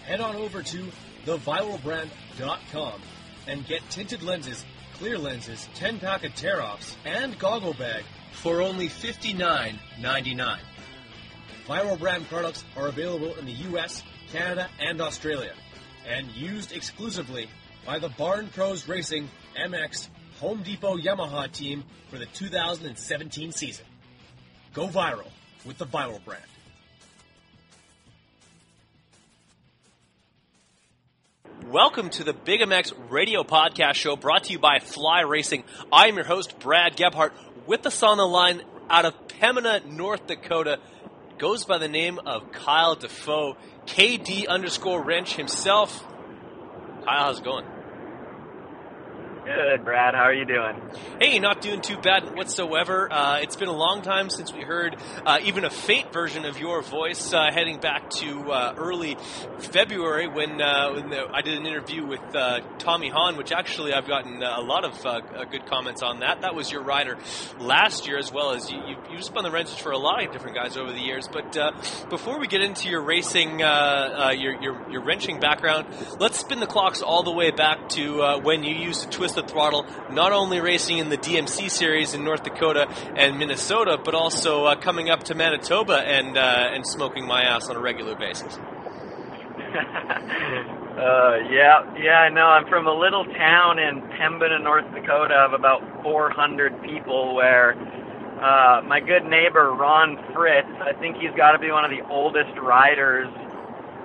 Head 0.05 0.21
on 0.21 0.35
over 0.35 0.61
to 0.61 0.91
theviralbrand.com 1.25 3.01
and 3.47 3.67
get 3.67 3.87
tinted 3.89 4.23
lenses, 4.23 4.65
clear 4.93 5.17
lenses, 5.17 5.67
10-pack 5.75 6.23
of 6.23 6.35
tear-offs, 6.35 6.95
and 7.05 7.37
goggle 7.39 7.73
bag 7.73 8.03
for 8.31 8.61
only 8.61 8.87
$59.99. 8.87 10.57
Viral 11.67 11.97
brand 11.99 12.27
products 12.29 12.63
are 12.77 12.87
available 12.87 13.33
in 13.35 13.45
the 13.45 13.51
US, 13.51 14.03
Canada, 14.31 14.69
and 14.79 15.01
Australia, 15.01 15.53
and 16.07 16.27
used 16.31 16.71
exclusively 16.71 17.49
by 17.85 17.99
the 17.99 18.09
Barn 18.09 18.47
Pros 18.47 18.87
Racing 18.87 19.29
MX 19.57 20.07
Home 20.39 20.63
Depot 20.63 20.97
Yamaha 20.97 21.51
team 21.51 21.83
for 22.09 22.17
the 22.17 22.25
2017 22.27 23.51
season. 23.51 23.85
Go 24.73 24.87
viral 24.87 25.29
with 25.65 25.77
the 25.77 25.85
Viral 25.85 26.23
brand. 26.23 26.43
Welcome 31.67 32.09
to 32.11 32.23
the 32.23 32.33
Big 32.33 32.61
MX 32.61 32.93
radio 33.09 33.43
podcast 33.43 33.95
show 33.95 34.15
brought 34.15 34.45
to 34.45 34.51
you 34.51 34.59
by 34.59 34.79
Fly 34.79 35.21
Racing. 35.21 35.63
I'm 35.91 36.15
your 36.15 36.25
host, 36.25 36.59
Brad 36.59 36.95
Gebhart, 36.95 37.33
with 37.65 37.85
us 37.87 38.03
on 38.03 38.17
the 38.17 38.27
line 38.27 38.61
out 38.89 39.05
of 39.05 39.27
Pembina, 39.27 39.83
North 39.85 40.27
Dakota. 40.27 40.79
Goes 41.37 41.65
by 41.65 41.79
the 41.79 41.89
name 41.89 42.17
of 42.25 42.53
Kyle 42.53 42.95
Defoe, 42.95 43.57
KD 43.85 44.47
underscore 44.47 45.03
wrench 45.03 45.35
himself. 45.35 46.01
Kyle, 47.03 47.25
how's 47.25 47.39
it 47.39 47.43
going? 47.43 47.65
Good, 49.45 49.85
Brad. 49.85 50.15
How 50.15 50.23
are 50.23 50.33
you 50.33 50.43
doing? 50.43 50.81
Hey, 51.21 51.37
not 51.37 51.61
doing 51.61 51.79
too 51.79 51.97
bad 51.97 52.35
whatsoever. 52.35 53.07
Uh, 53.13 53.41
it's 53.41 53.55
been 53.55 53.67
a 53.67 53.77
long 53.77 54.01
time 54.01 54.31
since 54.31 54.51
we 54.51 54.61
heard 54.61 54.95
uh, 55.23 55.37
even 55.43 55.65
a 55.65 55.69
faint 55.69 56.11
version 56.11 56.45
of 56.45 56.59
your 56.59 56.81
voice, 56.81 57.31
uh, 57.31 57.51
heading 57.53 57.79
back 57.79 58.09
to 58.09 58.51
uh, 58.51 58.73
early 58.75 59.17
February 59.59 60.27
when, 60.27 60.59
uh, 60.59 60.93
when 60.93 61.11
the, 61.11 61.27
I 61.31 61.43
did 61.43 61.59
an 61.59 61.67
interview 61.67 62.07
with 62.07 62.35
uh, 62.35 62.61
Tommy 62.79 63.09
Hahn, 63.09 63.37
which 63.37 63.51
actually 63.51 63.93
I've 63.93 64.07
gotten 64.07 64.41
a 64.41 64.61
lot 64.61 64.83
of 64.83 64.99
good 65.51 65.67
comments 65.67 66.01
on 66.01 66.21
that. 66.21 66.41
That 66.41 66.55
was 66.55 66.71
your 66.71 66.81
rider 66.81 67.15
last 67.59 68.07
year, 68.07 68.17
as 68.17 68.31
well 68.31 68.49
as 68.53 68.71
you, 68.71 68.79
you, 68.87 68.95
you've 69.11 69.23
spun 69.23 69.43
the 69.43 69.51
wrenches 69.51 69.77
for 69.77 69.91
a 69.91 69.97
lot 69.99 70.25
of 70.25 70.33
different 70.33 70.55
guys 70.55 70.75
over 70.75 70.91
the 70.91 71.01
years. 71.01 71.29
But 71.31 71.55
before 72.09 72.39
we 72.39 72.47
get 72.47 72.61
into 72.61 72.89
your 72.89 73.03
racing, 73.03 73.59
your, 73.59 74.59
your, 74.59 74.91
your 74.91 75.03
wrenching 75.03 75.39
background, 75.39 75.85
let's 76.19 76.39
spin 76.39 76.59
the 76.59 76.65
clocks 76.65 77.03
all 77.03 77.21
the 77.21 77.31
way 77.31 77.51
back 77.51 77.89
to 77.89 78.39
when 78.39 78.63
you 78.63 78.73
used 78.73 79.03
to 79.03 79.09
twist 79.09 79.34
the 79.35 79.43
throttle, 79.43 79.85
not 80.09 80.31
only 80.31 80.59
racing 80.59 80.97
in 80.97 81.09
the 81.09 81.17
DMC 81.17 81.69
series 81.69 82.13
in 82.13 82.23
North 82.23 82.43
Dakota 82.43 82.87
and 83.15 83.37
Minnesota, 83.37 83.99
but 84.03 84.15
also 84.15 84.65
uh, 84.65 84.75
coming 84.75 85.09
up 85.09 85.23
to 85.23 85.35
Manitoba 85.35 85.99
and 85.99 86.37
uh, 86.37 86.69
and 86.73 86.85
smoking 86.85 87.27
my 87.27 87.43
ass 87.43 87.69
on 87.69 87.75
a 87.75 87.79
regular 87.79 88.15
basis. 88.15 88.57
Uh, 90.95 91.35
yeah, 91.51 91.83
yeah, 91.99 92.23
I 92.23 92.29
know. 92.29 92.47
I'm 92.47 92.69
from 92.69 92.87
a 92.87 92.93
little 92.93 93.25
town 93.25 93.79
in 93.79 94.01
Pembina, 94.15 94.63
North 94.63 94.85
Dakota, 94.95 95.35
of 95.35 95.51
about 95.51 95.81
400 96.01 96.81
people, 96.83 97.35
where 97.35 97.75
uh, 98.39 98.81
my 98.87 99.01
good 99.01 99.25
neighbor 99.25 99.73
Ron 99.73 100.15
Fritz, 100.33 100.69
I 100.79 100.93
think 100.93 101.17
he's 101.17 101.35
got 101.35 101.51
to 101.51 101.59
be 101.59 101.69
one 101.69 101.83
of 101.83 101.91
the 101.91 101.99
oldest 102.07 102.57
riders 102.57 103.27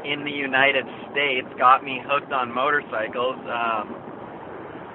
in 0.04 0.24
the 0.24 0.32
United 0.32 0.84
States, 1.12 1.46
got 1.56 1.84
me 1.84 2.02
hooked 2.04 2.32
on 2.32 2.52
motorcycles. 2.52 3.38
Um, 3.46 3.94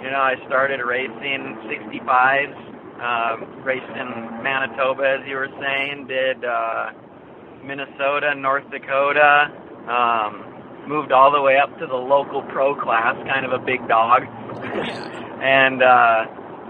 you 0.01 0.11
know, 0.11 0.19
I 0.19 0.35
started 0.47 0.81
racing 0.81 1.57
65s, 1.65 2.55
um, 3.01 3.63
raced 3.63 3.89
in 3.89 4.43
Manitoba, 4.43 5.19
as 5.19 5.27
you 5.27 5.35
were 5.35 5.49
saying, 5.59 6.07
did 6.07 6.43
uh, 6.43 6.91
Minnesota, 7.63 8.35
North 8.35 8.69
Dakota, 8.71 9.51
um, 9.87 10.87
moved 10.87 11.11
all 11.11 11.31
the 11.31 11.41
way 11.41 11.57
up 11.57 11.77
to 11.79 11.87
the 11.87 11.95
local 11.95 12.41
pro 12.43 12.75
class, 12.75 13.15
kind 13.27 13.45
of 13.45 13.51
a 13.51 13.59
big 13.59 13.87
dog. 13.87 14.23
and, 15.41 15.81
uh, 15.81 16.25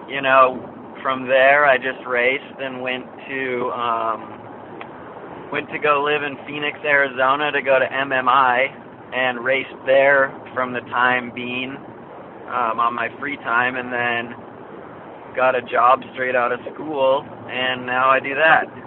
you 0.09 0.21
know, 0.21 0.61
from 1.01 1.28
there 1.28 1.65
I 1.65 1.78
just 1.78 2.05
raced 2.07 2.59
and 2.59 2.82
went 2.82 3.05
to, 3.28 3.71
um, 3.71 5.49
went 5.51 5.69
to 5.69 5.80
go 5.80 6.03
live 6.03 6.23
in 6.23 6.38
Phoenix, 6.47 6.80
Arizona 6.84 7.51
to 7.51 7.61
go 7.61 7.80
to 7.80 7.86
MMI 7.86 9.13
and 9.13 9.43
raced 9.43 9.76
there 9.86 10.34
from 10.53 10.73
the 10.73 10.82
time 10.82 11.32
being 11.34 11.78
um, 12.48 12.80
on 12.80 12.93
my 12.93 13.10
free 13.20 13.38
time, 13.38 13.76
and 13.76 13.91
then 13.91 14.36
got 15.36 15.56
a 15.56 15.62
job 15.62 16.00
straight 16.14 16.36
out 16.36 16.52
of 16.52 16.60
school, 16.74 17.24
and 17.50 17.86
now 17.86 18.10
I 18.10 18.20
do 18.20 18.36
that. 18.36 18.84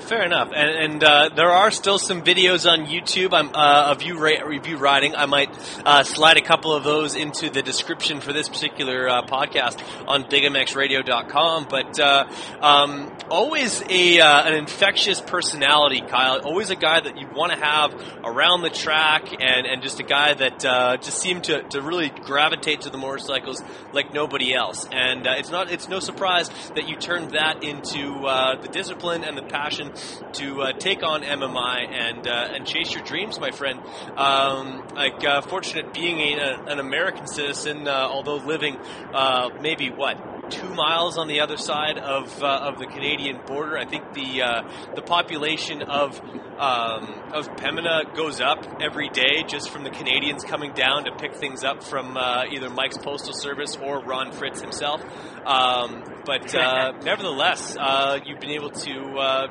Fair 0.00 0.24
enough, 0.24 0.50
and, 0.54 0.70
and 0.70 1.04
uh, 1.04 1.30
there 1.34 1.50
are 1.50 1.70
still 1.70 1.98
some 1.98 2.22
videos 2.22 2.70
on 2.70 2.86
YouTube 2.86 3.32
uh, 3.32 3.90
of 3.90 4.02
you 4.02 4.18
ra- 4.18 4.44
review 4.44 4.76
riding. 4.76 5.16
I 5.16 5.24
might 5.24 5.48
uh, 5.84 6.02
slide 6.04 6.36
a 6.36 6.42
couple 6.42 6.74
of 6.74 6.84
those 6.84 7.16
into 7.16 7.48
the 7.48 7.62
description 7.62 8.20
for 8.20 8.32
this 8.32 8.48
particular 8.48 9.08
uh, 9.08 9.22
podcast 9.22 9.82
on 10.06 10.24
BigMXRadio.com. 10.24 11.66
But 11.70 11.98
uh, 11.98 12.28
um, 12.60 13.16
always 13.30 13.82
a 13.88 14.20
uh, 14.20 14.46
an 14.46 14.54
infectious 14.54 15.20
personality, 15.20 16.02
Kyle. 16.02 16.40
Always 16.40 16.70
a 16.70 16.76
guy 16.76 17.00
that 17.00 17.18
you 17.18 17.26
want 17.34 17.52
to 17.52 17.58
have 17.58 17.94
around 18.22 18.62
the 18.62 18.70
track, 18.70 19.32
and, 19.32 19.66
and 19.66 19.82
just 19.82 19.98
a 19.98 20.04
guy 20.04 20.34
that 20.34 20.60
just 21.02 21.18
seemed 21.18 21.44
to, 21.44 21.62
to 21.70 21.80
really 21.80 22.10
gravitate 22.10 22.82
to 22.82 22.90
the 22.90 22.98
motorcycles 22.98 23.62
like 23.92 24.12
nobody 24.12 24.54
else. 24.54 24.86
And 24.92 25.26
it's 25.26 25.50
not 25.50 25.72
it's 25.72 25.88
no 25.88 26.00
surprise 26.00 26.50
that 26.74 26.86
you 26.86 26.96
turned 26.96 27.30
that 27.30 27.64
into 27.64 28.20
the 28.62 28.68
discipline 28.70 29.24
and 29.24 29.38
the 29.38 29.42
passion 29.46 29.92
to 30.34 30.62
uh, 30.62 30.72
take 30.72 31.02
on 31.02 31.22
MMI 31.22 31.88
and 31.88 32.26
uh, 32.26 32.48
and 32.54 32.66
chase 32.66 32.94
your 32.94 33.04
dreams, 33.04 33.40
my 33.40 33.50
friend. 33.50 33.80
Um, 34.16 34.86
like 34.94 35.24
uh, 35.24 35.40
fortunate 35.42 35.92
being 35.92 36.20
a, 36.38 36.64
an 36.68 36.78
American 36.78 37.26
citizen, 37.26 37.88
uh, 37.88 38.08
although 38.10 38.36
living 38.36 38.76
uh, 39.12 39.50
maybe 39.60 39.90
what 39.90 40.35
two 40.50 40.68
miles 40.74 41.18
on 41.18 41.28
the 41.28 41.40
other 41.40 41.56
side 41.56 41.98
of 41.98 42.42
uh, 42.42 42.46
of 42.46 42.78
the 42.78 42.86
Canadian 42.86 43.40
border. 43.46 43.76
I 43.76 43.84
think 43.84 44.12
the 44.14 44.64
the 44.94 45.02
population 45.02 45.82
of 45.82 46.20
um, 46.58 47.22
of 47.32 47.48
Pembina 47.56 48.14
goes 48.14 48.40
up 48.40 48.80
every 48.80 49.08
day 49.10 49.44
just 49.46 49.70
from 49.70 49.84
the 49.84 49.90
Canadians 49.90 50.44
coming 50.44 50.72
down 50.72 51.04
to 51.04 51.12
pick 51.12 51.34
things 51.36 51.64
up 51.64 51.82
from 51.82 52.16
either 52.16 52.70
Mike's 52.70 52.98
Postal 52.98 53.34
Service 53.34 53.76
or 53.76 54.00
Ron 54.00 54.32
Fritz 54.32 54.60
himself. 54.60 55.02
Um, 55.44 56.04
but 56.24 56.52
nevertheless, 57.04 57.76
you've 58.24 58.40
been 58.40 58.50
able 58.50 58.70
to 58.70 59.50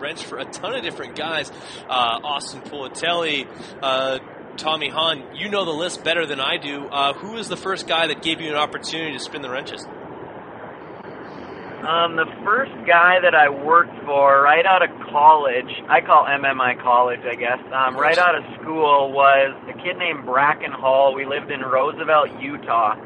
wrench 0.00 0.24
for 0.24 0.38
a 0.38 0.44
ton 0.44 0.74
of 0.74 0.82
different 0.82 1.16
guys. 1.16 1.50
Uh, 1.88 2.20
Austin 2.22 2.60
Politelli, 2.62 3.46
uh, 3.82 4.18
Tommy 4.58 4.88
Hahn, 4.88 5.22
you 5.34 5.48
know 5.48 5.64
the 5.64 5.70
list 5.70 6.04
better 6.04 6.26
than 6.26 6.40
I 6.40 6.56
do. 6.56 6.86
Uh, 6.86 7.12
who 7.14 7.32
was 7.32 7.48
the 7.48 7.56
first 7.56 7.86
guy 7.86 8.08
that 8.08 8.22
gave 8.22 8.40
you 8.40 8.50
an 8.50 8.56
opportunity 8.56 9.12
to 9.12 9.20
spin 9.20 9.40
the 9.40 9.48
wrenches? 9.48 9.86
Um, 11.78 12.16
the 12.16 12.26
first 12.44 12.74
guy 12.86 13.20
that 13.22 13.34
I 13.34 13.48
worked 13.48 14.04
for 14.04 14.42
right 14.42 14.66
out 14.66 14.82
of 14.82 14.90
college, 15.08 15.70
I 15.88 16.00
call 16.00 16.26
MMI 16.26 16.82
college, 16.82 17.20
I 17.22 17.36
guess, 17.36 17.60
um, 17.72 17.96
right 17.96 18.18
out 18.18 18.34
of 18.34 18.42
school 18.60 19.12
was 19.12 19.54
a 19.70 19.72
kid 19.78 19.96
named 19.96 20.26
Bracken 20.26 20.72
Hall. 20.72 21.14
We 21.14 21.24
lived 21.24 21.52
in 21.52 21.60
Roosevelt, 21.60 22.30
Utah. 22.42 22.98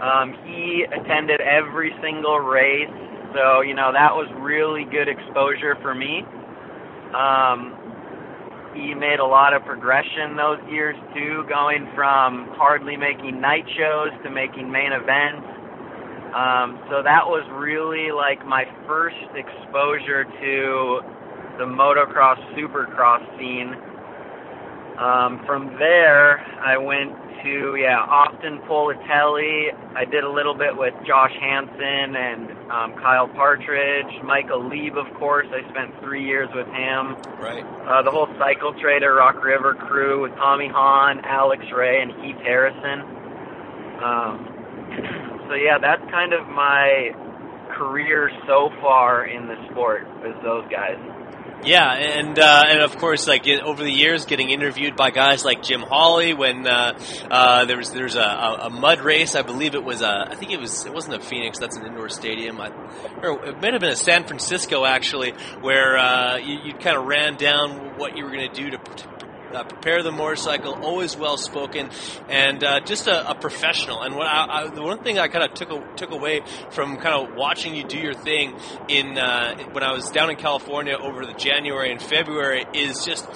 Um, 0.00 0.32
he 0.46 0.86
attended 0.86 1.40
every 1.40 1.92
single 2.00 2.38
race, 2.38 2.88
so, 3.34 3.62
you 3.62 3.74
know, 3.74 3.92
that 3.92 4.14
was 4.14 4.30
really 4.38 4.84
good 4.84 5.08
exposure 5.08 5.74
for 5.82 5.92
me. 5.92 6.22
Um, 7.12 7.83
he 8.74 8.94
made 8.94 9.20
a 9.20 9.26
lot 9.26 9.54
of 9.54 9.64
progression 9.64 10.36
those 10.36 10.58
years 10.70 10.96
too, 11.14 11.44
going 11.48 11.88
from 11.94 12.50
hardly 12.58 12.96
making 12.96 13.40
night 13.40 13.64
shows 13.76 14.10
to 14.24 14.30
making 14.30 14.70
main 14.70 14.92
events 14.92 15.46
um, 16.34 16.82
so 16.90 16.98
that 16.98 17.22
was 17.30 17.46
really 17.54 18.10
like 18.10 18.42
my 18.44 18.66
first 18.90 19.14
exposure 19.38 20.26
to 20.26 21.00
the 21.62 21.64
motocross 21.64 22.42
supercross 22.58 23.22
scene. 23.38 23.70
Um, 24.98 25.46
from 25.46 25.78
there, 25.78 26.42
I 26.58 26.76
went 26.76 27.14
to 27.44 27.76
yeah 27.76 28.00
Austin 28.00 28.58
Politelli. 28.66 29.68
I 29.94 30.04
did 30.04 30.24
a 30.24 30.30
little 30.30 30.54
bit 30.54 30.76
with 30.76 30.94
Josh 31.06 31.32
Hansen 31.38 32.16
and 32.16 32.50
um, 32.72 32.94
Kyle 32.98 33.28
Partridge, 33.28 34.10
Michael 34.24 34.66
Leib, 34.68 34.96
of 34.96 35.12
course. 35.14 35.46
I 35.52 35.68
spent 35.70 35.94
three 36.00 36.24
years 36.24 36.48
with 36.54 36.66
him. 36.66 37.16
Right. 37.38 37.64
Uh, 37.86 38.02
the 38.02 38.10
whole 38.10 38.28
Cycle 38.38 38.72
Trader 38.80 39.14
Rock 39.14 39.44
River 39.44 39.74
crew 39.74 40.22
with 40.22 40.34
Tommy 40.36 40.68
Hahn, 40.68 41.20
Alex 41.24 41.64
Ray, 41.72 42.02
and 42.02 42.10
Heath 42.24 42.40
Harrison. 42.42 43.00
Um, 44.02 45.44
so 45.48 45.54
yeah, 45.54 45.78
that's 45.78 46.02
kind 46.10 46.32
of 46.32 46.48
my 46.48 47.14
career 47.76 48.30
so 48.46 48.70
far 48.80 49.26
in 49.26 49.46
the 49.46 49.56
sport 49.70 50.06
with 50.22 50.34
those 50.42 50.64
guys. 50.70 50.98
Yeah, 51.64 51.90
and 51.92 52.38
uh, 52.38 52.62
and 52.68 52.80
of 52.80 52.96
course, 52.98 53.26
like 53.26 53.46
over 53.48 53.82
the 53.82 53.90
years, 53.90 54.26
getting 54.26 54.50
interviewed 54.50 54.96
by 54.96 55.10
guys 55.10 55.44
like 55.44 55.62
Jim 55.62 55.80
Holley 55.80 56.34
when 56.34 56.66
uh, 56.66 56.98
uh, 57.30 57.64
there 57.64 57.78
was 57.78 57.90
there's 57.90 58.16
a, 58.16 58.58
a, 58.62 58.70
mud 58.70 59.00
race. 59.00 59.34
I 59.34 59.42
believe 59.42 59.74
it 59.74 59.82
was 59.82 60.02
a 60.02 60.28
I 60.30 60.34
think 60.34 60.52
it 60.52 60.60
was 60.60 60.84
it 60.84 60.92
wasn't 60.92 61.16
a 61.16 61.20
Phoenix. 61.20 61.58
That's 61.58 61.76
an 61.76 61.86
indoor 61.86 62.10
stadium. 62.10 62.60
I, 62.60 62.68
or 63.22 63.44
it 63.46 63.62
might 63.62 63.72
have 63.72 63.80
been 63.80 63.92
a 63.92 63.96
San 63.96 64.24
Francisco 64.24 64.84
actually, 64.84 65.32
where 65.62 65.96
uh, 65.96 66.36
you, 66.36 66.58
you 66.64 66.74
kind 66.74 66.98
of 66.98 67.06
ran 67.06 67.36
down 67.36 67.96
what 67.98 68.16
you 68.16 68.24
were 68.24 68.30
going 68.30 68.50
to 68.50 68.54
do 68.54 68.70
to 68.70 68.78
uh, 69.54 69.64
prepare 69.64 70.02
the 70.02 70.12
motorcycle, 70.12 70.74
always 70.74 71.16
well 71.16 71.36
spoken, 71.36 71.90
and 72.28 72.62
uh, 72.62 72.80
just 72.80 73.06
a, 73.06 73.30
a, 73.30 73.34
professional. 73.34 74.02
And 74.02 74.16
what 74.16 74.26
I, 74.26 74.64
I, 74.64 74.68
the 74.68 74.82
one 74.82 75.02
thing 75.02 75.18
I 75.18 75.28
kind 75.28 75.44
of 75.44 75.54
took 75.54 75.70
a, 75.70 75.96
took 75.96 76.10
away 76.10 76.42
from 76.70 76.96
kind 76.96 77.14
of 77.14 77.36
watching 77.36 77.74
you 77.74 77.84
do 77.84 77.98
your 77.98 78.14
thing 78.14 78.54
in 78.88 79.18
uh, 79.18 79.56
when 79.72 79.82
I 79.82 79.92
was 79.92 80.10
down 80.10 80.30
in 80.30 80.36
California 80.36 80.94
over 80.94 81.26
the 81.26 81.34
January 81.34 81.92
and 81.92 82.00
February 82.00 82.64
is 82.74 83.04
just 83.04 83.26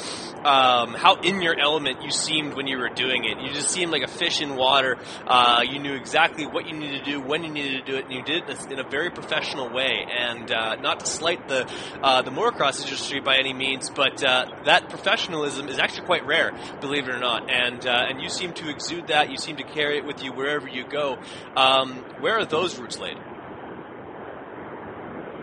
um, 0.44 0.94
how 0.94 1.20
in 1.20 1.42
your 1.42 1.58
element 1.58 2.02
you 2.02 2.10
seemed 2.10 2.54
when 2.54 2.66
you 2.66 2.78
were 2.78 2.88
doing 2.88 3.24
it. 3.24 3.40
You 3.40 3.52
just 3.52 3.70
seemed 3.70 3.92
like 3.92 4.02
a 4.02 4.08
fish 4.08 4.40
in 4.40 4.56
water. 4.56 4.96
Uh, 5.26 5.62
you 5.68 5.78
knew 5.78 5.94
exactly 5.94 6.46
what 6.46 6.66
you 6.66 6.76
needed 6.76 7.04
to 7.04 7.10
do, 7.12 7.20
when 7.20 7.42
you 7.42 7.50
needed 7.50 7.84
to 7.84 7.92
do 7.92 7.98
it, 7.98 8.04
and 8.04 8.12
you 8.12 8.22
did 8.22 8.48
it 8.48 8.70
in 8.70 8.78
a 8.78 8.88
very 8.88 9.10
professional 9.10 9.68
way. 9.68 10.06
And 10.08 10.50
uh, 10.50 10.76
not 10.76 11.00
to 11.00 11.06
slight 11.06 11.48
the 11.48 11.70
uh, 12.02 12.22
the 12.22 12.30
motocross 12.30 12.82
industry 12.82 13.20
by 13.20 13.36
any 13.36 13.52
means, 13.52 13.90
but 13.90 14.18
that 14.18 14.88
professionalism 14.88 15.68
is 15.68 15.78
actually 15.78 16.06
quite 16.08 16.24
rare, 16.24 16.52
believe 16.80 17.06
it 17.06 17.14
or 17.14 17.20
not. 17.20 17.50
And 17.50 17.86
uh, 17.86 18.06
and 18.08 18.22
you 18.22 18.30
seem 18.30 18.54
to 18.54 18.70
exude 18.70 19.08
that. 19.08 19.30
You 19.30 19.36
seem 19.36 19.56
to 19.56 19.62
carry 19.62 19.98
it 19.98 20.06
with 20.06 20.24
you 20.24 20.32
wherever 20.32 20.66
you 20.66 20.84
go. 20.88 21.18
Um, 21.54 21.96
where 22.20 22.38
are 22.38 22.46
those 22.46 22.78
roots 22.78 22.98
laid? 22.98 23.18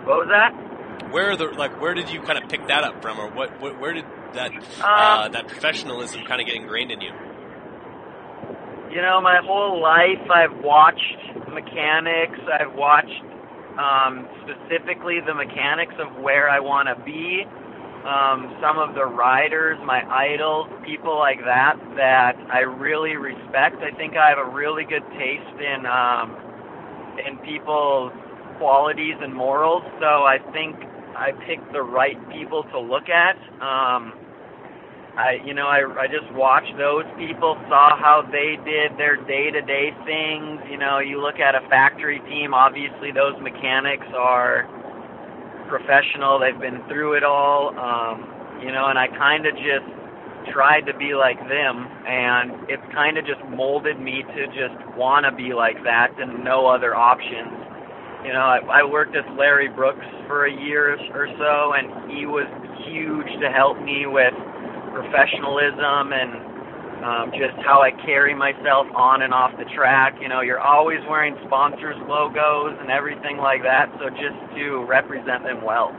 What 0.06 0.26
was 0.26 0.30
that? 0.34 1.12
Where 1.12 1.30
are 1.30 1.38
the 1.38 1.46
like? 1.46 1.80
Where 1.80 1.94
did 1.94 2.10
you 2.10 2.20
kind 2.20 2.44
of 2.44 2.50
pick 2.50 2.68
that 2.68 2.84
up 2.84 3.04
from, 3.04 3.20
or 3.20 3.30
what? 3.30 3.62
what 3.62 3.80
where 3.80 3.94
did 3.94 4.06
that 4.34 4.52
uh, 4.82 5.30
that 5.30 5.48
professionalism 5.48 6.24
kind 6.26 6.42
of 6.42 6.48
get 6.48 6.56
ingrained 6.56 6.90
in 6.90 7.00
you? 7.00 7.12
You 8.90 9.02
know, 9.04 9.22
my 9.22 9.38
whole 9.46 9.80
life 9.80 10.32
I've 10.34 10.64
watched 10.64 11.18
mechanics. 11.54 12.40
I've 12.50 12.74
watched 12.74 13.22
um, 13.78 14.28
specifically 14.42 15.20
the 15.26 15.36
mechanics 15.36 15.94
of 16.00 16.24
where 16.24 16.50
I 16.50 16.60
want 16.60 16.90
to 16.90 16.96
be. 17.06 17.46
Um, 18.06 18.54
some 18.62 18.78
of 18.78 18.94
the 18.94 19.06
riders, 19.06 19.80
my 19.84 20.06
idols, 20.06 20.70
people 20.86 21.18
like 21.18 21.40
that, 21.44 21.74
that 21.98 22.38
I 22.54 22.60
really 22.60 23.16
respect. 23.18 23.82
I 23.82 23.90
think 23.98 24.16
I 24.16 24.30
have 24.30 24.38
a 24.38 24.50
really 24.50 24.84
good 24.86 25.02
taste 25.18 25.58
in 25.58 25.86
um, 25.90 26.38
in 27.26 27.38
people's 27.42 28.14
qualities 28.60 29.16
and 29.22 29.34
morals. 29.34 29.82
So 30.00 30.06
I 30.06 30.38
think 30.54 30.76
I 31.18 31.32
picked 31.48 31.72
the 31.74 31.82
right 31.82 32.18
people 32.30 32.64
to 32.72 32.80
look 32.80 33.10
at. 33.10 33.38
Um, 33.58 34.14
I, 35.18 35.40
you 35.46 35.54
know, 35.54 35.68
I, 35.68 35.88
I 35.96 36.08
just 36.08 36.28
watched 36.36 36.76
those 36.78 37.06
people, 37.18 37.56
saw 37.70 37.96
how 37.96 38.28
they 38.28 38.60
did 38.68 39.00
their 39.00 39.16
day-to-day 39.16 39.96
things. 40.04 40.60
You 40.70 40.78
know, 40.78 41.00
you 41.00 41.22
look 41.22 41.40
at 41.40 41.56
a 41.56 41.64
factory 41.70 42.20
team. 42.28 42.54
Obviously, 42.54 43.12
those 43.16 43.34
mechanics 43.42 44.08
are 44.14 44.68
professional. 45.68 46.40
They've 46.40 46.60
been 46.60 46.82
through 46.88 47.18
it 47.18 47.24
all. 47.24 47.74
Um, 47.78 48.62
you 48.64 48.72
know, 48.72 48.88
and 48.88 48.98
I 48.98 49.08
kind 49.08 49.46
of 49.46 49.54
just 49.56 49.88
tried 50.54 50.82
to 50.88 50.96
be 50.98 51.14
like 51.14 51.40
them, 51.50 51.88
and 52.08 52.70
it's 52.70 52.86
kind 52.94 53.18
of 53.18 53.26
just 53.26 53.42
molded 53.50 54.00
me 54.00 54.24
to 54.24 54.48
just 54.48 54.78
want 54.96 55.26
to 55.26 55.32
be 55.36 55.54
like 55.54 55.82
that 55.84 56.14
and 56.18 56.44
no 56.44 56.68
other 56.68 56.96
options. 56.96 57.52
You 58.26 58.34
know, 58.34 58.42
I, 58.42 58.82
I 58.82 58.84
worked 58.84 59.14
with 59.14 59.26
Larry 59.38 59.70
Brooks 59.70 60.06
for 60.28 60.46
a 60.46 60.54
year 60.54 60.98
or 61.14 61.28
so, 61.38 61.74
and 61.78 62.10
he 62.10 62.26
was 62.26 62.50
huge 62.90 63.30
to 63.42 63.50
help 63.50 63.78
me 63.82 64.06
with 64.06 64.34
professionalism 64.94 66.14
and 66.14 66.55
um, 67.06 67.30
just 67.38 67.54
how 67.62 67.82
I 67.86 67.92
carry 68.06 68.34
myself 68.34 68.88
on 68.96 69.22
and 69.22 69.34
off 69.34 69.52
the 69.60 69.66
track. 69.78 70.16
You 70.20 70.28
know, 70.28 70.42
you're 70.42 70.60
always 70.60 71.00
wearing 71.08 71.38
sponsors' 71.46 72.02
logos 72.10 72.74
and 72.82 72.90
everything 72.90 73.38
like 73.38 73.62
that, 73.62 73.94
so 74.02 74.10
just 74.10 74.36
to 74.58 74.84
represent 74.90 75.44
them 75.46 75.62
well. 75.62 75.94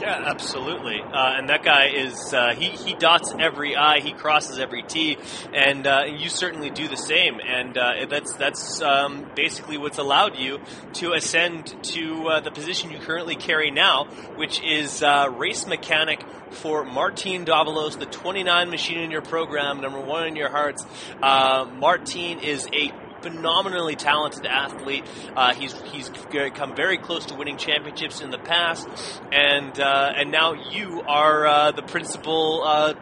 Yeah, 0.00 0.22
absolutely. 0.26 1.00
Uh, 1.00 1.34
and 1.36 1.48
that 1.48 1.64
guy 1.64 1.88
is 1.88 2.32
uh, 2.32 2.54
he 2.54 2.66
he 2.66 2.94
dots 2.94 3.34
every 3.36 3.74
I, 3.74 3.98
he 3.98 4.12
crosses 4.12 4.60
every 4.60 4.82
T, 4.84 5.18
and 5.52 5.86
uh, 5.86 6.04
you 6.06 6.28
certainly 6.28 6.70
do 6.70 6.86
the 6.86 6.96
same. 6.96 7.40
And 7.44 7.76
uh, 7.76 8.06
that's 8.08 8.32
that's 8.34 8.80
um, 8.80 9.26
basically 9.34 9.76
what's 9.76 9.98
allowed 9.98 10.38
you 10.38 10.60
to 10.94 11.14
ascend 11.14 11.82
to 11.82 12.28
uh, 12.28 12.40
the 12.40 12.52
position 12.52 12.92
you 12.92 12.98
currently 12.98 13.34
carry 13.34 13.72
now, 13.72 14.04
which 14.36 14.62
is 14.62 15.02
uh, 15.02 15.32
race 15.36 15.66
mechanic 15.66 16.22
for 16.50 16.84
Martin 16.84 17.44
Davalos, 17.44 17.98
the 17.98 18.06
29 18.06 18.70
machine 18.70 19.00
in 19.00 19.10
your 19.10 19.20
program, 19.20 19.80
number 19.80 20.00
one 20.00 20.28
in 20.28 20.36
your 20.36 20.48
hearts. 20.48 20.86
Martin 21.20 22.38
is 22.38 22.68
a 22.72 22.92
phenomenally 23.22 23.96
talented 23.96 24.46
athlete. 24.46 25.04
Uh, 25.34 25.54
he's 25.54 25.72
he's 25.92 26.10
come 26.54 26.74
very 26.74 26.98
close 26.98 27.26
to 27.26 27.34
winning 27.34 27.56
championships 27.56 28.20
in 28.20 28.30
the 28.30 28.38
past, 28.38 28.88
and 29.32 29.78
uh, 29.80 30.12
and 30.16 30.30
now 30.30 30.52
you 30.52 31.02
are 31.02 31.46
uh, 31.46 31.72
the 31.72 31.82
principal 31.82 32.62
uh, 32.64 32.94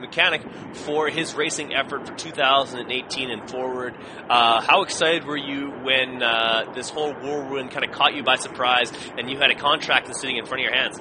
mechanic 0.00 0.42
for 0.74 1.08
his 1.08 1.34
racing 1.34 1.72
effort 1.74 2.06
for 2.06 2.14
2018 2.14 3.30
and 3.30 3.48
forward. 3.48 3.94
Uh, 4.28 4.60
how 4.60 4.82
excited 4.82 5.24
were 5.24 5.36
you 5.36 5.70
when 5.70 6.22
uh, 6.22 6.70
this 6.74 6.90
whole 6.90 7.14
whirlwind 7.14 7.70
kind 7.70 7.84
of 7.84 7.92
caught 7.92 8.14
you 8.14 8.22
by 8.22 8.36
surprise 8.36 8.92
and 9.16 9.30
you 9.30 9.38
had 9.38 9.50
a 9.50 9.54
contract 9.54 10.14
sitting 10.14 10.36
in 10.36 10.44
front 10.44 10.60
of 10.60 10.64
your 10.64 10.74
hands? 10.74 11.00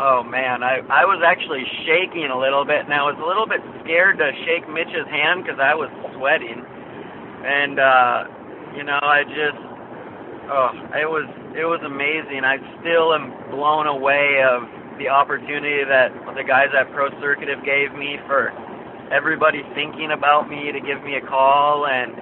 Oh 0.00 0.24
man, 0.24 0.64
I 0.64 0.80
I 0.88 1.04
was 1.04 1.20
actually 1.20 1.60
shaking 1.84 2.32
a 2.32 2.38
little 2.40 2.64
bit, 2.64 2.88
and 2.88 2.92
I 2.96 3.04
was 3.04 3.20
a 3.20 3.26
little 3.28 3.44
bit 3.44 3.60
scared 3.84 4.16
to 4.16 4.32
shake 4.48 4.64
Mitch's 4.64 5.04
hand 5.12 5.44
because 5.44 5.60
I 5.60 5.76
was 5.76 5.92
sweating, 6.16 6.56
and 6.56 7.76
uh, 7.76 8.18
you 8.72 8.84
know 8.88 8.96
I 8.96 9.28
just 9.28 9.60
oh 10.48 10.72
it 10.96 11.04
was 11.04 11.28
it 11.52 11.68
was 11.68 11.84
amazing. 11.84 12.48
I 12.48 12.56
still 12.80 13.12
am 13.12 13.28
blown 13.52 13.92
away 13.92 14.40
of 14.40 14.64
the 14.96 15.12
opportunity 15.12 15.84
that 15.84 16.16
the 16.32 16.48
guys 16.48 16.72
at 16.72 16.88
Pro 16.96 17.12
Circuit 17.20 17.52
have 17.52 17.60
gave 17.60 17.92
me 17.92 18.16
for 18.24 18.56
everybody 19.12 19.60
thinking 19.76 20.16
about 20.16 20.48
me 20.48 20.72
to 20.72 20.80
give 20.80 21.04
me 21.04 21.20
a 21.20 21.24
call 21.28 21.84
and 21.84 22.16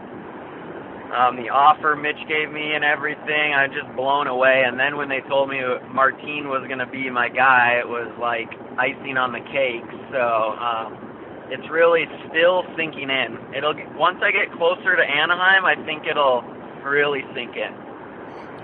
um, 1.14 1.36
the 1.40 1.48
offer 1.48 1.96
Mitch 1.96 2.20
gave 2.28 2.52
me 2.52 2.76
and 2.76 2.84
everything, 2.84 3.56
I 3.56 3.66
just 3.68 3.88
blown 3.96 4.28
away. 4.28 4.64
And 4.66 4.78
then 4.78 4.96
when 4.96 5.08
they 5.08 5.24
told 5.28 5.48
me 5.48 5.60
Martine 5.88 6.52
was 6.52 6.64
going 6.68 6.84
to 6.84 6.90
be 6.90 7.08
my 7.08 7.28
guy, 7.28 7.80
it 7.80 7.88
was 7.88 8.12
like 8.20 8.48
icing 8.76 9.16
on 9.16 9.32
the 9.32 9.40
cake. 9.48 9.88
So 10.12 10.22
um, 10.60 11.00
it's 11.48 11.64
really 11.72 12.04
still 12.28 12.64
sinking 12.76 13.08
in. 13.08 13.56
It'll 13.56 13.72
once 13.96 14.20
I 14.20 14.30
get 14.30 14.52
closer 14.60 14.96
to 14.96 15.04
Anaheim, 15.04 15.64
I 15.64 15.80
think 15.88 16.04
it'll 16.04 16.44
really 16.84 17.24
sink 17.32 17.56
in. 17.56 17.87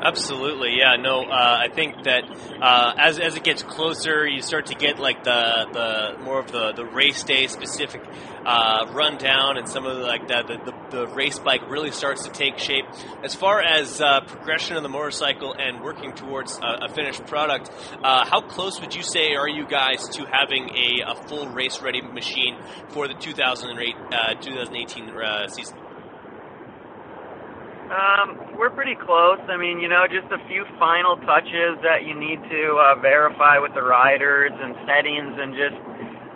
Absolutely, 0.01 0.77
yeah. 0.79 0.97
No, 0.97 1.23
uh, 1.23 1.59
I 1.61 1.69
think 1.69 2.05
that 2.05 2.25
uh, 2.61 2.95
as 2.99 3.19
as 3.19 3.37
it 3.37 3.45
gets 3.45 3.63
closer, 3.63 4.27
you 4.27 4.43
start 4.43 4.67
to 4.67 4.75
get 4.75 4.99
like 4.99 5.25
the 5.25 5.67
the 5.73 6.23
more 6.23 6.39
of 6.39 6.51
the 6.51 6.73
the 6.73 6.85
race 6.85 7.23
day 7.23 7.47
specific 7.47 8.03
uh, 8.45 8.87
rundown, 8.93 9.57
and 9.57 9.69
some 9.69 9.87
of 9.87 9.97
the, 9.97 10.03
like 10.03 10.29
the, 10.29 10.59
the 10.91 10.97
the 10.97 11.07
race 11.09 11.39
bike 11.39 11.69
really 11.71 11.91
starts 11.91 12.25
to 12.25 12.31
take 12.31 12.59
shape. 12.59 12.85
As 13.23 13.35
far 13.35 13.63
as 13.63 14.01
uh, 14.01 14.21
progression 14.23 14.77
of 14.77 14.83
the 14.83 14.89
motorcycle 14.89 15.55
and 15.59 15.81
working 15.81 16.13
towards 16.13 16.59
a, 16.59 16.87
a 16.87 16.89
finished 16.89 17.25
product, 17.27 17.71
uh, 18.03 18.27
how 18.27 18.41
close 18.41 18.81
would 18.81 18.95
you 18.95 19.03
say 19.03 19.35
are 19.35 19.49
you 19.49 19.67
guys 19.67 20.07
to 20.11 20.27
having 20.27 20.69
a, 20.71 21.03
a 21.07 21.15
full 21.29 21.49
race 21.49 21.81
ready 21.81 22.03
machine 22.03 22.57
for 22.89 23.09
the 23.09 23.15
2008 23.15 23.95
uh, 24.13 24.35
2018 24.35 25.13
season? 25.49 25.79
Um, 27.91 28.57
we're 28.57 28.70
pretty 28.70 28.97
close. 28.97 29.39
I 29.49 29.57
mean, 29.57 29.78
you 29.78 29.89
know, 29.89 30.07
just 30.09 30.30
a 30.32 30.41
few 30.49 30.64
final 30.78 31.16
touches 31.28 31.76
that 31.85 32.05
you 32.07 32.18
need 32.18 32.41
to 32.49 32.62
uh, 32.80 33.01
verify 33.01 33.59
with 33.59 33.74
the 33.74 33.82
riders 33.82 34.53
and 34.55 34.74
settings 34.89 35.37
and 35.37 35.53
just 35.53 35.76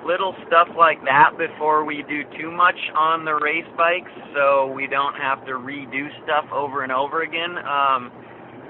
little 0.05 0.35
stuff 0.47 0.69
like 0.77 1.03
that 1.05 1.37
before 1.39 1.85
we 1.85 2.05
do 2.09 2.25
too 2.39 2.51
much 2.51 2.79
on 2.95 3.25
the 3.25 3.35
race 3.35 3.67
bikes 3.77 4.13
so 4.35 4.71
we 4.73 4.87
don't 4.87 5.15
have 5.17 5.45
to 5.47 5.53
redo 5.53 6.09
stuff 6.25 6.45
over 6.53 6.83
and 6.83 6.93
over 6.93 7.23
again. 7.23 7.57
Um, 7.65 8.13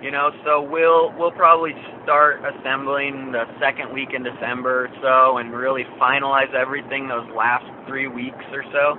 you 0.03 0.11
know, 0.13 0.31
so 0.45 0.63
we'll 0.63 1.13
we'll 1.19 1.33
probably 1.33 1.75
start 2.05 2.43
assembling 2.47 3.33
the 3.33 3.45
second 3.61 3.93
week 3.93 4.11
in 4.15 4.23
December 4.23 4.87
or 4.87 4.91
so 5.03 5.39
and 5.39 5.53
really 5.53 5.83
finalize 6.01 6.53
everything 6.55 7.09
those 7.09 7.29
last 7.35 7.67
three 7.89 8.07
weeks 8.07 8.45
or 8.53 8.63
so. 8.71 8.95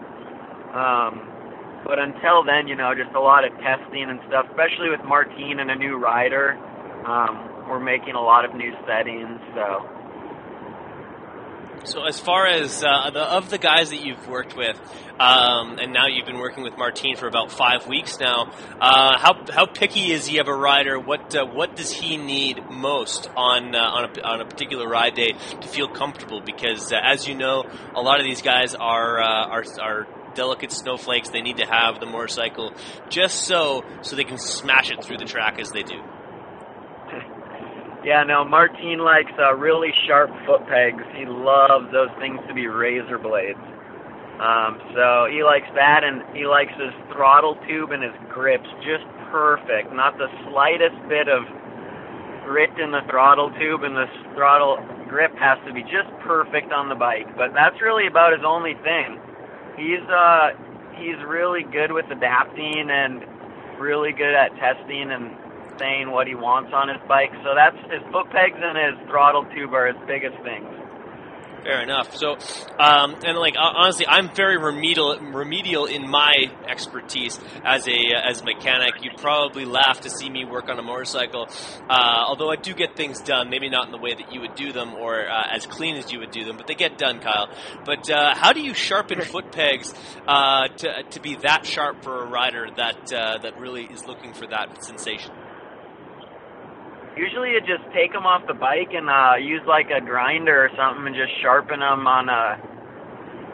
Um, 0.77 1.39
but 1.86 1.99
until 1.99 2.43
then, 2.43 2.67
you 2.67 2.75
know, 2.75 2.93
just 2.95 3.15
a 3.15 3.19
lot 3.19 3.45
of 3.45 3.51
testing 3.59 4.09
and 4.09 4.19
stuff, 4.27 4.45
especially 4.49 4.89
with 4.89 5.03
Martine 5.05 5.59
and 5.59 5.71
a 5.71 5.75
new 5.75 5.97
rider. 5.97 6.57
Um, 7.05 7.67
we're 7.69 7.80
making 7.80 8.15
a 8.15 8.21
lot 8.21 8.45
of 8.45 8.53
new 8.55 8.73
settings, 8.86 9.39
so. 9.53 9.99
So, 11.86 12.03
as 12.03 12.19
far 12.19 12.45
as 12.45 12.84
uh, 12.84 13.09
the, 13.11 13.21
of 13.21 13.49
the 13.49 13.57
guys 13.57 13.91
that 13.91 14.01
you've 14.03 14.27
worked 14.27 14.55
with, 14.55 14.77
um, 15.19 15.80
and 15.80 15.93
now 15.93 16.07
you've 16.07 16.25
been 16.25 16.39
working 16.39 16.63
with 16.63 16.77
Martine 16.77 17.15
for 17.15 17.27
about 17.27 17.51
five 17.51 17.88
weeks 17.88 18.19
now, 18.19 18.51
uh, 18.82 19.17
how 19.17 19.45
how 19.49 19.65
picky 19.65 20.11
is 20.11 20.27
he 20.27 20.39
of 20.39 20.47
a 20.47 20.53
rider? 20.53 20.99
What 20.99 21.34
uh, 21.36 21.45
what 21.45 21.77
does 21.77 21.91
he 21.91 22.17
need 22.17 22.69
most 22.69 23.30
on 23.36 23.75
uh, 23.75 23.80
on 23.80 24.03
a, 24.05 24.21
on 24.27 24.41
a 24.41 24.45
particular 24.45 24.88
ride 24.88 25.15
day 25.15 25.32
to 25.32 25.67
feel 25.67 25.88
comfortable? 25.88 26.41
Because 26.41 26.91
uh, 26.91 26.99
as 27.01 27.27
you 27.27 27.36
know, 27.36 27.63
a 27.95 28.01
lot 28.01 28.19
of 28.19 28.25
these 28.25 28.41
guys 28.41 28.75
are 28.75 29.21
uh, 29.21 29.47
are 29.47 29.63
are 29.82 30.07
delicate 30.36 30.71
snowflakes. 30.71 31.30
They 31.30 31.41
need 31.41 31.57
to 31.57 31.65
have 31.65 31.99
the 31.99 32.05
motorcycle 32.05 32.73
just 33.09 33.43
so 33.43 33.84
so 34.01 34.15
they 34.15 34.23
can 34.23 34.38
smash 34.38 34.91
it 34.91 35.03
through 35.03 35.17
the 35.17 35.25
track 35.25 35.59
as 35.59 35.71
they 35.71 35.84
do. 35.84 35.99
Yeah, 37.99 38.23
no, 38.23 38.45
Martine 38.45 38.99
likes 39.03 39.32
uh, 39.38 39.53
really 39.55 39.91
sharp 40.07 40.32
foot 40.47 40.63
pegs. 40.71 41.03
He 41.19 41.25
loves 41.27 41.91
those 41.91 42.07
things 42.17 42.39
to 42.47 42.53
be 42.53 42.65
razor 42.65 43.19
blades. 43.19 43.59
Um, 44.39 44.80
so 44.95 45.27
he 45.27 45.43
likes 45.43 45.67
that, 45.75 46.07
and 46.07 46.23
he 46.32 46.47
likes 46.47 46.71
his 46.80 46.95
throttle 47.11 47.59
tube 47.67 47.91
and 47.91 48.01
his 48.01 48.15
grips 48.32 48.71
just 48.88 49.03
perfect. 49.36 49.91
Not 49.91 50.15
the 50.15 50.32
slightest 50.47 50.95
bit 51.11 51.27
of 51.27 51.43
grit 52.47 52.71
in 52.80 52.95
the 52.95 53.03
throttle 53.11 53.51
tube, 53.59 53.84
and 53.84 53.99
the 53.99 54.07
throttle 54.32 54.80
grip 55.11 55.36
has 55.36 55.59
to 55.67 55.73
be 55.75 55.84
just 55.84 56.07
perfect 56.23 56.71
on 56.71 56.88
the 56.88 56.95
bike. 56.95 57.27
But 57.36 57.51
that's 57.51 57.75
really 57.84 58.07
about 58.07 58.32
his 58.32 58.47
only 58.47 58.80
thing 58.80 59.19
he's 59.80 60.03
uh 60.09 60.49
he's 60.97 61.17
really 61.25 61.63
good 61.63 61.91
with 61.91 62.05
adapting 62.11 62.89
and 62.91 63.23
really 63.80 64.11
good 64.11 64.36
at 64.36 64.55
testing 64.57 65.11
and 65.11 65.32
saying 65.80 66.11
what 66.11 66.27
he 66.27 66.36
wants 66.36 66.71
on 66.73 66.89
his 66.89 66.99
bike. 67.07 67.32
So 67.43 67.55
that's 67.55 67.77
his 67.89 68.03
foot 68.11 68.30
pegs 68.30 68.59
and 68.59 68.77
his 68.77 69.07
throttle 69.07 69.45
tube 69.55 69.73
are 69.73 69.88
his 69.88 69.95
biggest 70.05 70.36
things. 70.43 70.67
Fair 71.64 71.82
enough. 71.82 72.16
So, 72.16 72.38
um, 72.80 73.16
and 73.26 73.38
like 73.38 73.55
honestly, 73.57 74.07
I'm 74.07 74.34
very 74.34 74.57
remedial 74.57 75.20
remedial 75.20 75.86
in 75.88 76.10
my 76.10 76.34
expertise 76.66 77.38
as 77.66 77.86
a 77.88 77.99
as 78.26 78.43
mechanic. 78.43 79.03
You'd 79.03 79.18
probably 79.18 79.66
laugh 79.66 80.01
to 80.01 80.10
see 80.10 80.30
me 80.30 80.45
work 80.45 80.70
on 80.70 80.80
a 80.80 80.82
motorcycle, 80.82 81.49
uh, 81.89 82.24
although 82.28 82.49
I 82.49 82.55
do 82.55 82.74
get 82.74 82.95
things 82.95 83.20
done. 83.20 83.49
Maybe 83.49 83.70
not 83.70 83.88
in 83.88 83.91
the 83.91 83.97
way 83.97 84.14
that 84.14 84.34
you 84.34 84.39
would 84.41 84.55
do 84.55 84.72
them 84.72 84.93
or 84.93 85.30
uh, 85.30 85.47
as 85.51 85.66
clean 85.66 85.95
as 85.97 86.12
you 86.14 86.20
would 86.20 86.32
do 86.32 86.45
them, 86.45 86.55
but 86.55 86.68
they 86.68 86.76
get 86.76 86.97
done, 86.97 87.20
Kyle. 87.20 87.49
But 87.86 88.10
uh, 88.10 88.36
how 88.36 88.53
do 88.53 88.62
you 88.62 88.74
sharpen 88.74 89.22
foot 89.22 89.51
pegs 89.51 89.93
uh, 90.28 90.70
to 90.70 91.03
to 91.03 91.20
be 91.20 91.36
that 91.38 91.66
sharp 91.66 92.03
for 92.03 92.24
a 92.24 92.26
rider 92.26 92.68
that 92.78 93.12
uh, 93.12 93.39
that 93.39 93.60
really 93.60 93.84
is 93.84 94.05
looking 94.07 94.34
for 94.34 94.47
that 94.47 94.84
sensation? 94.86 95.32
Usually 97.20 97.51
you 97.51 97.59
just 97.59 97.84
take 97.91 98.13
them 98.13 98.24
off 98.26 98.47
the 98.47 98.53
bike 98.53 98.95
and 98.95 99.11
uh, 99.11 99.36
use 99.36 99.59
like 99.67 99.91
a 99.91 99.99
grinder 99.99 100.63
or 100.63 100.70
something 100.80 101.05
and 101.05 101.15
just 101.15 101.36
sharpen 101.43 101.82
them 101.84 102.07
on 102.07 102.30
a 102.32 102.55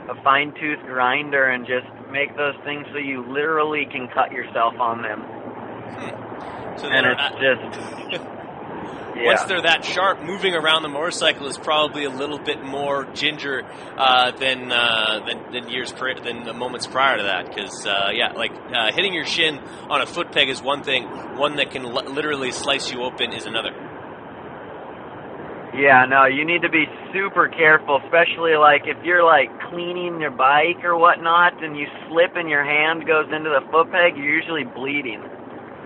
a 0.06 0.14
fine 0.22 0.54
tooth 0.62 0.78
grinder 0.86 1.50
and 1.50 1.66
just 1.66 1.90
make 2.12 2.30
those 2.38 2.54
things 2.64 2.86
so 2.94 3.00
you 3.00 3.26
literally 3.26 3.88
can 3.90 4.08
cut 4.14 4.32
yourself 4.32 4.76
on 4.80 5.02
them. 5.02 5.22
Hmm. 5.98 6.22
So 6.76 6.90
and 6.90 7.06
it's 7.08 8.12
just 8.12 8.22
yeah. 9.16 9.26
once 9.26 9.44
they're 9.44 9.62
that 9.62 9.86
sharp, 9.86 10.22
moving 10.22 10.54
around 10.54 10.84
the 10.84 10.90
motorcycle 10.90 11.48
is 11.48 11.58
probably 11.58 12.04
a 12.04 12.10
little 12.10 12.40
bit 12.40 12.64
more 12.64 13.06
ginger 13.14 13.64
uh, 13.98 14.32
than, 14.32 14.72
uh, 14.72 15.26
than 15.26 15.52
than 15.52 15.70
years 15.70 15.94
than 16.24 16.44
the 16.44 16.54
moments 16.54 16.88
prior 16.88 17.18
to 17.18 17.24
that. 17.24 17.48
Because 17.48 17.86
uh, 17.86 18.10
yeah, 18.14 18.34
like 18.34 18.52
uh, 18.52 18.92
hitting 18.94 19.14
your 19.14 19.26
shin 19.26 19.60
on 19.90 20.02
a 20.02 20.06
foot 20.06 20.32
peg 20.32 20.50
is 20.50 20.62
one 20.62 20.84
thing; 20.84 21.04
one 21.38 21.56
that 21.58 21.72
can 21.72 21.86
l- 21.86 22.12
literally 22.12 22.52
slice 22.52 22.92
you 22.92 23.04
open 23.04 23.34
is 23.34 23.46
another. 23.46 23.72
Yeah, 25.76 26.06
no, 26.08 26.26
you 26.26 26.46
need 26.46 26.62
to 26.62 26.70
be 26.70 26.86
super 27.12 27.50
careful, 27.50 28.00
especially 28.06 28.56
like 28.56 28.84
if 28.86 28.96
you're 29.04 29.26
like 29.26 29.52
cleaning 29.70 30.22
your 30.22 30.32
bike 30.32 30.84
or 30.84 30.98
whatnot, 30.98 31.62
and 31.64 31.76
you 31.76 31.88
slip 32.08 32.36
and 32.36 32.50
your 32.50 32.64
hand 32.64 33.06
goes 33.06 33.28
into 33.28 33.50
the 33.50 33.60
foot 33.72 33.92
peg, 33.92 34.16
you're 34.16 34.40
usually 34.40 34.64
bleeding. 34.64 35.20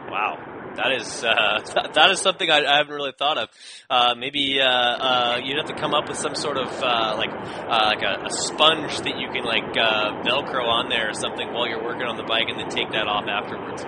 Wow. 0.09 0.48
That 0.75 0.91
is 0.93 1.23
uh, 1.23 1.59
that 1.93 2.11
is 2.11 2.19
something 2.19 2.49
I, 2.49 2.65
I, 2.65 2.77
haven't 2.77 2.93
really 2.93 3.13
thought 3.17 3.37
of. 3.37 3.49
Uh, 3.89 4.15
maybe 4.17 4.59
uh, 4.61 4.65
uh, 4.65 5.39
you'd 5.43 5.57
have 5.57 5.67
to 5.67 5.75
come 5.75 5.93
up 5.93 6.07
with 6.07 6.17
some 6.17 6.35
sort 6.35 6.57
of 6.57 6.67
uh, 6.81 7.15
like 7.17 7.31
uh, 7.31 7.85
like 7.85 8.01
a, 8.01 8.25
a, 8.25 8.29
sponge 8.29 8.97
that 8.99 9.17
you 9.19 9.29
can 9.31 9.43
like 9.43 9.65
Velcro 9.73 10.63
on 10.63 10.89
there 10.89 11.09
or 11.09 11.13
something 11.13 11.51
while 11.53 11.67
you're 11.67 11.83
working 11.83 12.07
on 12.07 12.17
the 12.17 12.23
bike, 12.23 12.49
and 12.49 12.59
then 12.59 12.69
take 12.69 12.91
that 12.91 13.07
off 13.07 13.25
afterwards. 13.27 13.83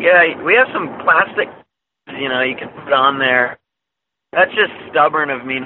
Yeah, 0.00 0.42
we 0.42 0.54
have 0.54 0.68
some 0.72 0.88
plastic. 1.04 1.48
You 2.08 2.28
know, 2.28 2.42
you 2.42 2.56
can 2.56 2.68
put 2.68 2.92
on 2.92 3.18
there. 3.18 3.58
That's 4.32 4.50
just 4.50 4.72
stubborn 4.90 5.30
of 5.30 5.46
me 5.46 5.60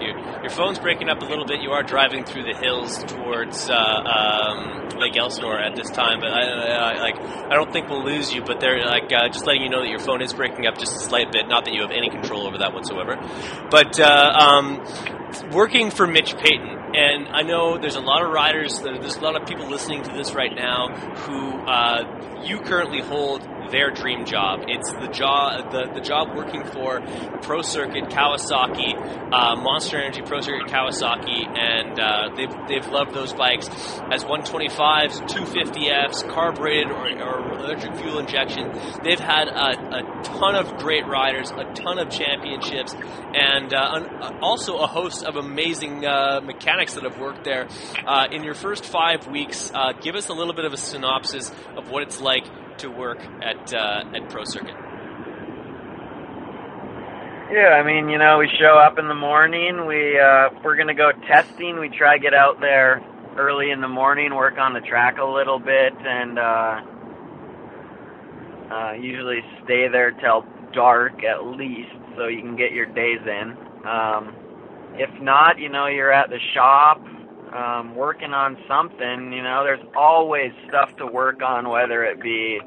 you, 0.00 0.08
your 0.42 0.50
phone's 0.50 0.78
breaking 0.78 1.08
up 1.08 1.20
a 1.22 1.24
little 1.24 1.44
bit. 1.44 1.60
You 1.60 1.70
are 1.70 1.82
driving 1.82 2.24
through 2.24 2.44
the 2.44 2.56
hills 2.56 3.02
towards 3.04 3.68
uh, 3.70 3.74
um, 3.74 4.88
Lake 4.98 5.16
Elsinore 5.16 5.58
at 5.58 5.76
this 5.76 5.90
time, 5.90 6.20
but 6.20 6.30
I, 6.30 6.42
I, 6.42 7.00
like 7.00 7.20
I 7.20 7.54
don't 7.54 7.72
think 7.72 7.88
we'll 7.88 8.04
lose 8.04 8.32
you. 8.32 8.42
But 8.42 8.60
they're 8.60 8.84
like 8.84 9.12
uh, 9.12 9.28
just 9.28 9.46
letting 9.46 9.62
you 9.62 9.70
know 9.70 9.80
that 9.80 9.90
your 9.90 10.00
phone 10.00 10.22
is 10.22 10.32
breaking 10.32 10.66
up 10.66 10.78
just 10.78 10.96
a 10.96 11.00
slight 11.00 11.32
bit. 11.32 11.48
Not 11.48 11.64
that 11.64 11.74
you 11.74 11.82
have 11.82 11.90
any 11.90 12.10
control 12.10 12.46
over 12.46 12.58
that 12.58 12.72
whatsoever. 12.72 13.16
But 13.70 13.98
uh, 14.00 14.06
um, 14.06 14.84
working 15.52 15.90
for 15.90 16.06
Mitch 16.06 16.36
Payton, 16.36 16.94
and 16.94 17.28
I 17.28 17.42
know 17.42 17.78
there's 17.78 17.96
a 17.96 18.00
lot 18.00 18.24
of 18.24 18.30
riders, 18.30 18.80
there's 18.80 19.16
a 19.16 19.20
lot 19.20 19.40
of 19.40 19.46
people 19.46 19.68
listening 19.68 20.02
to 20.02 20.12
this 20.12 20.34
right 20.34 20.54
now 20.54 20.88
who 21.26 21.50
uh, 21.66 22.42
you 22.44 22.60
currently 22.60 23.00
hold 23.00 23.42
their 23.70 23.90
dream 23.90 24.24
job. 24.24 24.64
It's 24.66 24.90
the 24.92 25.08
job 25.08 25.70
the, 25.70 25.90
the 25.94 26.00
job 26.00 26.34
working 26.36 26.64
for 26.64 27.00
Pro 27.42 27.62
Circuit 27.62 28.04
Kawasaki, 28.04 28.94
uh, 29.32 29.56
Monster 29.56 29.98
Energy 29.98 30.22
Pro 30.22 30.40
Circuit 30.40 30.68
Kawasaki, 30.68 31.46
and 31.46 31.98
uh, 31.98 32.34
they've 32.36 32.54
they've 32.68 32.92
loved 32.92 33.14
those 33.14 33.32
bikes 33.32 33.68
as 34.10 34.24
125s, 34.24 35.28
250Fs, 35.28 36.28
carbureted 36.28 36.90
or, 36.90 37.08
or 37.22 37.58
electric 37.60 37.96
fuel 37.96 38.18
injection. 38.18 38.72
They've 39.02 39.18
had 39.18 39.48
a, 39.48 39.98
a, 39.98 40.22
ton 40.22 40.54
of 40.54 40.76
great 40.78 41.06
riders, 41.06 41.50
a 41.50 41.64
ton 41.74 41.98
of 41.98 42.10
championships, 42.10 42.94
and 43.34 43.72
uh, 43.72 43.90
an, 43.94 44.38
also 44.40 44.78
a 44.78 44.86
host 44.86 45.24
of 45.24 45.36
amazing 45.36 46.04
uh, 46.04 46.40
mechanics 46.42 46.94
that 46.94 47.04
have 47.04 47.18
worked 47.18 47.44
there. 47.44 47.68
Uh, 48.06 48.26
in 48.30 48.42
your 48.42 48.54
first 48.54 48.84
five 48.84 49.26
weeks, 49.26 49.70
uh, 49.74 49.92
give 49.92 50.14
us 50.14 50.28
a 50.28 50.32
little 50.32 50.54
bit 50.54 50.64
of 50.64 50.72
a 50.72 50.76
synopsis 50.76 51.50
of 51.76 51.90
what 51.90 52.02
it's 52.02 52.20
like 52.20 52.44
to 52.78 52.88
work 52.88 53.18
at 53.42 53.72
uh, 53.72 54.04
at 54.14 54.28
Pro 54.30 54.44
Circuit? 54.44 54.74
Yeah, 57.50 57.80
I 57.80 57.82
mean, 57.82 58.08
you 58.08 58.18
know, 58.18 58.38
we 58.38 58.48
show 58.60 58.78
up 58.78 58.98
in 58.98 59.08
the 59.08 59.14
morning. 59.14 59.86
We 59.86 60.18
uh, 60.18 60.50
we're 60.62 60.76
gonna 60.76 60.94
go 60.94 61.12
testing, 61.26 61.78
we 61.80 61.88
try 61.88 62.18
get 62.18 62.34
out 62.34 62.60
there 62.60 63.02
early 63.38 63.70
in 63.70 63.80
the 63.80 63.88
morning, 63.88 64.34
work 64.34 64.58
on 64.58 64.74
the 64.74 64.80
track 64.80 65.18
a 65.18 65.24
little 65.24 65.58
bit, 65.58 65.92
and 65.98 66.38
uh, 66.38 66.80
uh, 68.70 68.92
usually 69.00 69.40
stay 69.64 69.88
there 69.88 70.10
till 70.10 70.44
dark 70.74 71.24
at 71.24 71.46
least, 71.46 71.96
so 72.16 72.26
you 72.26 72.40
can 72.40 72.56
get 72.56 72.72
your 72.72 72.86
days 72.86 73.20
in. 73.24 73.56
Um, 73.86 74.34
if 74.94 75.10
not, 75.22 75.58
you 75.58 75.68
know, 75.68 75.86
you're 75.86 76.12
at 76.12 76.28
the 76.28 76.40
shop 76.54 77.00
um, 77.54 77.94
working 77.94 78.32
on 78.32 78.56
something. 78.68 79.32
You 79.32 79.42
know, 79.42 79.62
there's 79.64 79.84
always 79.96 80.52
stuff 80.68 80.90
to 80.98 81.06
work 81.06 81.42
on, 81.42 81.68
whether 81.68 82.04
it 82.04 82.20
be 82.20 82.60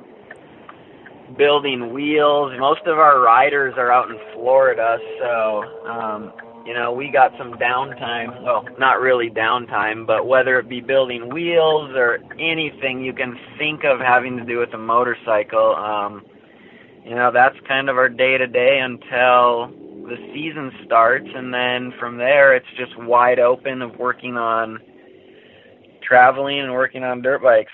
building 1.37 1.93
wheels. 1.93 2.53
Most 2.59 2.81
of 2.85 2.97
our 2.97 3.21
riders 3.21 3.73
are 3.77 3.91
out 3.91 4.09
in 4.09 4.17
Florida, 4.33 4.97
so 5.19 5.63
um, 5.87 6.33
you 6.65 6.73
know 6.73 6.91
we 6.91 7.09
got 7.09 7.31
some 7.37 7.53
downtime. 7.53 8.43
Well, 8.43 8.65
not 8.77 8.99
really 8.99 9.29
downtime, 9.29 10.05
but 10.05 10.27
whether 10.27 10.59
it 10.59 10.69
be 10.69 10.81
building 10.81 11.33
wheels 11.33 11.91
or 11.95 12.19
anything 12.39 13.03
you 13.03 13.13
can 13.13 13.37
think 13.57 13.83
of 13.83 13.99
having 13.99 14.37
to 14.37 14.45
do 14.45 14.59
with 14.59 14.73
a 14.73 14.77
motorcycle, 14.77 15.75
um, 15.75 16.23
you 17.05 17.15
know 17.15 17.31
that's 17.33 17.55
kind 17.67 17.89
of 17.89 17.97
our 17.97 18.09
day 18.09 18.37
to 18.37 18.47
day 18.47 18.79
until 18.81 19.71
the 20.07 20.17
season 20.33 20.71
starts, 20.85 21.27
and 21.33 21.53
then 21.53 21.93
from 21.99 22.17
there 22.17 22.55
it's 22.55 22.65
just 22.77 22.97
wide 22.97 23.39
open 23.39 23.81
of 23.81 23.97
working 23.97 24.37
on 24.37 24.79
traveling 26.03 26.59
and 26.59 26.73
working 26.73 27.03
on 27.03 27.21
dirt 27.21 27.41
bikes. 27.41 27.71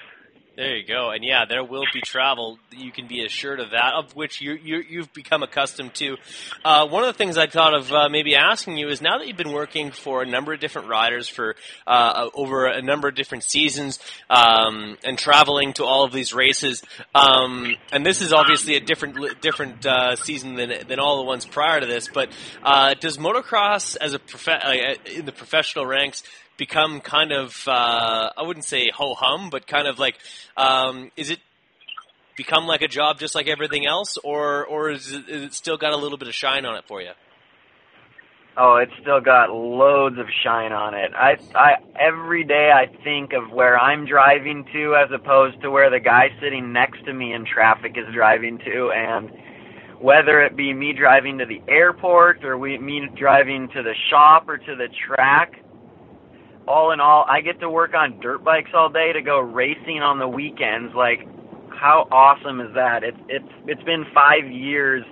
There 0.58 0.76
you 0.76 0.88
go, 0.88 1.12
and 1.12 1.24
yeah, 1.24 1.45
there 1.47 1.64
will 1.64 1.86
be 1.93 2.01
travel. 2.01 2.58
You 2.72 2.91
can 2.91 3.05
be 3.05 3.24
assured 3.24 3.60
of 3.60 3.70
that, 3.70 3.93
of 3.93 4.16
which 4.16 4.41
you, 4.41 4.53
you 4.53 4.84
you've 4.89 5.14
become 5.14 5.43
accustomed 5.43 5.93
to. 5.95 6.18
Uh, 6.66 6.88
one 6.88 7.03
of 7.03 7.14
the 7.14 7.18
things 7.18 7.38
I 7.38 7.45
thought 7.45 7.76
of 7.76 7.93
uh, 7.93 8.10
maybe 8.10 8.36
asking 8.36 8.78
you 8.78 8.89
is 8.89 8.99
now 8.99 9.20
that 9.20 9.28
you've 9.28 9.38
been 9.38 9.51
working 9.51 9.91
for 9.91 10.24
a 10.24 10.26
number 10.26 10.53
of 10.53 10.60
different 10.60 10.88
riders 10.88 11.30
for 11.30 11.55
uh, 11.86 12.32
over 12.34 12.66
a 12.66 12.82
number 12.82 13.08
of 13.08 13.14
different 13.14 13.43
seasons 13.43 13.99
um, 14.32 14.97
and 15.03 15.16
traveling 15.20 15.74
to 15.74 15.86
all 15.86 16.05
of 16.05 16.12
these 16.12 16.34
races, 16.34 16.82
um, 17.14 17.76
and 17.91 18.03
this 18.03 18.24
is 18.24 18.34
obviously 18.34 18.76
a 18.78 18.80
different 18.80 19.39
different 19.41 19.86
uh, 19.86 20.16
season 20.16 20.55
than 20.55 20.88
than 20.88 20.99
all 20.99 21.18
the 21.18 21.26
ones 21.28 21.45
prior 21.45 21.80
to 21.80 21.86
this. 21.86 22.10
But 22.12 22.30
uh, 22.64 22.95
does 22.95 23.20
motocross 23.20 23.95
as 23.95 24.16
a 24.16 24.20
prof- 24.20 25.05
in 25.05 25.26
the 25.26 25.32
professional 25.32 25.86
ranks 25.86 26.24
become 26.58 27.01
kind 27.01 27.32
of 27.32 27.68
uh, 27.68 28.30
I 28.36 28.41
wouldn't 28.41 28.66
say 28.66 28.89
ho 28.93 29.14
hum, 29.14 29.49
but 29.49 29.68
kind 29.68 29.88
of 29.88 29.99
like 29.99 30.18
um, 30.55 31.12
is 31.16 31.30
it 31.30 31.39
become 32.36 32.68
like 32.68 32.82
a 32.82 32.88
job 32.88 33.20
just 33.20 33.36
like 33.36 33.47
everything 33.47 33.86
else, 33.86 34.18
or 34.24 34.66
or 34.66 34.91
is 34.91 35.12
it, 35.12 35.30
is 35.30 35.43
it 35.43 35.53
still 35.53 35.78
got 35.78 35.93
a 35.93 35.97
little 35.97 36.18
bit 36.18 36.28
of 36.28 36.34
shine 36.34 36.66
on 36.66 36.76
it 36.76 36.86
for 36.88 37.01
you? 37.01 37.12
Oh, 38.60 38.78
it's 38.78 38.93
still 39.01 39.22
got 39.22 39.51
loads 39.51 40.18
of 40.18 40.26
shine 40.43 40.72
on 40.72 40.95
it. 40.95 41.12
I, 41.14 41.38
I 41.53 41.76
every 41.99 42.43
day 42.43 42.72
I 42.74 42.88
think 43.03 43.34
of 43.34 43.51
where 43.51 43.78
I'm 43.78 44.08
driving 44.08 44.66
to 44.74 44.95
as 44.95 45.12
opposed 45.14 45.62
to 45.62 45.70
where 45.70 45.91
the 45.91 45.99
guy 45.99 46.30
sitting 46.41 46.74
next 46.74 47.05
to 47.05 47.14
me 47.14 47.34
in 47.34 47.45
traffic 47.45 47.95
is 47.97 48.12
driving 48.16 48.58
to, 48.58 48.91
and 48.91 49.30
whether 49.99 50.41
it 50.41 50.55
be 50.55 50.74
me 50.74 50.93
driving 50.93 51.38
to 51.38 51.45
the 51.45 51.62
airport 51.72 52.43
or 52.43 52.58
we, 52.58 52.80
me 52.80 53.08
driving 53.16 53.68
to 53.76 53.84
the 53.84 53.93
shop 54.10 54.49
or 54.49 54.58
to 54.58 54.76
the 54.76 54.88
track, 55.08 55.53
all 56.68 56.91
in 56.91 56.99
all, 56.99 57.26
I 57.28 57.41
get 57.41 57.59
to 57.61 57.70
work 57.70 57.93
on 57.93 58.20
dirt 58.20 58.43
bikes 58.43 58.72
all 58.74 58.89
day 58.89 59.13
to 59.13 59.22
go 59.22 59.39
racing 59.39 60.01
on 60.01 60.20
the 60.20 60.28
weekends. 60.28 60.93
Like, 60.95 61.20
how 61.70 62.07
awesome 62.11 62.59
is 62.59 62.74
that? 62.76 63.03
It's 63.03 63.18
it's 63.30 63.49
it's 63.68 63.84
been 63.84 64.05
five 64.13 64.49
years. 64.49 65.03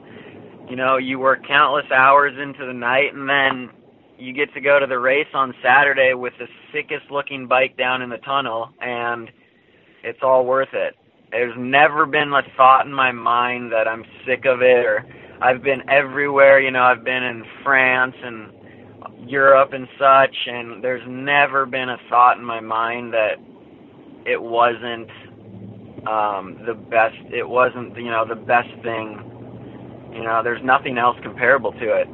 You 0.70 0.76
know, 0.76 0.98
you 0.98 1.20
work 1.20 1.46
countless 1.48 1.86
hours 1.92 2.34
into 2.42 2.66
the 2.66 2.74
night, 2.74 3.14
and 3.14 3.30
then 3.30 3.70
you 4.18 4.34
get 4.34 4.54
to 4.54 4.62
go 4.62 4.80
to 4.80 4.88
the 4.88 4.98
race 4.98 5.28
on 5.34 5.54
Saturday 5.64 6.14
with 6.14 6.34
the 6.40 6.48
sickest 6.74 7.12
looking 7.12 7.48
bike 7.48 7.78
down 7.78 8.02
in 8.02 8.10
the 8.10 8.18
tunnel, 8.18 8.70
and 8.82 9.30
it's 10.04 10.20
all 10.24 10.46
worth 10.46 10.74
it. 10.74 10.96
There's 11.32 11.54
never 11.58 12.06
been 12.06 12.32
a 12.34 12.42
thought 12.58 12.86
in 12.86 12.94
my 12.94 13.12
mind 13.12 13.72
that 13.72 13.88
I'm 13.88 14.04
sick 14.26 14.46
of 14.46 14.62
it, 14.62 14.86
or 14.86 15.06
I've 15.42 15.62
been 15.62 15.88
everywhere. 15.90 16.60
You 16.60 16.72
know, 16.72 16.84
I've 16.84 17.04
been 17.04 17.24
in 17.24 17.44
France 17.64 18.16
and 18.24 18.55
Europe 19.28 19.74
and 19.74 19.88
such, 20.00 20.36
and 20.48 20.84
there's 20.84 21.04
never 21.08 21.66
been 21.66 21.90
a 21.90 21.98
thought 22.10 22.38
in 22.38 22.46
my 22.46 22.60
mind 22.60 23.14
that 23.14 23.36
it 24.26 24.42
wasn't 24.42 25.10
um, 26.08 26.58
the 26.66 26.74
best. 26.74 27.16
It 27.34 27.48
wasn't, 27.48 27.96
you 27.98 28.12
know, 28.12 28.26
the 28.28 28.36
best 28.36 28.70
thing. 28.84 29.20
You 30.14 30.24
know, 30.24 30.42
there's 30.44 30.64
nothing 30.64 30.98
else 30.98 31.18
comparable 31.24 31.72
to 31.74 31.94
it. 32.02 32.08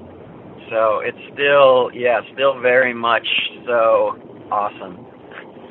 So 0.70 1.02
it's 1.04 1.18
still, 1.34 1.92
yeah, 1.94 2.22
still 2.34 2.60
very 2.60 2.94
much 2.94 3.28
so 3.66 4.18
awesome. 4.52 5.11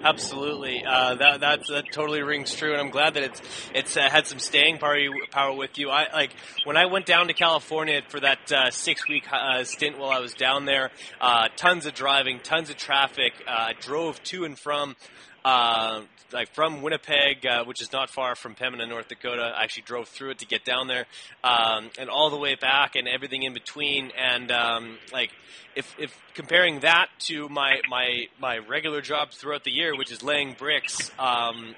Absolutely, 0.03 0.83
uh, 0.87 1.15
that 1.17 1.41
that 1.41 1.67
that 1.69 1.85
totally 1.93 2.23
rings 2.23 2.55
true, 2.55 2.73
and 2.73 2.81
I'm 2.81 2.89
glad 2.89 3.15
that 3.15 3.23
it's 3.23 3.43
it's 3.75 3.97
uh, 3.99 4.09
had 4.09 4.27
some 4.27 4.39
staying 4.39 4.79
power 4.79 4.97
power 5.31 5.55
with 5.55 5.77
you. 5.77 5.91
I 5.91 6.11
like 6.11 6.31
when 6.65 6.79
I 6.79 6.87
went 6.87 7.05
down 7.05 7.27
to 7.27 7.35
California 7.35 8.01
for 8.09 8.19
that 8.21 8.51
uh, 8.51 8.71
six 8.71 9.07
week 9.07 9.31
uh, 9.31 9.63
stint 9.65 9.99
while 9.99 10.11
I 10.11 10.21
was 10.21 10.33
down 10.33 10.65
there. 10.65 10.91
Uh, 11.21 11.49
tons 11.55 11.85
of 11.85 11.93
driving, 11.93 12.41
tons 12.41 12.71
of 12.71 12.77
traffic. 12.77 13.35
Uh, 13.47 13.75
drove 13.79 14.23
to 14.25 14.45
and 14.45 14.59
from 14.59 14.97
uh, 15.45 16.01
like 16.33 16.55
from 16.55 16.83
Winnipeg, 16.83 17.47
uh, 17.47 17.65
which 17.65 17.81
is 17.83 17.93
not 17.93 18.11
far 18.11 18.35
from 18.35 18.55
Pembina, 18.55 18.89
North 18.89 19.09
Dakota. 19.09 19.53
I 19.57 19.63
actually 19.65 19.85
drove 19.85 20.09
through 20.09 20.31
it 20.31 20.39
to 20.39 20.47
get 20.47 20.65
down 20.65 20.89
there, 20.89 21.07
um, 21.45 21.91
and 21.99 22.09
all 22.09 22.31
the 22.31 22.37
way 22.37 22.55
back, 22.55 22.97
and 22.97 23.09
everything 23.09 23.43
in 23.43 23.53
between. 23.53 24.13
And 24.17 24.51
um, 24.51 24.99
like, 25.13 25.31
if 25.75 25.95
if 25.99 26.17
comparing 26.35 26.81
that 26.81 27.09
to 27.27 27.49
my 27.49 27.81
my 27.89 28.27
my 28.41 28.59
regular 28.59 29.01
job 29.01 29.33
throughout 29.33 29.65
the 29.65 29.73
year, 29.73 29.97
which 29.97 30.11
is 30.11 30.23
laying 30.23 30.55
bricks, 30.55 31.11
um, 31.19 31.75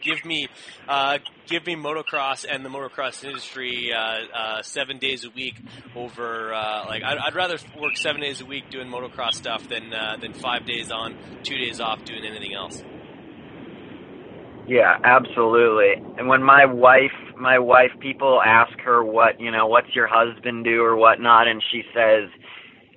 give 0.00 0.24
me 0.24 0.48
uh, 0.88 1.18
give 1.46 1.66
me 1.66 1.74
motocross 1.74 2.44
and 2.48 2.64
the 2.64 2.68
motocross 2.68 3.24
industry 3.24 3.92
uh, 3.92 3.98
uh, 3.98 4.62
seven 4.62 4.98
days 4.98 5.24
a 5.24 5.30
week 5.30 5.56
over 5.94 6.52
uh, 6.52 6.86
like 6.86 7.02
I'd, 7.02 7.18
I'd, 7.18 7.34
rather 7.34 7.58
work 7.78 7.96
seven 7.96 8.20
days 8.20 8.40
a 8.40 8.46
week 8.46 8.70
doing 8.70 8.88
motocross 8.88 9.34
stuff 9.34 9.68
than 9.68 9.92
uh, 9.92 10.16
than 10.20 10.32
five 10.32 10.66
days 10.66 10.90
on, 10.90 11.16
two 11.42 11.56
days 11.56 11.80
off 11.80 12.04
doing 12.04 12.24
anything 12.24 12.54
else. 12.54 12.82
Yeah, 14.66 14.96
absolutely. 15.04 15.94
And 16.18 16.28
when 16.28 16.42
my 16.42 16.64
wife, 16.66 17.12
my 17.36 17.58
wife, 17.58 17.90
people 18.00 18.40
ask 18.44 18.72
her 18.80 19.04
what 19.04 19.40
you 19.40 19.50
know, 19.50 19.66
what's 19.66 19.94
your 19.94 20.06
husband 20.08 20.64
do 20.64 20.82
or 20.82 20.96
whatnot, 20.96 21.48
and 21.48 21.62
she 21.72 21.82
says 21.94 22.30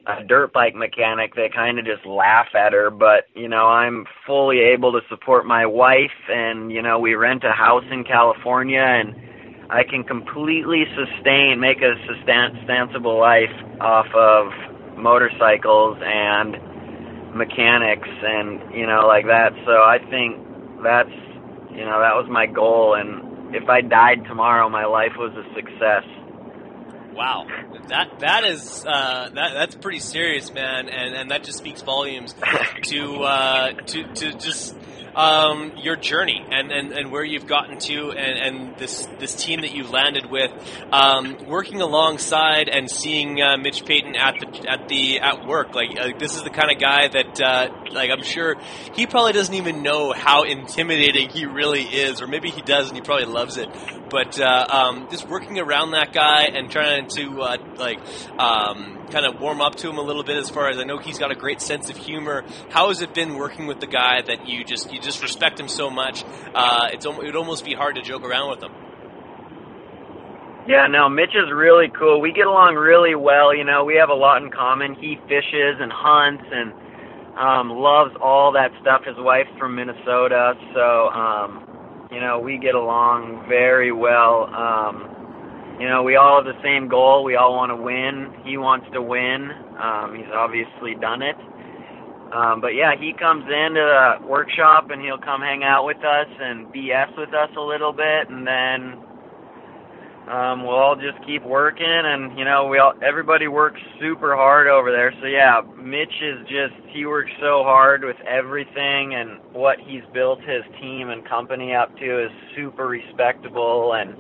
a 0.08 0.24
dirt 0.24 0.54
bike 0.54 0.76
mechanic, 0.76 1.36
they 1.36 1.50
kind 1.54 1.80
of 1.80 1.86
just 1.86 2.06
laugh 2.06 2.48
at 2.56 2.74
her. 2.74 2.92
But 2.92 3.26
you 3.36 3.50
know, 3.50 3.68
I'm 3.68 4.06
fully 4.28 4.60
able 4.60 4.92
to 4.94 5.02
support 5.10 5.46
my 5.46 5.66
wife, 5.66 6.14
and 6.30 6.72
you 6.72 6.82
know, 6.82 7.00
we 7.00 7.16
rent 7.16 7.44
a 7.44 7.52
house 7.54 7.86
in 7.92 8.04
California, 8.04 8.82
and 8.82 9.16
I 9.70 9.84
can 9.84 10.04
completely 10.04 10.86
sustain, 10.96 11.60
make 11.60 11.82
a 11.82 11.96
sustainable 12.08 13.20
life 13.20 13.54
off 13.82 14.08
of 14.16 14.48
motorcycles 14.98 15.98
and 16.04 16.58
mechanics, 17.36 18.10
and 18.24 18.62
you 18.74 18.86
know, 18.86 19.08
like 19.08 19.26
that. 19.26 19.54
So 19.66 19.72
I 19.84 19.98
think 20.10 20.38
that's 20.84 21.10
you 21.76 21.84
know, 21.84 22.00
that 22.00 22.16
was 22.16 22.28
my 22.30 22.46
goal, 22.46 22.96
and 22.96 23.54
if 23.56 23.70
I 23.70 23.82
died 23.82 24.26
tomorrow, 24.28 24.70
my 24.70 24.86
life 24.86 25.12
was 25.18 25.34
a 25.34 25.44
success. 25.54 26.04
Wow, 27.14 27.48
that 27.88 28.20
that 28.20 28.44
is 28.44 28.86
uh, 28.86 29.30
that 29.34 29.54
that's 29.54 29.76
pretty 29.76 30.00
serious, 30.00 30.54
man, 30.54 30.90
and 30.90 31.16
and 31.16 31.32
that 31.32 31.44
just 31.44 31.58
speaks 31.60 31.82
volumes 31.82 32.34
to 32.84 33.24
uh, 33.24 33.72
to 33.72 34.04
to 34.04 34.34
just 34.34 34.76
um, 35.16 35.74
your 35.78 35.96
journey 35.96 36.46
and, 36.52 36.72
and, 36.72 36.92
and 36.92 37.12
where 37.12 37.24
you've 37.24 37.48
gotten 37.48 37.80
to 37.80 38.12
and, 38.12 38.58
and 38.58 38.78
this 38.78 39.08
this 39.20 39.34
team 39.36 39.62
that 39.62 39.74
you've 39.74 39.92
landed 39.92 40.30
with, 40.30 40.52
um, 40.92 41.38
working 41.48 41.82
alongside 41.82 42.68
and 42.70 42.90
seeing 42.90 43.42
uh, 43.42 43.58
Mitch 43.58 43.86
Payton 43.86 44.16
at 44.16 44.36
the 44.40 44.70
at 44.70 44.88
the 44.90 45.20
at 45.20 45.46
work. 45.46 45.74
Like 45.74 45.98
uh, 45.98 46.10
this 46.18 46.36
is 46.36 46.44
the 46.44 46.50
kind 46.50 46.72
of 46.72 46.80
guy 46.80 47.08
that 47.08 47.42
uh, 47.42 47.70
like 47.92 48.12
I'm 48.12 48.24
sure 48.24 48.56
he 48.94 49.08
probably 49.08 49.34
doesn't 49.34 49.56
even 49.56 49.82
know 49.82 50.12
how 50.12 50.44
intimidating 50.44 51.30
he 51.30 51.46
really 51.46 51.84
is, 51.84 52.22
or 52.22 52.28
maybe 52.28 52.50
he 52.50 52.62
does 52.62 52.88
and 52.88 52.96
he 52.96 53.02
probably 53.02 53.26
loves 53.26 53.58
it. 53.58 53.70
But 54.10 54.40
uh, 54.40 54.68
um, 54.70 55.08
just 55.10 55.28
working 55.28 55.60
around 55.60 55.92
that 55.92 56.14
guy 56.14 56.44
and 56.44 56.70
trying 56.70 57.08
to 57.10 57.42
uh, 57.42 57.58
like 57.78 58.00
um, 58.38 59.05
kind 59.12 59.26
of 59.26 59.40
warm 59.40 59.62
up 59.62 59.76
to 59.76 59.90
him 59.90 59.98
a 59.98 60.02
little 60.02 60.24
bit 60.24 60.38
as 60.38 60.50
far 60.50 60.70
as 60.70 60.78
I 60.78 60.84
know 60.84 60.98
he's 60.98 61.20
got 61.20 61.32
a 61.32 61.36
great 61.36 61.62
sense 61.62 61.90
of 61.90 61.98
humor. 61.98 62.44
How 62.70 62.90
has 62.90 63.02
it 63.02 63.14
been 63.14 63.36
working 63.36 63.68
with 63.68 63.80
the 63.80 63.88
guy 63.88 64.22
that 64.22 64.48
you 64.48 64.64
just 64.64 64.92
you 64.92 65.00
just 65.00 65.22
respect 65.22 65.60
him 65.60 65.68
so 65.68 65.90
much? 65.90 66.24
Uh, 66.54 66.90
it's 66.92 67.06
it 67.06 67.18
would 67.18 67.36
almost 67.36 67.66
be 67.66 67.74
hard 67.74 67.96
to 67.96 68.02
joke 68.02 68.24
around 68.24 68.50
with 68.50 68.64
him. 68.64 68.72
Yeah, 70.68 70.88
no, 70.90 71.10
Mitch 71.10 71.36
is 71.36 71.54
really 71.54 71.90
cool. 71.94 72.20
We 72.20 72.34
get 72.34 72.48
along 72.48 72.74
really 72.74 73.14
well. 73.14 73.56
You 73.56 73.64
know, 73.64 73.86
we 73.86 73.98
have 73.98 74.10
a 74.10 74.16
lot 74.16 74.42
in 74.42 74.50
common. 74.50 74.96
He 74.96 75.18
fishes 75.30 75.78
and 75.80 75.92
hunts 75.94 76.44
and 76.52 76.74
um, 77.38 77.70
loves 77.70 78.16
all 78.20 78.52
that 78.54 78.72
stuff. 78.82 79.04
His 79.06 79.16
wife's 79.20 79.52
from 79.60 79.76
Minnesota, 79.76 80.54
so 80.74 81.10
um, 81.10 82.10
you 82.12 82.20
know 82.20 82.40
we 82.40 82.58
get 82.58 82.74
along 82.74 83.46
very 83.48 83.92
well. 83.92 84.50
Um, 84.50 85.15
you 85.80 85.90
know, 85.90 86.04
we 86.04 86.16
all 86.16 86.44
have 86.44 86.46
the 86.46 86.62
same 86.64 86.88
goal. 86.88 87.24
We 87.24 87.36
all 87.36 87.54
want 87.54 87.72
to 87.72 87.76
win. 87.76 88.32
He 88.46 88.58
wants 88.58 88.88
to 88.94 89.02
win. 89.02 89.52
Um, 89.76 90.16
he's 90.16 90.32
obviously 90.34 90.96
done 90.96 91.22
it. 91.22 91.36
Um, 92.32 92.60
but 92.60 92.76
yeah, 92.76 92.96
he 93.00 93.14
comes 93.14 93.44
into 93.44 93.80
the 93.80 94.28
workshop 94.28 94.90
and 94.90 95.02
he'll 95.02 95.20
come 95.20 95.42
hang 95.42 95.64
out 95.64 95.86
with 95.86 96.04
us 96.04 96.28
and 96.40 96.68
BS 96.68 97.18
with 97.18 97.34
us 97.34 97.50
a 97.58 97.62
little 97.62 97.94
bit, 97.94 98.30
and 98.30 98.48
then 98.48 99.06
um, 100.28 100.64
we'll 100.66 100.76
all 100.76 100.96
just 100.96 101.24
keep 101.26 101.46
working, 101.46 101.86
and 101.86 102.38
you 102.38 102.46
know, 102.46 102.66
we 102.66 102.80
all 102.80 102.94
everybody 103.06 103.48
works 103.48 103.80
super 104.02 104.36
hard 104.36 104.68
over 104.68 104.92
there. 104.92 105.14
So 105.22 105.28
yeah, 105.28 105.62
Mitch 105.78 106.18
is 106.22 106.42
just 106.48 106.74
he 106.90 107.06
works 107.06 107.32
so 107.40 107.62
hard 107.64 108.04
with 108.04 108.18
everything, 108.28 109.14
and 109.14 109.40
what 109.54 109.78
he's 109.80 110.02
built 110.14 110.40
his 110.40 110.64
team 110.82 111.10
and 111.10 111.24
company 111.30 111.76
up 111.76 111.96
to 111.98 112.26
is 112.26 112.32
super 112.56 112.88
respectable, 112.88 113.94
and 113.94 114.16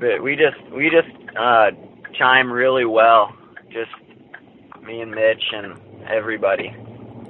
but 0.00 0.22
we 0.22 0.34
just 0.36 0.58
we 0.72 0.90
just 0.90 1.08
uh, 1.38 1.70
chime 2.18 2.50
really 2.50 2.84
well, 2.86 3.32
just 3.70 3.90
me 4.82 5.00
and 5.02 5.10
Mitch 5.10 5.44
and 5.52 5.78
everybody. 6.08 6.74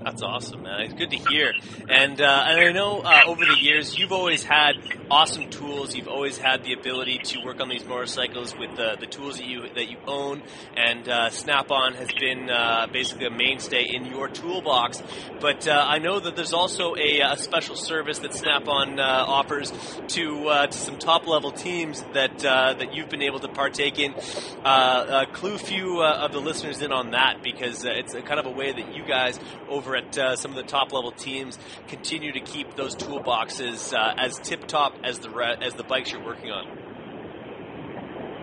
That's 0.03 0.23
awesome, 0.23 0.63
man. 0.63 0.81
It's 0.81 0.95
good 0.95 1.11
to 1.11 1.17
hear. 1.17 1.53
And 1.89 2.21
uh, 2.21 2.45
and 2.49 2.59
I 2.61 2.73
know 2.73 3.01
uh, 3.01 3.23
over 3.27 3.45
the 3.45 3.59
years 3.61 3.99
you've 3.99 4.13
always 4.13 4.43
had 4.43 4.77
awesome 5.11 5.51
tools. 5.51 5.95
You've 5.95 6.09
always 6.09 6.39
had 6.39 6.65
the 6.65 6.73
ability 6.73 7.19
to 7.19 7.45
work 7.45 7.61
on 7.61 7.69
these 7.69 7.85
motorcycles 7.85 8.57
with 8.57 8.77
the, 8.77 8.97
the 8.99 9.07
tools 9.07 9.37
that 9.37 9.47
you 9.47 9.69
that 9.75 9.91
you 9.91 9.99
own. 10.07 10.43
And 10.75 11.07
uh, 11.07 11.29
Snap-on 11.29 11.95
has 11.95 12.11
been 12.13 12.49
uh, 12.49 12.87
basically 12.91 13.27
a 13.27 13.31
mainstay 13.31 13.85
in 13.85 14.07
your 14.07 14.29
toolbox. 14.29 15.03
But 15.39 15.69
uh, 15.69 15.85
I 15.87 15.99
know 15.99 16.19
that 16.19 16.35
there's 16.35 16.55
also 16.55 16.95
a, 16.97 17.21
a 17.21 17.37
special 17.37 17.77
service 17.77 18.21
that 18.21 18.33
Snap-on 18.33 18.99
uh, 18.99 19.03
offers 19.03 19.71
to 20.09 20.67
to 20.71 20.73
some 20.73 20.99
top 20.99 21.27
level 21.27 21.53
teams 21.53 22.03
that 22.15 22.39
that 22.39 22.95
you've 22.95 23.11
been 23.11 23.23
able 23.23 23.41
to 23.41 23.49
partake 23.49 23.99
in. 23.99 24.15
clue 24.15 25.55
a 25.55 25.59
few 25.59 26.03
of 26.03 26.33
the 26.33 26.41
listeners 26.41 26.81
in 26.81 26.91
on 26.91 27.11
that 27.11 27.43
because 27.43 27.85
it's 27.85 28.15
a 28.15 28.23
kind 28.23 28.41
of 28.41 28.47
a 28.47 28.51
way 28.51 28.73
that 28.73 28.95
you 28.95 29.05
guys 29.05 29.39
over 29.69 29.90
over 29.91 29.97
at 29.97 30.19
uh, 30.19 30.37
some 30.37 30.53
of 30.53 30.57
the 30.57 30.63
top 30.63 30.93
level 30.93 31.11
teams 31.11 31.59
continue 31.89 32.33
to 32.33 32.41
keep 32.41 32.77
those 32.77 32.95
toolboxes 32.95 33.93
uh, 33.93 34.15
as 34.17 34.39
tip 34.39 34.67
top 34.67 34.95
as 35.03 35.19
the 35.19 35.31
re- 35.31 35.57
as 35.61 35.75
the 35.75 35.83
bikes 35.83 36.13
you're 36.13 36.25
working 36.25 36.51
on? 36.51 36.67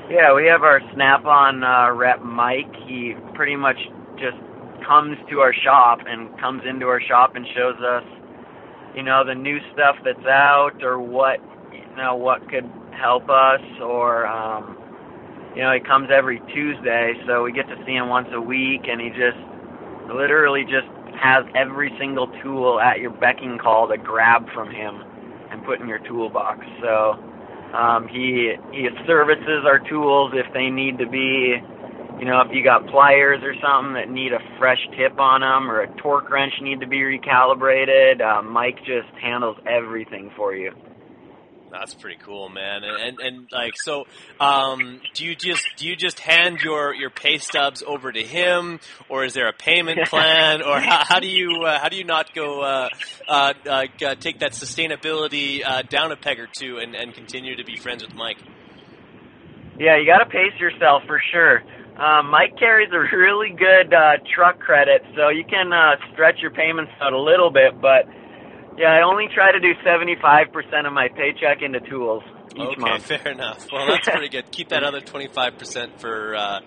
Yeah, 0.09 0.33
we 0.35 0.47
have 0.47 0.63
our 0.63 0.81
Snap-on 0.93 1.63
uh, 1.63 1.91
rep 1.93 2.21
Mike. 2.21 2.73
He 2.87 3.13
pretty 3.35 3.55
much 3.55 3.77
just 4.15 4.37
comes 4.87 5.17
to 5.29 5.39
our 5.39 5.53
shop 5.53 5.99
and 6.05 6.37
comes 6.39 6.63
into 6.67 6.85
our 6.87 7.01
shop 7.01 7.35
and 7.35 7.45
shows 7.55 7.75
us, 7.83 8.03
you 8.95 9.03
know, 9.03 9.23
the 9.25 9.35
new 9.35 9.59
stuff 9.73 9.95
that's 10.05 10.25
out 10.25 10.81
or 10.81 10.99
what, 10.99 11.39
you 11.73 11.95
know, 11.97 12.15
what 12.15 12.39
could 12.49 12.69
help 12.91 13.29
us 13.29 13.61
or, 13.81 14.25
um, 14.27 14.77
you 15.55 15.61
know, 15.61 15.73
he 15.73 15.81
comes 15.81 16.09
every 16.13 16.39
Tuesday, 16.53 17.13
so 17.25 17.43
we 17.43 17.51
get 17.51 17.67
to 17.67 17.75
see 17.85 17.93
him 17.93 18.09
once 18.09 18.27
a 18.31 18.39
week, 18.39 18.81
and 18.87 19.01
he 19.01 19.09
just 19.09 19.39
literally 20.07 20.63
just 20.63 20.87
has 21.21 21.45
every 21.55 21.91
single 21.99 22.27
tool 22.43 22.79
at 22.79 22.99
your 22.99 23.11
becking 23.11 23.57
call 23.61 23.87
to 23.89 23.97
grab 23.97 24.43
from 24.53 24.69
him 24.69 25.01
and 25.51 25.63
put 25.65 25.79
in 25.81 25.87
your 25.87 25.99
toolbox. 26.07 26.59
So 26.81 27.13
um, 27.75 28.07
he 28.07 28.53
he 28.71 28.87
services 29.05 29.65
our 29.65 29.79
tools 29.89 30.33
if 30.35 30.45
they 30.53 30.69
need 30.69 30.97
to 30.99 31.07
be, 31.07 31.55
you 32.19 32.25
know, 32.25 32.41
if 32.41 32.49
you 32.51 32.63
got 32.63 32.87
pliers 32.87 33.41
or 33.43 33.53
something 33.61 33.93
that 33.93 34.09
need 34.09 34.33
a 34.33 34.39
fresh 34.59 34.79
tip 34.97 35.19
on 35.19 35.41
them 35.41 35.69
or 35.69 35.81
a 35.81 35.97
torque 36.01 36.29
wrench 36.31 36.53
need 36.61 36.79
to 36.79 36.87
be 36.87 36.99
recalibrated. 36.99 38.21
Uh, 38.21 38.41
Mike 38.41 38.77
just 38.85 39.09
handles 39.21 39.57
everything 39.67 40.31
for 40.37 40.55
you. 40.55 40.71
That's 41.71 41.93
pretty 41.93 42.17
cool, 42.23 42.49
man. 42.49 42.83
And 42.83 43.01
and, 43.01 43.19
and 43.19 43.51
like 43.51 43.73
so, 43.75 44.05
um, 44.39 45.01
do 45.13 45.25
you 45.25 45.35
just 45.35 45.65
do 45.77 45.87
you 45.87 45.95
just 45.95 46.19
hand 46.19 46.59
your 46.63 46.93
your 46.93 47.09
pay 47.09 47.37
stubs 47.37 47.83
over 47.85 48.11
to 48.11 48.23
him, 48.23 48.79
or 49.09 49.25
is 49.25 49.33
there 49.33 49.47
a 49.47 49.53
payment 49.53 49.99
plan, 50.07 50.61
or 50.61 50.79
how, 50.79 51.03
how 51.03 51.19
do 51.19 51.27
you 51.27 51.63
uh, 51.65 51.79
how 51.79 51.89
do 51.89 51.97
you 51.97 52.05
not 52.05 52.33
go 52.33 52.61
uh, 52.61 52.89
uh, 53.27 53.53
uh, 53.69 54.15
take 54.15 54.39
that 54.39 54.51
sustainability 54.53 55.61
uh, 55.65 55.81
down 55.81 56.11
a 56.11 56.15
peg 56.15 56.39
or 56.39 56.47
two 56.47 56.77
and, 56.77 56.95
and 56.95 57.13
continue 57.13 57.55
to 57.57 57.65
be 57.65 57.75
friends 57.75 58.03
with 58.03 58.15
Mike? 58.15 58.37
Yeah, 59.77 59.97
you 59.97 60.05
got 60.05 60.23
to 60.23 60.29
pace 60.29 60.57
yourself 60.59 61.03
for 61.05 61.21
sure. 61.31 61.63
Um, 61.97 62.29
Mike 62.29 62.57
carries 62.57 62.89
a 62.93 62.99
really 63.15 63.49
good 63.49 63.93
uh, 63.93 64.17
truck 64.33 64.59
credit, 64.59 65.01
so 65.15 65.29
you 65.29 65.43
can 65.43 65.73
uh, 65.73 65.95
stretch 66.13 66.39
your 66.41 66.51
payments 66.51 66.91
out 67.01 67.13
a 67.13 67.19
little 67.19 67.49
bit, 67.49 67.79
but 67.81 68.05
yeah, 68.77 68.91
I 68.91 69.01
only 69.03 69.27
try 69.33 69.51
to 69.51 69.59
do 69.59 69.73
75% 69.85 70.87
of 70.87 70.93
my 70.93 71.07
paycheck 71.09 71.61
into 71.61 71.79
tools 71.81 72.23
each 72.55 72.61
okay, 72.61 72.81
month. 72.81 73.03
fair 73.05 73.27
enough. 73.27 73.67
Well, 73.71 73.87
that's 73.87 74.07
pretty 74.09 74.29
good. 74.29 74.51
Keep 74.51 74.69
that 74.69 74.83
other 74.83 75.01
25% 75.01 75.99
for 75.99 76.35
uh, 76.35 76.59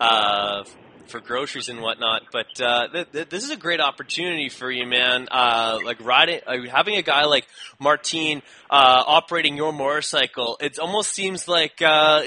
uh, 0.00 0.64
for 1.06 1.20
groceries 1.20 1.68
and 1.68 1.80
whatnot. 1.80 2.22
But 2.32 2.60
uh, 2.60 2.88
th- 2.88 3.12
th- 3.12 3.28
this 3.28 3.44
is 3.44 3.50
a 3.50 3.56
great 3.56 3.80
opportunity 3.80 4.48
for 4.48 4.70
you, 4.70 4.86
man. 4.86 5.28
Uh, 5.30 5.78
like 5.84 6.04
riding, 6.04 6.40
uh, 6.46 6.56
having 6.70 6.96
a 6.96 7.02
guy 7.02 7.24
like 7.24 7.46
Martin 7.78 8.42
uh, 8.70 9.04
operating 9.06 9.56
your 9.56 9.72
motorcycle, 9.72 10.58
it 10.60 10.78
almost 10.78 11.10
seems 11.10 11.48
like 11.48 11.80
uh, 11.82 12.22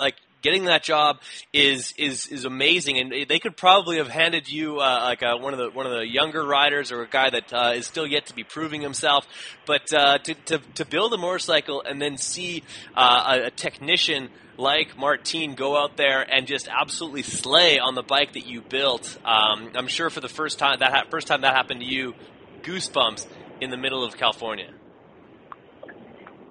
like 0.00 0.16
getting 0.42 0.64
that 0.66 0.82
job 0.82 1.20
is 1.52 1.94
is 1.96 2.26
is 2.26 2.44
amazing, 2.44 2.98
and 2.98 3.12
they 3.28 3.38
could 3.38 3.56
probably 3.56 3.96
have 3.96 4.08
handed 4.08 4.48
you 4.48 4.78
uh, 4.78 5.00
like 5.04 5.22
a, 5.22 5.36
one 5.36 5.52
of 5.52 5.58
the 5.58 5.70
one 5.70 5.86
of 5.86 5.92
the 5.92 6.06
younger 6.06 6.44
riders 6.44 6.92
or 6.92 7.02
a 7.02 7.08
guy 7.08 7.30
that 7.30 7.52
uh, 7.52 7.72
is 7.74 7.86
still 7.86 8.06
yet 8.06 8.26
to 8.26 8.34
be 8.34 8.44
proving 8.44 8.80
himself. 8.80 9.26
But 9.66 9.92
uh, 9.94 10.18
to, 10.18 10.34
to 10.34 10.58
to 10.74 10.84
build 10.84 11.14
a 11.14 11.18
motorcycle 11.18 11.82
and 11.82 12.02
then 12.02 12.18
see 12.18 12.62
uh, 12.94 13.38
a, 13.40 13.46
a 13.46 13.50
technician 13.50 14.28
like 14.58 14.98
Martine 14.98 15.54
go 15.54 15.76
out 15.76 15.96
there 15.96 16.20
and 16.22 16.46
just 16.46 16.68
absolutely 16.68 17.22
slay 17.22 17.78
on 17.78 17.94
the 17.94 18.02
bike 18.02 18.34
that 18.34 18.46
you 18.46 18.60
built. 18.60 19.18
Um, 19.24 19.70
I'm 19.74 19.88
sure 19.88 20.10
for 20.10 20.20
the 20.20 20.28
first 20.28 20.58
time 20.58 20.78
that 20.80 20.92
ha- 20.92 21.04
first 21.10 21.26
time 21.26 21.40
that 21.40 21.54
happened 21.54 21.80
to 21.80 21.86
you, 21.86 22.14
goosebumps 22.62 23.26
in 23.60 23.70
the 23.70 23.76
middle 23.76 24.04
of 24.04 24.16
California. 24.16 24.70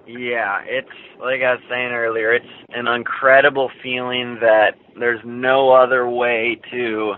Yeah, 0.06 0.60
it's 0.66 0.88
like 1.20 1.42
I 1.42 1.52
was 1.52 1.62
saying 1.70 1.92
earlier, 1.92 2.34
it's 2.34 2.44
an 2.70 2.88
incredible 2.88 3.70
feeling 3.82 4.38
that 4.40 4.72
there's 4.98 5.20
no 5.24 5.70
other 5.70 6.08
way 6.08 6.60
to 6.72 7.14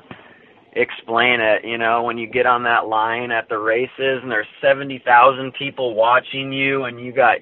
explain 0.72 1.40
it. 1.40 1.64
You 1.64 1.78
know, 1.78 2.02
when 2.02 2.18
you 2.18 2.26
get 2.26 2.46
on 2.46 2.64
that 2.64 2.86
line 2.86 3.30
at 3.30 3.48
the 3.48 3.58
races 3.58 4.20
and 4.22 4.30
there's 4.30 4.46
70,000 4.60 5.52
people 5.54 5.94
watching 5.94 6.52
you 6.52 6.84
and 6.84 7.00
you 7.00 7.12
got 7.12 7.38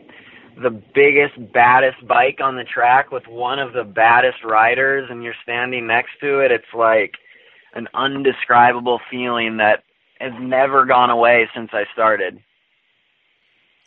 the 0.63 0.71
biggest, 0.95 1.53
baddest 1.53 2.07
bike 2.07 2.39
on 2.43 2.57
the 2.57 2.65
track 2.65 3.11
with 3.11 3.27
one 3.27 3.59
of 3.59 3.73
the 3.73 3.85
baddest 3.85 4.45
riders 4.45 5.09
and 5.11 5.25
you're 5.25 5.35
standing 5.43 5.87
next 5.87 6.11
to 6.21 6.41
it, 6.41 6.53
it's 6.53 6.65
like 6.77 7.13
an 7.75 7.89
undescribable 7.95 9.01
feeling 9.11 9.57
that 9.57 9.83
has 10.21 10.33
never 10.41 10.85
gone 10.85 11.11
away 11.11 11.49
since 11.55 11.71
I 11.73 11.85
started. 11.93 12.39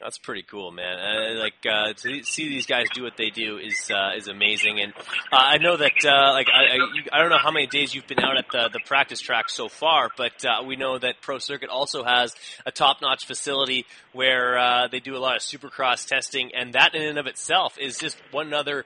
That's 0.06 0.20
pretty 0.20 0.43
cool, 0.43 0.70
man. 0.70 0.99
Uh, 0.99 1.39
like 1.39 1.56
uh, 1.68 1.93
to 1.93 2.22
see 2.22 2.47
these 2.47 2.68
guys 2.68 2.86
do 2.93 3.01
what 3.01 3.18
they 3.18 3.32
do 3.32 3.58
is 3.58 3.89
uh, 3.89 4.16
is 4.16 4.28
amazing, 4.28 4.80
and 4.80 4.93
uh, 5.34 5.38
I 5.38 5.58
know 5.58 5.76
that 5.78 5.93
uh, 6.06 6.32
like 6.32 6.45
I, 6.53 6.76
I, 6.76 6.78
I 7.12 7.20
don't 7.20 7.32
know 7.32 7.39
how 7.39 7.49
many 7.49 7.66
days 7.66 7.95
you've 7.95 8.06
been 8.06 8.20
out 8.20 8.38
at 8.38 8.45
the 8.51 8.70
the 8.72 8.82
practice 8.86 9.20
track 9.20 9.49
so 9.49 9.68
far, 9.68 10.12
but 10.16 10.45
uh, 10.45 10.62
we 10.64 10.76
know 10.76 10.99
that 10.99 11.22
Pro 11.22 11.39
Circuit 11.39 11.70
also 11.70 12.03
has 12.03 12.36
a 12.68 12.72
top 12.72 13.01
notch 13.01 13.26
facility 13.26 13.88
where 14.14 14.88
they 14.91 14.99
do 14.99 15.16
a 15.16 15.18
lot 15.18 15.38
of 15.38 15.41
supercross 15.41 16.08
testing, 16.08 16.51
and 16.53 16.74
that 16.74 16.93
in 16.93 17.01
and 17.01 17.18
of 17.18 17.26
itself 17.26 17.76
is 17.80 17.97
just 17.97 18.16
one 18.30 18.53
other 18.53 18.86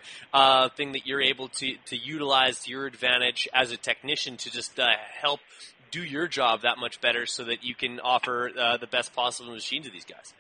thing 0.78 0.94
that 0.94 1.06
you're 1.06 1.22
able 1.22 1.50
to 1.50 1.76
to 1.88 1.98
utilize 1.98 2.60
to 2.60 2.72
your 2.72 2.86
advantage 2.86 3.46
as 3.54 3.72
a 3.72 3.78
technician 3.78 4.38
to 4.38 4.50
just 4.50 4.80
help 5.22 5.42
do 5.92 6.02
your 6.02 6.30
job 6.30 6.62
that 6.62 6.78
much 6.78 7.02
better, 7.02 7.26
so 7.26 7.44
that 7.44 7.66
you 7.66 7.76
can 7.76 8.00
offer 8.00 8.50
the 8.80 8.88
best 8.88 9.14
possible 9.14 9.52
machine 9.52 9.84
to 9.84 9.90
these 9.90 10.06
guys. 10.06 10.34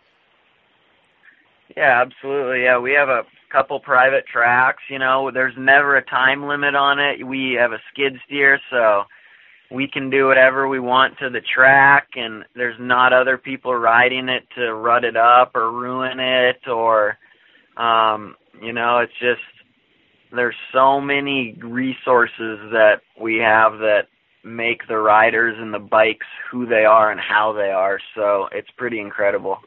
Yeah, 1.75 2.01
absolutely. 2.01 2.63
Yeah, 2.63 2.79
we 2.79 2.93
have 2.93 3.09
a 3.09 3.23
couple 3.51 3.79
private 3.79 4.25
tracks. 4.27 4.83
You 4.89 4.99
know, 4.99 5.31
there's 5.33 5.53
never 5.57 5.97
a 5.97 6.05
time 6.05 6.45
limit 6.47 6.75
on 6.75 6.99
it. 6.99 7.25
We 7.25 7.57
have 7.59 7.71
a 7.71 7.81
skid 7.91 8.13
steer, 8.25 8.59
so 8.71 9.03
we 9.71 9.87
can 9.87 10.09
do 10.09 10.27
whatever 10.27 10.67
we 10.67 10.79
want 10.79 11.17
to 11.19 11.29
the 11.29 11.41
track, 11.53 12.09
and 12.15 12.43
there's 12.55 12.77
not 12.79 13.13
other 13.13 13.37
people 13.37 13.75
riding 13.75 14.29
it 14.29 14.43
to 14.55 14.73
rut 14.73 15.03
it 15.03 15.15
up 15.17 15.51
or 15.55 15.71
ruin 15.71 16.19
it, 16.19 16.67
or 16.67 17.17
um, 17.77 18.35
you 18.61 18.73
know, 18.73 18.99
it's 18.99 19.13
just 19.19 19.41
there's 20.31 20.55
so 20.73 21.01
many 21.01 21.57
resources 21.63 22.59
that 22.71 23.01
we 23.21 23.37
have 23.37 23.73
that 23.79 24.03
make 24.43 24.87
the 24.87 24.97
riders 24.97 25.55
and 25.59 25.73
the 25.73 25.79
bikes 25.79 26.27
who 26.51 26.65
they 26.65 26.85
are 26.85 27.11
and 27.11 27.19
how 27.19 27.53
they 27.53 27.71
are. 27.71 27.99
So 28.15 28.47
it's 28.51 28.69
pretty 28.77 28.99
incredible. 28.99 29.57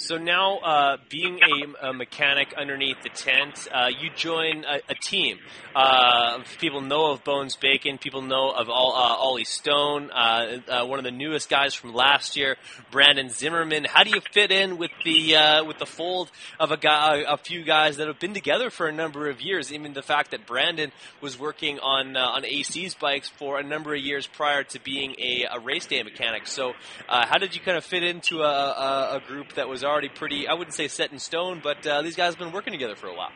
So 0.00 0.16
now, 0.16 0.58
uh, 0.58 0.96
being 1.08 1.40
a, 1.42 1.88
a, 1.88 1.92
mechanic 1.92 2.54
underneath 2.56 3.02
the 3.02 3.08
tent, 3.08 3.66
uh, 3.74 3.88
you 3.88 4.10
join 4.14 4.64
a, 4.64 4.80
a 4.88 4.94
team. 4.94 5.40
Uh, 5.74 6.44
people 6.60 6.80
know 6.80 7.10
of 7.10 7.24
Bones 7.24 7.56
Bacon. 7.56 7.98
People 7.98 8.22
know 8.22 8.50
of 8.50 8.68
all, 8.68 8.92
uh, 8.94 9.16
Ollie 9.16 9.42
Stone, 9.42 10.12
uh, 10.12 10.58
uh, 10.68 10.86
one 10.86 11.00
of 11.00 11.04
the 11.04 11.10
newest 11.10 11.50
guys 11.50 11.74
from 11.74 11.94
last 11.94 12.36
year, 12.36 12.56
Brandon 12.92 13.28
Zimmerman. 13.28 13.86
How 13.86 14.04
do 14.04 14.10
you 14.10 14.20
fit 14.32 14.52
in 14.52 14.78
with 14.78 14.92
the 15.04 15.64
with 15.66 15.78
the 15.78 15.86
fold 15.86 16.30
of 16.60 16.70
a 16.70 16.76
guy, 16.76 17.24
a 17.26 17.36
few 17.36 17.64
guys 17.64 17.96
that 17.96 18.06
have 18.06 18.20
been 18.20 18.34
together 18.34 18.70
for 18.70 18.86
a 18.86 18.92
number 18.92 19.28
of 19.28 19.40
years? 19.40 19.72
Even 19.72 19.94
the 19.94 20.02
fact 20.02 20.30
that 20.30 20.46
Brandon 20.46 20.92
was 21.20 21.36
working 21.36 21.80
on 21.80 22.16
on 22.16 22.44
AC's 22.44 22.94
bikes 22.94 23.28
for 23.28 23.58
a 23.58 23.64
number 23.64 23.96
of 23.96 24.00
years 24.00 24.28
prior 24.28 24.62
to 24.62 24.80
being 24.80 25.16
a, 25.18 25.44
a 25.50 25.58
race 25.58 25.86
day 25.86 26.04
mechanic. 26.04 26.46
So, 26.46 26.74
how 27.08 27.38
did 27.38 27.56
you 27.56 27.60
kind 27.60 27.76
of 27.76 27.84
fit 27.84 28.04
into 28.04 28.42
a, 28.42 29.16
a 29.16 29.22
group 29.26 29.54
that 29.54 29.68
was 29.68 29.82
already 29.88 30.08
pretty, 30.08 30.46
I 30.46 30.54
wouldn't 30.54 30.74
say 30.74 30.88
set 30.88 31.12
in 31.12 31.18
stone, 31.18 31.60
but 31.62 31.86
uh, 31.86 32.02
these 32.02 32.16
guys 32.16 32.34
have 32.34 32.38
been 32.38 32.52
working 32.52 32.72
together 32.72 32.96
for 32.96 33.08
a 33.08 33.14
while. 33.14 33.30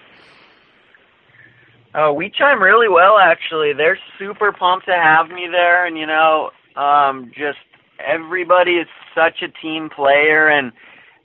Oh, 1.95 2.13
we 2.13 2.31
chime 2.31 2.63
really 2.63 2.89
well 2.89 3.19
actually. 3.19 3.73
They're 3.75 3.99
super 4.19 4.51
pumped 4.53 4.87
to 4.87 4.95
have 4.95 5.29
me 5.29 5.47
there 5.51 5.87
and 5.87 5.99
you 5.99 6.07
know, 6.07 6.51
um 6.75 7.31
just 7.37 7.59
everybody 7.99 8.73
is 8.73 8.87
such 9.15 9.43
a 9.43 9.49
team 9.61 9.91
player 9.95 10.49
and 10.49 10.73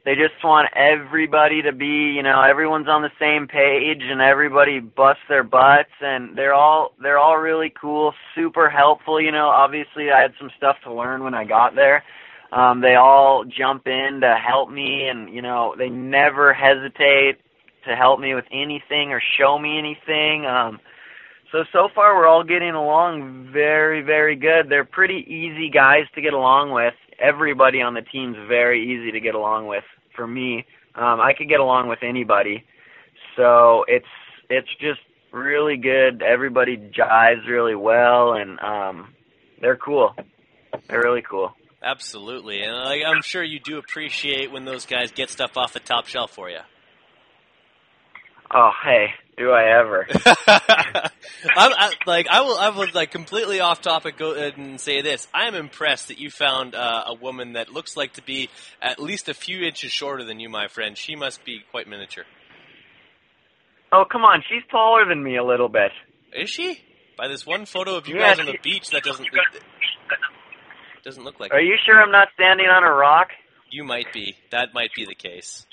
they 0.03 0.15
just 0.15 0.41
want 0.43 0.69
everybody 0.75 1.61
to 1.61 1.71
be, 1.71 2.13
you 2.15 2.23
know, 2.23 2.41
everyone's 2.41 2.87
on 2.87 3.01
the 3.01 3.11
same 3.19 3.47
page 3.47 4.01
and 4.01 4.21
everybody 4.21 4.79
busts 4.79 5.23
their 5.27 5.43
butts 5.43 5.91
and 6.01 6.37
they're 6.37 6.53
all 6.53 6.91
they're 7.01 7.17
all 7.17 7.37
really 7.37 7.73
cool, 7.79 8.13
super 8.35 8.69
helpful, 8.69 9.21
you 9.21 9.31
know. 9.31 9.47
Obviously 9.47 10.11
I 10.11 10.21
had 10.21 10.33
some 10.39 10.49
stuff 10.57 10.75
to 10.83 10.93
learn 10.93 11.23
when 11.23 11.33
I 11.33 11.45
got 11.45 11.75
there. 11.75 12.03
Um 12.51 12.81
they 12.81 12.95
all 12.95 13.43
jump 13.45 13.87
in 13.87 14.19
to 14.21 14.35
help 14.35 14.69
me 14.69 15.07
and, 15.07 15.33
you 15.33 15.41
know, 15.41 15.75
they 15.77 15.89
never 15.89 16.53
hesitate 16.53 17.37
to 17.87 17.95
help 17.95 18.19
me 18.19 18.35
with 18.35 18.45
anything 18.51 19.11
or 19.11 19.21
show 19.37 19.57
me 19.59 19.77
anything. 19.77 20.45
Um 20.45 20.79
so 21.51 21.63
so 21.71 21.87
far 21.95 22.15
we're 22.15 22.27
all 22.27 22.43
getting 22.43 22.71
along 22.71 23.49
very 23.51 24.01
very 24.01 24.35
good. 24.35 24.69
They're 24.69 24.85
pretty 24.85 25.25
easy 25.27 25.69
guys 25.69 26.05
to 26.15 26.21
get 26.21 26.33
along 26.33 26.71
with. 26.71 26.93
Everybody 27.19 27.81
on 27.81 27.93
the 27.93 28.01
team's 28.01 28.37
very 28.47 28.83
easy 28.83 29.11
to 29.11 29.19
get 29.19 29.33
along 29.33 29.67
with. 29.67 29.83
For 30.15 30.27
me, 30.27 30.65
um, 30.95 31.21
I 31.21 31.33
could 31.37 31.47
get 31.47 31.59
along 31.59 31.87
with 31.89 31.99
anybody. 32.01 32.63
So 33.35 33.85
it's 33.87 34.05
it's 34.49 34.67
just 34.79 34.99
really 35.31 35.77
good. 35.77 36.21
Everybody 36.21 36.77
jives 36.77 37.47
really 37.47 37.75
well, 37.75 38.33
and 38.33 38.59
um, 38.59 39.13
they're 39.61 39.77
cool. 39.77 40.15
They're 40.89 41.01
really 41.01 41.23
cool. 41.27 41.51
Absolutely, 41.83 42.63
and 42.63 42.73
like, 42.75 43.03
I'm 43.05 43.21
sure 43.21 43.43
you 43.43 43.59
do 43.59 43.77
appreciate 43.77 44.51
when 44.51 44.65
those 44.65 44.85
guys 44.85 45.11
get 45.11 45.29
stuff 45.29 45.57
off 45.57 45.73
the 45.73 45.79
top 45.79 46.07
shelf 46.07 46.31
for 46.31 46.49
you. 46.49 46.59
Oh 48.53 48.71
hey, 48.83 49.07
do 49.37 49.51
I 49.51 49.79
ever? 49.79 50.07
I'm, 50.47 51.73
I, 51.77 51.91
like 52.07 52.27
I 52.29 52.41
will, 52.41 52.57
I 52.57 52.69
will 52.69 52.87
like 52.93 53.11
completely 53.11 53.59
off 53.59 53.81
topic 53.81 54.17
go 54.17 54.31
ahead 54.31 54.57
and 54.57 54.79
say 54.79 55.01
this. 55.01 55.27
I 55.33 55.47
am 55.47 55.55
impressed 55.55 56.07
that 56.07 56.17
you 56.17 56.31
found 56.31 56.73
uh, 56.73 57.03
a 57.07 57.13
woman 57.13 57.53
that 57.53 57.69
looks 57.69 57.95
like 57.95 58.13
to 58.13 58.23
be 58.23 58.49
at 58.81 58.99
least 58.99 59.29
a 59.29 59.33
few 59.33 59.63
inches 59.63 59.91
shorter 59.91 60.23
than 60.23 60.39
you, 60.39 60.49
my 60.49 60.69
friend. 60.69 60.97
She 60.97 61.15
must 61.15 61.43
be 61.45 61.61
quite 61.71 61.87
miniature. 61.87 62.23
Oh 63.91 64.05
come 64.09 64.23
on, 64.23 64.43
she's 64.49 64.63
taller 64.71 65.05
than 65.07 65.21
me 65.21 65.37
a 65.37 65.43
little 65.43 65.69
bit. 65.69 65.91
Is 66.33 66.49
she? 66.49 66.79
By 67.17 67.27
this 67.27 67.45
one 67.45 67.65
photo 67.65 67.95
of 67.95 68.07
you 68.07 68.15
Yeah, 68.15 68.29
guys 68.29 68.39
on 68.39 68.45
the 68.45 68.57
beach, 68.63 68.91
that 68.91 69.03
doesn't 69.03 69.27
doesn't 71.07 71.23
look 71.23 71.39
like. 71.39 71.53
Are 71.53 71.61
you 71.61 71.77
sure 71.85 72.01
I'm 72.01 72.11
not 72.11 72.27
standing 72.33 72.65
on 72.67 72.83
a 72.83 72.91
rock? 72.91 73.29
You 73.71 73.85
might 73.85 74.11
be. 74.11 74.35
That 74.51 74.73
might 74.73 74.91
be 74.93 75.05
the 75.05 75.15
case. 75.15 75.65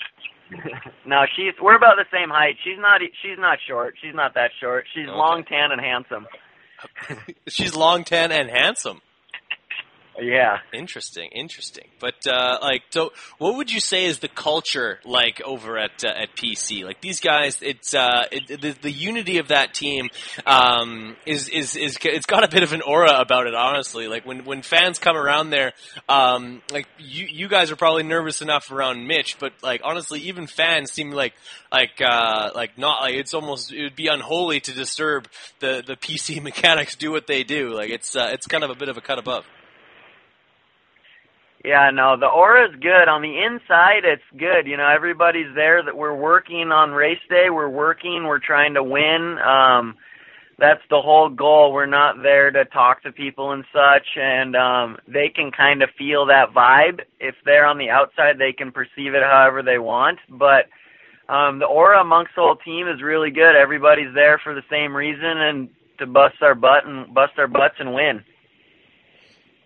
no, 1.05 1.25
she's 1.35 1.53
we're 1.61 1.75
about 1.75 1.95
the 1.97 2.05
same 2.11 2.29
height. 2.29 2.55
She's 2.63 2.77
not 2.79 3.01
she's 3.21 3.37
not 3.37 3.57
short. 3.67 3.95
She's 4.01 4.15
not 4.15 4.33
that 4.35 4.51
short. 4.61 4.85
She's 4.93 5.07
Okay. 5.07 5.17
long, 5.17 5.43
tan, 5.43 5.71
and 5.71 5.81
handsome. 5.81 6.25
She's 7.49 7.75
long, 7.75 8.03
tan, 8.03 8.31
and 8.31 8.49
handsome. 8.49 9.01
Yeah. 10.19 10.59
Interesting, 10.73 11.29
interesting. 11.31 11.87
But 11.99 12.25
uh, 12.27 12.59
like, 12.61 12.83
so 12.89 13.11
what 13.37 13.55
would 13.57 13.71
you 13.71 13.79
say 13.79 14.05
is 14.05 14.19
the 14.19 14.27
culture 14.27 14.99
like 15.03 15.41
over 15.41 15.77
at 15.77 16.03
uh, 16.05 16.09
at 16.09 16.35
PC? 16.35 16.83
Like 16.83 17.01
these 17.01 17.19
guys, 17.19 17.61
it's 17.61 17.93
uh, 17.93 18.25
it, 18.31 18.61
the, 18.61 18.75
the 18.81 18.91
unity 18.91 19.39
of 19.39 19.49
that 19.49 19.73
team 19.73 20.09
um, 20.45 21.15
is 21.25 21.49
is 21.49 21.75
is 21.75 21.97
it's 22.03 22.25
got 22.25 22.43
a 22.43 22.47
bit 22.47 22.63
of 22.63 22.71
an 22.71 22.81
aura 22.81 23.19
about 23.19 23.47
it. 23.47 23.55
Honestly, 23.55 24.07
like 24.07 24.25
when 24.25 24.45
when 24.45 24.61
fans 24.61 24.99
come 24.99 25.17
around 25.17 25.49
there, 25.49 25.73
um, 26.07 26.61
like 26.71 26.87
you 26.97 27.27
you 27.29 27.47
guys 27.49 27.71
are 27.71 27.75
probably 27.75 28.03
nervous 28.03 28.41
enough 28.41 28.71
around 28.71 29.07
Mitch, 29.07 29.37
but 29.39 29.51
like 29.61 29.81
honestly, 29.83 30.21
even 30.21 30.47
fans 30.47 30.91
seem 30.91 31.11
like 31.11 31.33
like 31.71 32.01
uh, 32.01 32.51
like 32.55 32.77
not 32.77 33.01
like 33.01 33.15
it's 33.15 33.33
almost 33.33 33.73
it 33.73 33.83
would 33.83 33.95
be 33.95 34.07
unholy 34.07 34.61
to 34.61 34.73
disturb 34.73 35.27
the 35.59 35.83
the 35.85 35.95
PC 35.95 36.41
mechanics 36.43 36.95
do 36.95 37.11
what 37.11 37.27
they 37.27 37.43
do. 37.43 37.73
Like 37.73 37.89
it's 37.89 38.15
uh, 38.15 38.29
it's 38.31 38.47
kind 38.47 38.63
of 38.63 38.69
a 38.69 38.75
bit 38.75 38.87
of 38.87 38.97
a 38.97 39.01
cut 39.01 39.19
above. 39.19 39.45
Yeah, 41.65 41.89
no, 41.91 42.15
the 42.15 42.27
aura 42.27 42.69
is 42.69 42.75
good. 42.79 43.09
On 43.09 43.23
the 43.23 43.41
inside, 43.41 44.05
it's 44.05 44.21
good. 44.37 44.67
You 44.67 44.77
know, 44.77 44.87
everybody's 44.87 45.49
there 45.55 45.83
that 45.83 45.97
we're 45.97 46.15
working 46.15 46.71
on 46.71 46.91
race 46.91 47.17
day. 47.27 47.49
We're 47.49 47.69
working. 47.69 48.25
We're 48.27 48.37
trying 48.37 48.75
to 48.75 48.83
win. 48.83 49.39
Um, 49.41 49.95
that's 50.59 50.83
the 50.91 51.01
whole 51.01 51.27
goal. 51.27 51.73
We're 51.73 51.87
not 51.87 52.21
there 52.21 52.51
to 52.51 52.65
talk 52.65 53.01
to 53.01 53.11
people 53.11 53.51
and 53.51 53.65
such, 53.73 54.05
and 54.15 54.55
um, 54.55 54.97
they 55.07 55.29
can 55.33 55.49
kind 55.51 55.81
of 55.81 55.89
feel 55.97 56.27
that 56.27 56.53
vibe. 56.55 56.99
If 57.19 57.33
they're 57.45 57.65
on 57.65 57.79
the 57.79 57.89
outside, 57.89 58.37
they 58.37 58.53
can 58.53 58.71
perceive 58.71 59.15
it 59.15 59.23
however 59.23 59.63
they 59.63 59.79
want. 59.79 60.19
But 60.29 60.69
um, 61.33 61.57
the 61.57 61.65
aura 61.65 61.99
amongst 61.99 62.33
the 62.35 62.43
whole 62.43 62.57
team 62.57 62.87
is 62.87 63.01
really 63.01 63.31
good. 63.31 63.55
Everybody's 63.55 64.13
there 64.13 64.39
for 64.43 64.53
the 64.53 64.63
same 64.69 64.95
reason 64.95 65.23
and 65.25 65.69
to 65.97 66.05
bust 66.05 66.35
our 66.41 66.53
butt 66.53 66.85
and 66.85 67.11
bust 67.11 67.33
our 67.39 67.47
butts 67.47 67.75
and 67.79 67.91
win. 67.91 68.23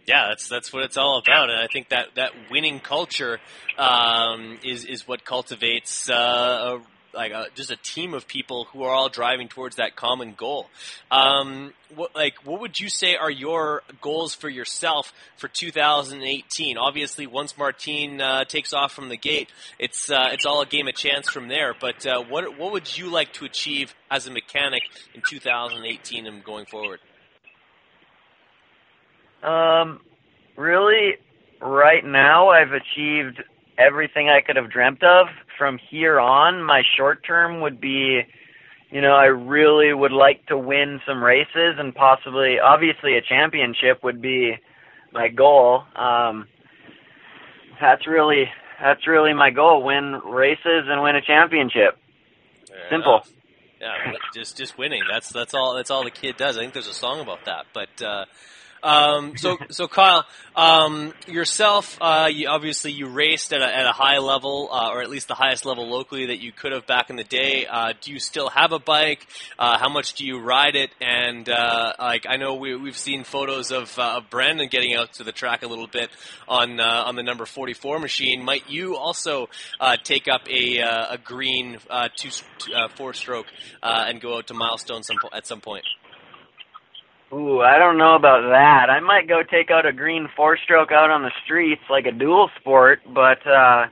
Yeah, 0.10 0.30
that's 0.30 0.50
that's 0.50 0.74
what 0.74 0.86
it's 0.86 0.98
all 0.98 1.20
about, 1.20 1.52
and 1.52 1.60
I 1.60 1.68
think 1.68 1.90
that 1.90 2.16
that 2.16 2.32
winning 2.50 2.80
culture 2.80 3.40
um, 3.78 4.58
is 4.64 4.84
is 4.84 5.08
what 5.08 5.24
cultivates 5.24 6.10
uh, 6.10 6.80
a, 7.14 7.16
like 7.16 7.32
a, 7.32 7.46
just 7.54 7.70
a 7.70 7.76
team 7.76 8.16
of 8.16 8.28
people 8.28 8.64
who 8.74 8.82
are 8.82 8.92
all 8.92 9.10
driving 9.10 9.50
towards 9.50 9.76
that 9.76 9.96
common 9.96 10.34
goal. 10.34 10.66
Um, 11.12 11.76
what 11.94 12.16
like 12.16 12.44
what 12.44 12.60
would 12.60 12.80
you 12.80 12.90
say 12.90 13.18
are 13.18 13.30
your 13.30 13.84
goals 14.02 14.34
for 14.34 14.50
yourself 14.50 15.14
for 15.38 15.48
2018? 15.48 16.80
Obviously, 16.80 17.28
once 17.28 17.56
Martine 17.56 18.20
uh, 18.20 18.46
takes 18.46 18.74
off 18.74 18.92
from 18.92 19.10
the 19.10 19.18
gate, 19.18 19.50
it's 19.78 20.10
uh, 20.10 20.30
it's 20.32 20.48
all 20.48 20.64
a 20.64 20.66
game 20.66 20.88
of 20.88 20.96
chance 20.96 21.30
from 21.30 21.50
there. 21.50 21.76
But 21.80 22.04
uh, 22.08 22.24
what 22.24 22.58
what 22.58 22.72
would 22.72 22.98
you 22.98 23.12
like 23.12 23.34
to 23.34 23.46
achieve 23.46 23.94
as 24.10 24.26
a 24.26 24.32
mechanic 24.32 24.82
in 25.14 25.22
2018 25.22 26.26
and 26.26 26.44
going 26.44 26.66
forward? 26.66 27.00
Um, 29.44 30.02
really, 30.58 31.16
right 31.62 32.04
now 32.06 32.50
I've 32.50 32.72
achieved 32.72 33.44
everything 33.78 34.30
I 34.30 34.42
could 34.42 34.56
have 34.56 34.72
dreamt 34.72 35.04
of. 35.04 35.28
From 35.58 35.80
here 35.90 36.20
on, 36.20 36.64
my 36.64 36.84
short 36.98 37.26
term 37.26 37.62
would 37.62 37.82
be, 37.82 38.22
you 38.92 39.02
know, 39.02 39.14
I 39.14 39.26
really 39.26 39.94
would 39.94 40.12
like 40.12 40.46
to 40.48 40.58
win 40.58 41.02
some 41.08 41.24
races 41.24 41.76
and 41.78 41.94
possibly, 41.94 42.60
obviously, 42.60 43.18
a 43.18 43.22
championship 43.22 44.04
would 44.04 44.22
be 44.22 44.54
my 45.12 45.28
goal. 45.28 45.84
Um, 45.96 46.48
that's 47.82 48.08
really 48.08 48.46
that's 48.82 49.08
really 49.08 49.34
my 49.34 49.52
goal: 49.52 49.84
win 49.84 50.22
races 50.26 50.86
and 50.88 51.02
win 51.02 51.16
a 51.16 51.22
championship. 51.22 51.98
Fair 52.68 52.78
Simple. 52.90 53.16
enough. 53.16 53.32
Yeah, 53.82 54.14
just 54.34 54.58
just 54.58 54.78
winning. 54.78 55.04
That's 55.10 55.30
that's 55.30 55.54
all. 55.54 55.74
That's 55.76 55.90
all 55.90 56.04
the 56.04 56.12
kid 56.12 56.38
does. 56.38 56.58
I 56.58 56.62
think 56.62 56.74
there's 56.74 56.88
a 56.88 56.94
song 56.94 57.22
about 57.22 57.46
that. 57.46 57.66
But 57.74 58.02
uh, 58.06 58.26
um, 58.84 59.38
so 59.38 59.58
so 59.70 59.88
Kyle, 59.88 60.26
um, 60.56 61.14
yourself, 61.28 61.98
uh, 62.02 62.30
you, 62.32 62.48
obviously 62.48 62.92
you 62.92 63.08
raced 63.08 63.54
at 63.54 63.62
a, 63.62 63.66
at 63.66 63.86
a 63.86 63.92
high 63.92 64.20
level, 64.20 64.70
uh, 64.72 64.92
or 64.92 65.02
at 65.02 65.10
least 65.10 65.28
the 65.28 65.36
highest 65.36 65.66
level 65.66 65.90
locally 65.90 66.28
that 66.28 66.40
you 66.40 66.52
could 66.52 66.72
have 66.72 66.86
back 66.86 67.10
in 67.10 67.16
the 67.16 67.24
day. 67.24 67.66
Uh, 67.66 67.94
do 68.02 68.12
you 68.12 68.20
still 68.20 68.50
have 68.50 68.72
a 68.72 68.80
bike? 68.80 69.28
Uh, 69.58 69.78
how 69.78 69.90
much 69.90 70.14
do 70.14 70.26
you 70.26 70.40
ride 70.40 70.76
it? 70.76 70.92
And 71.02 71.50
uh, 71.50 71.94
like 72.00 72.26
I 72.28 72.38
know 72.38 72.56
we 72.56 72.76
we've 72.76 72.98
seen 72.98 73.24
photos 73.24 73.72
of 73.72 73.98
uh, 73.98 74.18
of 74.18 74.30
Brandon 74.30 74.68
getting 74.70 74.96
out 74.96 75.14
to 75.14 75.24
the 75.24 75.32
track 75.32 75.64
a 75.64 75.68
little 75.68 75.88
bit 75.88 76.10
on 76.48 76.80
uh, 76.80 77.04
on 77.06 77.16
the 77.16 77.24
number 77.24 77.46
44 77.46 78.00
machine. 78.00 78.44
Might 78.44 78.70
you 78.70 78.96
also 78.96 79.50
uh, 79.80 79.98
take 80.04 80.28
up 80.28 80.48
a 80.50 80.82
uh, 80.82 81.14
a 81.14 81.18
green 81.18 81.78
uh, 81.90 82.10
two 82.16 82.30
uh, 82.76 82.88
four 82.90 83.14
stroke 83.14 83.48
uh, 83.82 84.06
and 84.08 84.22
go 84.22 84.38
out 84.38 84.48
to 84.48 84.54
Milestone 84.54 85.04
some 85.04 85.18
at 85.34 85.48
some 85.48 85.62
point? 85.62 85.86
Ooh, 87.32 87.62
I 87.62 87.78
don't 87.78 87.98
know 88.00 88.16
about 88.16 88.42
that. 88.50 88.90
I 88.90 89.00
might 89.02 89.28
go 89.28 89.44
take 89.44 89.70
out 89.70 89.86
a 89.86 89.94
green 89.94 90.28
four 90.36 90.58
stroke 90.58 90.92
out 90.92 91.12
on 91.12 91.22
the 91.22 91.32
streets 91.46 91.82
like 91.90 92.06
a 92.08 92.12
dual 92.12 92.50
sport, 92.60 93.02
but 93.14 93.46
uh 93.46 93.86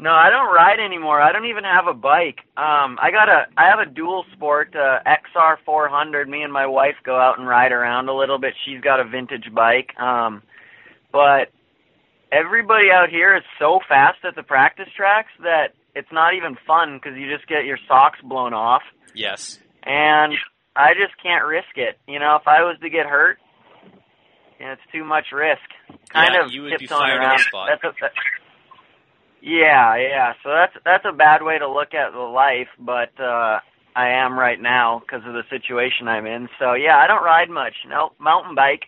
no, 0.00 0.10
I 0.12 0.30
don't 0.30 0.54
ride 0.54 0.78
anymore. 0.78 1.20
I 1.20 1.32
don't 1.32 1.46
even 1.46 1.64
have 1.64 1.86
a 1.86 1.94
bike. 1.94 2.40
Um 2.56 2.98
I 3.00 3.10
got 3.12 3.28
a 3.28 3.46
I 3.56 3.68
have 3.68 3.78
a 3.78 3.86
dual 3.90 4.24
sport 4.32 4.74
uh 4.74 4.98
XR 5.06 5.56
400. 5.64 6.28
Me 6.28 6.42
and 6.42 6.52
my 6.52 6.66
wife 6.66 6.96
go 7.04 7.16
out 7.16 7.38
and 7.38 7.46
ride 7.46 7.70
around 7.72 8.08
a 8.08 8.14
little 8.16 8.38
bit. 8.38 8.54
She's 8.64 8.80
got 8.80 8.98
a 9.00 9.04
vintage 9.04 9.54
bike. 9.54 9.96
Um 10.00 10.42
but 11.12 11.52
everybody 12.32 12.90
out 12.92 13.08
here 13.08 13.36
is 13.36 13.42
so 13.60 13.78
fast 13.88 14.18
at 14.24 14.34
the 14.34 14.42
practice 14.42 14.88
tracks 14.96 15.30
that 15.42 15.74
it's 15.94 16.10
not 16.12 16.34
even 16.34 16.56
fun 16.66 16.98
cuz 17.00 17.12
you 17.16 17.32
just 17.32 17.46
get 17.48 17.64
your 17.64 17.78
socks 17.86 18.18
blown 18.22 18.52
off 18.52 18.82
Yes. 19.14 19.58
and 19.84 20.34
I 20.78 20.94
just 20.94 21.20
can't 21.22 21.44
risk 21.44 21.76
it. 21.76 21.98
You 22.08 22.20
know, 22.20 22.36
if 22.40 22.48
I 22.48 22.62
was 22.62 22.78
to 22.82 22.90
get 22.90 23.06
hurt, 23.06 23.38
you 24.60 24.66
know, 24.66 24.72
it's 24.72 24.82
too 24.92 25.04
much 25.04 25.26
risk. 25.32 25.62
Kind 26.12 26.34
Yeah, 26.34 26.46
of 26.46 26.52
you 26.52 26.62
would 26.62 26.78
be 26.78 26.86
fired 26.86 27.22
on 27.22 27.30
the 27.30 27.38
around. 27.38 27.38
spot. 27.38 27.68
That's 27.68 27.84
a, 27.84 27.92
that, 28.00 28.12
yeah, 29.42 29.96
yeah. 29.96 30.32
So 30.44 30.50
that's 30.50 30.74
that's 30.84 31.04
a 31.08 31.16
bad 31.16 31.42
way 31.42 31.58
to 31.58 31.68
look 31.70 31.94
at 31.94 32.12
the 32.12 32.18
life, 32.18 32.68
but 32.78 33.12
uh 33.20 33.60
I 33.96 34.10
am 34.10 34.38
right 34.38 34.60
now 34.60 35.00
because 35.00 35.26
of 35.26 35.34
the 35.34 35.42
situation 35.50 36.08
I'm 36.08 36.26
in. 36.26 36.48
So 36.58 36.74
yeah, 36.74 36.96
I 36.98 37.06
don't 37.08 37.24
ride 37.24 37.50
much. 37.50 37.74
No, 37.88 38.12
mountain 38.20 38.54
bike. 38.54 38.84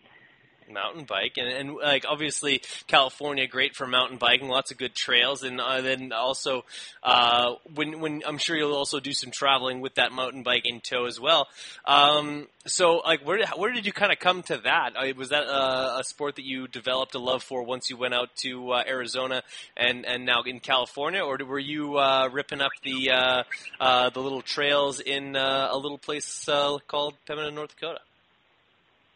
Mountain 0.72 1.04
bike 1.04 1.34
and, 1.36 1.48
and 1.48 1.76
like 1.76 2.04
obviously 2.08 2.62
California 2.86 3.46
great 3.46 3.74
for 3.74 3.86
mountain 3.86 4.18
biking 4.18 4.48
lots 4.48 4.70
of 4.70 4.78
good 4.78 4.94
trails 4.94 5.42
and 5.42 5.60
uh, 5.60 5.80
then 5.80 6.12
also 6.12 6.64
uh, 7.02 7.54
when 7.74 8.00
when 8.00 8.22
I'm 8.26 8.38
sure 8.38 8.56
you'll 8.56 8.74
also 8.74 9.00
do 9.00 9.12
some 9.12 9.30
traveling 9.30 9.80
with 9.80 9.94
that 9.94 10.12
mountain 10.12 10.42
bike 10.42 10.66
in 10.66 10.80
tow 10.80 11.06
as 11.06 11.18
well. 11.18 11.48
Um, 11.84 12.46
so 12.66 12.98
like 12.98 13.26
where 13.26 13.44
where 13.56 13.72
did 13.72 13.86
you 13.86 13.92
kind 13.92 14.12
of 14.12 14.18
come 14.18 14.42
to 14.44 14.58
that? 14.58 14.90
Uh, 14.96 15.12
was 15.16 15.30
that 15.30 15.44
uh, 15.44 15.98
a 16.00 16.04
sport 16.04 16.36
that 16.36 16.44
you 16.44 16.68
developed 16.68 17.14
a 17.14 17.18
love 17.18 17.42
for 17.42 17.62
once 17.62 17.90
you 17.90 17.96
went 17.96 18.14
out 18.14 18.34
to 18.36 18.72
uh, 18.72 18.82
Arizona 18.86 19.42
and 19.76 20.04
and 20.06 20.24
now 20.24 20.42
in 20.42 20.60
California 20.60 21.22
or 21.22 21.38
were 21.44 21.58
you 21.58 21.96
uh, 21.96 22.28
ripping 22.32 22.60
up 22.60 22.72
the 22.82 23.44
the 23.80 24.20
little 24.20 24.42
trails 24.42 25.00
in 25.00 25.36
a 25.36 25.76
little 25.76 25.98
place 25.98 26.48
called 26.86 27.14
Pembina 27.26 27.52
North 27.52 27.74
Dakota 27.76 28.00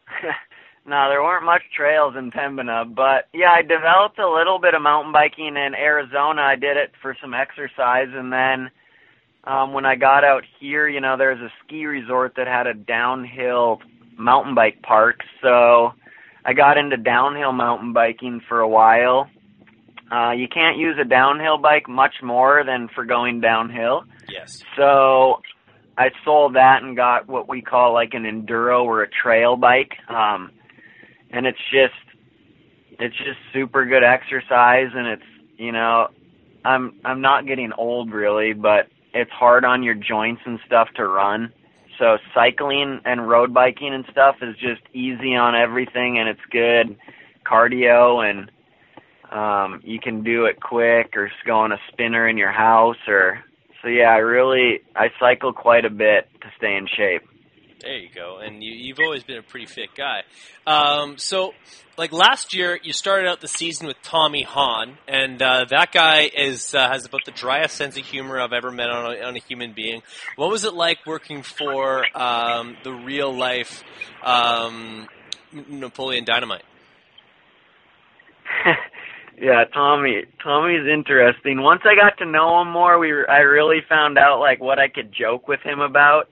no, 0.86 1.08
there 1.08 1.22
weren't 1.22 1.44
much 1.44 1.62
trails 1.74 2.14
in 2.16 2.30
Pembina, 2.30 2.84
but 2.94 3.28
yeah, 3.32 3.50
I 3.50 3.62
developed 3.62 4.18
a 4.18 4.30
little 4.30 4.58
bit 4.58 4.74
of 4.74 4.82
mountain 4.82 5.12
biking 5.12 5.56
in 5.56 5.74
Arizona. 5.74 6.42
I 6.42 6.56
did 6.56 6.76
it 6.76 6.92
for 7.00 7.16
some 7.20 7.32
exercise, 7.32 8.08
and 8.12 8.32
then 8.32 8.70
um, 9.44 9.72
when 9.72 9.86
I 9.86 9.96
got 9.96 10.24
out 10.24 10.44
here, 10.60 10.86
you 10.86 11.00
know, 11.00 11.16
there's 11.16 11.40
a 11.40 11.52
ski 11.64 11.86
resort 11.86 12.34
that 12.36 12.46
had 12.46 12.66
a 12.66 12.74
downhill 12.74 13.80
mountain 14.18 14.54
bike 14.54 14.82
park, 14.82 15.20
so 15.42 15.92
I 16.44 16.52
got 16.52 16.76
into 16.76 16.98
downhill 16.98 17.52
mountain 17.52 17.94
biking 17.94 18.42
for 18.46 18.60
a 18.60 18.68
while. 18.68 19.28
Uh, 20.12 20.32
you 20.32 20.48
can't 20.48 20.76
use 20.76 20.96
a 21.00 21.04
downhill 21.04 21.56
bike 21.56 21.88
much 21.88 22.16
more 22.22 22.62
than 22.64 22.88
for 22.94 23.06
going 23.06 23.40
downhill. 23.40 24.04
Yes. 24.28 24.62
So 24.76 25.40
I 25.96 26.10
sold 26.24 26.56
that 26.56 26.82
and 26.82 26.94
got 26.94 27.26
what 27.26 27.48
we 27.48 27.62
call 27.62 27.94
like 27.94 28.12
an 28.12 28.24
enduro 28.24 28.84
or 28.84 29.02
a 29.02 29.08
trail 29.08 29.56
bike. 29.56 29.92
Um, 30.08 30.50
and 31.34 31.46
it's 31.46 31.58
just 31.70 31.94
it's 33.00 33.16
just 33.16 33.38
super 33.52 33.84
good 33.84 34.04
exercise 34.04 34.88
and 34.94 35.06
it's 35.06 35.22
you 35.56 35.72
know 35.72 36.08
I'm 36.64 37.00
I'm 37.04 37.20
not 37.20 37.46
getting 37.46 37.72
old 37.76 38.12
really, 38.12 38.52
but 38.52 38.86
it's 39.12 39.30
hard 39.30 39.64
on 39.64 39.82
your 39.82 39.94
joints 39.94 40.42
and 40.46 40.58
stuff 40.66 40.88
to 40.96 41.06
run. 41.06 41.52
So 41.98 42.18
cycling 42.34 43.00
and 43.04 43.28
road 43.28 43.52
biking 43.52 43.92
and 43.94 44.04
stuff 44.10 44.36
is 44.42 44.56
just 44.56 44.82
easy 44.92 45.36
on 45.36 45.54
everything 45.54 46.18
and 46.18 46.28
it's 46.28 46.40
good 46.50 46.96
cardio 47.46 48.24
and 48.28 48.50
um 49.30 49.80
you 49.84 50.00
can 50.00 50.22
do 50.22 50.46
it 50.46 50.60
quick 50.60 51.14
or 51.16 51.28
just 51.28 51.44
go 51.46 51.58
on 51.58 51.72
a 51.72 51.78
spinner 51.92 52.28
in 52.28 52.36
your 52.38 52.52
house 52.52 52.96
or 53.06 53.44
so 53.82 53.88
yeah, 53.88 54.10
I 54.10 54.18
really 54.18 54.80
I 54.96 55.08
cycle 55.20 55.52
quite 55.52 55.84
a 55.84 55.90
bit 55.90 56.28
to 56.40 56.48
stay 56.56 56.76
in 56.76 56.86
shape. 56.96 57.22
There 57.80 57.96
you 57.96 58.08
go. 58.14 58.38
And 58.38 58.62
you, 58.62 58.72
you've 58.72 58.98
always 59.00 59.24
been 59.24 59.38
a 59.38 59.42
pretty 59.42 59.66
fit 59.66 59.90
guy. 59.96 60.22
Um, 60.66 61.18
so, 61.18 61.52
like 61.98 62.12
last 62.12 62.54
year, 62.54 62.78
you 62.82 62.92
started 62.92 63.28
out 63.28 63.40
the 63.40 63.48
season 63.48 63.86
with 63.86 64.00
Tommy 64.02 64.42
Hahn, 64.42 64.96
and 65.06 65.40
uh, 65.42 65.66
that 65.70 65.92
guy 65.92 66.30
is 66.34 66.74
uh, 66.74 66.88
has 66.88 67.04
about 67.04 67.24
the 67.24 67.32
driest 67.32 67.76
sense 67.76 67.96
of 67.96 68.04
humor 68.04 68.40
I've 68.40 68.52
ever 68.52 68.70
met 68.70 68.90
on 68.90 69.14
a, 69.14 69.20
on 69.20 69.36
a 69.36 69.40
human 69.40 69.72
being. 69.72 70.02
What 70.36 70.50
was 70.50 70.64
it 70.64 70.74
like 70.74 70.98
working 71.06 71.42
for 71.42 72.04
um, 72.16 72.76
the 72.84 72.92
real 72.92 73.36
life 73.36 73.82
um, 74.22 75.08
Napoleon 75.52 76.24
Dynamite? 76.24 76.64
yeah, 79.40 79.64
Tommy. 79.72 80.24
Tommy's 80.42 80.86
interesting. 80.90 81.60
Once 81.62 81.82
I 81.84 81.94
got 81.94 82.18
to 82.18 82.30
know 82.30 82.62
him 82.62 82.70
more, 82.70 82.98
we 82.98 83.12
I 83.28 83.40
really 83.40 83.80
found 83.88 84.16
out 84.16 84.40
like 84.40 84.60
what 84.60 84.78
I 84.78 84.88
could 84.88 85.12
joke 85.12 85.48
with 85.48 85.60
him 85.60 85.80
about. 85.80 86.28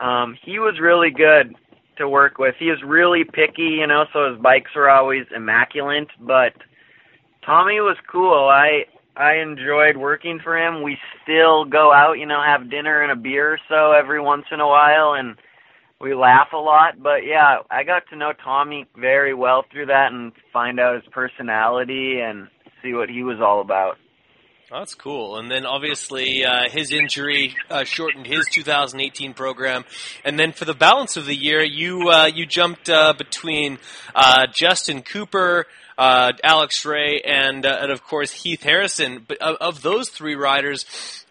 Um, 0.00 0.36
he 0.44 0.58
was 0.58 0.78
really 0.80 1.10
good 1.10 1.54
to 1.98 2.08
work 2.08 2.38
with. 2.38 2.54
He 2.58 2.70
was 2.70 2.82
really 2.84 3.24
picky, 3.24 3.78
you 3.80 3.86
know, 3.86 4.04
so 4.12 4.32
his 4.32 4.40
bikes 4.40 4.70
were 4.74 4.90
always 4.90 5.26
immaculate. 5.34 6.08
But 6.20 6.52
Tommy 7.44 7.80
was 7.80 7.96
cool. 8.10 8.48
I 8.48 8.84
I 9.16 9.34
enjoyed 9.36 9.96
working 9.96 10.38
for 10.42 10.56
him. 10.56 10.82
We 10.82 10.96
still 11.22 11.64
go 11.64 11.92
out, 11.92 12.18
you 12.18 12.26
know, 12.26 12.40
have 12.40 12.70
dinner 12.70 13.02
and 13.02 13.10
a 13.10 13.16
beer 13.16 13.54
or 13.54 13.58
so 13.68 13.92
every 13.92 14.20
once 14.20 14.44
in 14.52 14.60
a 14.60 14.66
while, 14.66 15.14
and 15.14 15.36
we 16.00 16.14
laugh 16.14 16.48
a 16.52 16.56
lot. 16.56 17.02
But 17.02 17.26
yeah, 17.26 17.58
I 17.70 17.82
got 17.82 18.04
to 18.10 18.16
know 18.16 18.32
Tommy 18.44 18.86
very 18.96 19.34
well 19.34 19.64
through 19.72 19.86
that 19.86 20.12
and 20.12 20.32
find 20.52 20.78
out 20.78 20.94
his 20.94 21.12
personality 21.12 22.20
and 22.20 22.46
see 22.80 22.94
what 22.94 23.08
he 23.10 23.24
was 23.24 23.38
all 23.40 23.60
about. 23.60 23.96
That's 24.70 24.94
cool. 24.94 25.38
And 25.38 25.50
then 25.50 25.64
obviously 25.64 26.44
uh, 26.44 26.68
his 26.68 26.92
injury 26.92 27.56
uh, 27.70 27.84
shortened 27.84 28.26
his 28.26 28.46
2018 28.52 29.32
program. 29.32 29.86
And 30.26 30.38
then 30.38 30.52
for 30.52 30.66
the 30.66 30.74
balance 30.74 31.16
of 31.16 31.24
the 31.24 31.34
year, 31.34 31.62
you 31.62 32.10
uh, 32.10 32.26
you 32.26 32.44
jumped 32.44 32.90
uh, 32.90 33.14
between 33.16 33.78
uh, 34.14 34.46
Justin 34.52 35.00
Cooper, 35.00 35.64
uh, 35.96 36.32
Alex 36.44 36.84
Ray, 36.84 37.22
and 37.22 37.64
and 37.64 37.90
of 37.90 38.04
course 38.04 38.30
Heath 38.30 38.62
Harrison. 38.62 39.24
But 39.26 39.38
of, 39.38 39.56
of 39.56 39.82
those 39.82 40.10
three 40.10 40.34
riders, 40.34 40.84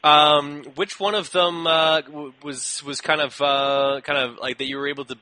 um, 0.03 0.63
which 0.73 0.99
one 0.99 1.13
of 1.13 1.31
them 1.31 1.65
was 2.41 2.83
was 2.83 3.01
kind 3.01 3.21
of 3.21 3.37
kind 3.37 4.17
of 4.17 4.39
like 4.39 4.57
that 4.57 4.65
you 4.65 4.77
were 4.77 4.87
able 4.87 5.05
to 5.05 5.15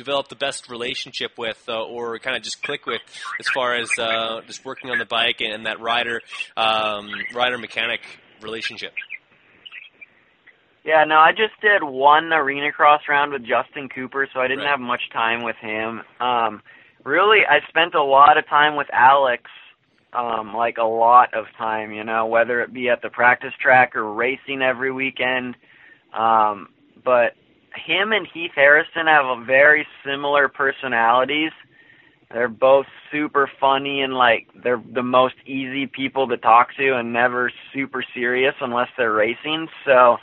develop 0.00 0.28
the 0.28 0.36
best 0.36 0.68
relationship 0.70 1.32
with, 1.38 1.62
uh, 1.68 1.84
or 1.84 2.18
kind 2.18 2.36
of 2.36 2.42
just 2.42 2.62
click 2.62 2.86
with, 2.86 3.02
as 3.38 3.48
far 3.54 3.74
as 3.74 3.88
uh, 3.98 4.40
just 4.46 4.64
working 4.64 4.90
on 4.90 4.98
the 4.98 5.04
bike 5.04 5.40
and, 5.40 5.52
and 5.52 5.66
that 5.66 5.80
rider 5.80 6.20
um, 6.56 7.08
rider 7.34 7.58
mechanic 7.58 8.00
relationship? 8.40 8.92
Yeah, 10.84 11.04
no, 11.04 11.16
I 11.16 11.32
just 11.32 11.60
did 11.60 11.82
one 11.82 12.32
arena 12.32 12.72
cross 12.72 13.02
round 13.08 13.32
with 13.32 13.42
Justin 13.44 13.88
Cooper, 13.94 14.26
so 14.32 14.40
I 14.40 14.48
didn't 14.48 14.64
Right. 14.64 14.70
have 14.70 14.80
much 14.80 15.02
time 15.12 15.42
with 15.42 15.56
him. 15.56 16.00
Um, 16.20 16.62
really, 17.04 17.40
I 17.46 17.60
spent 17.68 17.94
a 17.94 18.02
lot 18.02 18.38
of 18.38 18.46
time 18.48 18.76
with 18.76 18.88
Alex, 18.92 19.42
um, 20.14 20.54
like 20.54 20.78
a 20.78 20.84
lot 20.84 21.34
of 21.34 21.44
time, 21.58 21.92
you 21.92 22.02
know, 22.02 22.26
whether 22.26 22.62
it 22.62 22.72
be 22.72 22.88
at 22.88 23.02
the 23.02 23.10
practice 23.10 23.52
track 23.60 23.94
or 23.94 24.10
racing 24.10 24.62
every 24.62 24.90
weekend. 24.90 25.54
Um, 26.14 26.68
but 27.04 27.34
him 27.74 28.12
and 28.12 28.26
Heath 28.32 28.52
Harrison 28.54 29.06
have 29.06 29.26
a 29.26 29.44
very 29.44 29.86
similar 30.04 30.48
personalities. 30.48 31.52
They're 32.32 32.48
both 32.48 32.86
super 33.10 33.50
funny 33.60 34.02
and 34.02 34.14
like 34.14 34.46
they're 34.62 34.82
the 34.94 35.02
most 35.02 35.34
easy 35.46 35.86
people 35.86 36.28
to 36.28 36.36
talk 36.36 36.68
to 36.78 36.96
and 36.96 37.12
never 37.12 37.50
super 37.74 38.04
serious 38.14 38.54
unless 38.60 38.88
they're 38.96 39.12
racing. 39.12 39.68
So 39.84 40.16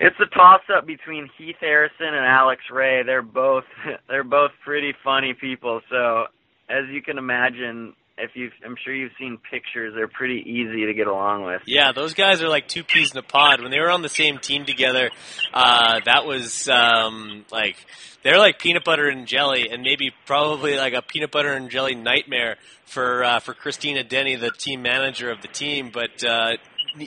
it's 0.00 0.16
a 0.20 0.26
toss 0.34 0.62
up 0.76 0.86
between 0.86 1.28
Heath 1.38 1.56
Harrison 1.60 2.06
and 2.06 2.26
Alex 2.26 2.62
Ray. 2.72 3.02
They're 3.04 3.22
both 3.22 3.64
they're 4.08 4.24
both 4.24 4.50
pretty 4.64 4.92
funny 5.04 5.34
people. 5.34 5.80
So 5.90 6.24
as 6.68 6.84
you 6.90 7.00
can 7.00 7.16
imagine, 7.16 7.94
if 8.18 8.30
you 8.34 8.50
I'm 8.64 8.76
sure 8.84 8.94
you've 8.94 9.12
seen 9.18 9.38
pictures, 9.50 9.94
they're 9.94 10.08
pretty 10.08 10.42
easy 10.46 10.86
to 10.86 10.94
get 10.94 11.06
along 11.06 11.44
with. 11.44 11.62
Yeah, 11.66 11.92
those 11.92 12.14
guys 12.14 12.42
are 12.42 12.48
like 12.48 12.68
two 12.68 12.84
peas 12.84 13.12
in 13.12 13.18
a 13.18 13.22
pod. 13.22 13.60
When 13.60 13.70
they 13.70 13.80
were 13.80 13.90
on 13.90 14.02
the 14.02 14.08
same 14.08 14.38
team 14.38 14.64
together, 14.64 15.10
uh, 15.52 16.00
that 16.04 16.26
was 16.26 16.68
um, 16.68 17.44
like 17.50 17.76
they're 18.22 18.38
like 18.38 18.58
peanut 18.58 18.84
butter 18.84 19.08
and 19.08 19.26
jelly, 19.26 19.68
and 19.70 19.82
maybe 19.82 20.10
probably 20.26 20.76
like 20.76 20.94
a 20.94 21.02
peanut 21.02 21.30
butter 21.30 21.52
and 21.52 21.70
jelly 21.70 21.94
nightmare 21.94 22.56
for 22.86 23.24
uh, 23.24 23.40
for 23.40 23.54
Christina 23.54 24.02
Denny, 24.02 24.36
the 24.36 24.50
team 24.50 24.82
manager 24.82 25.30
of 25.30 25.40
the 25.42 25.48
team. 25.48 25.90
But 25.92 26.24
uh, 26.24 26.56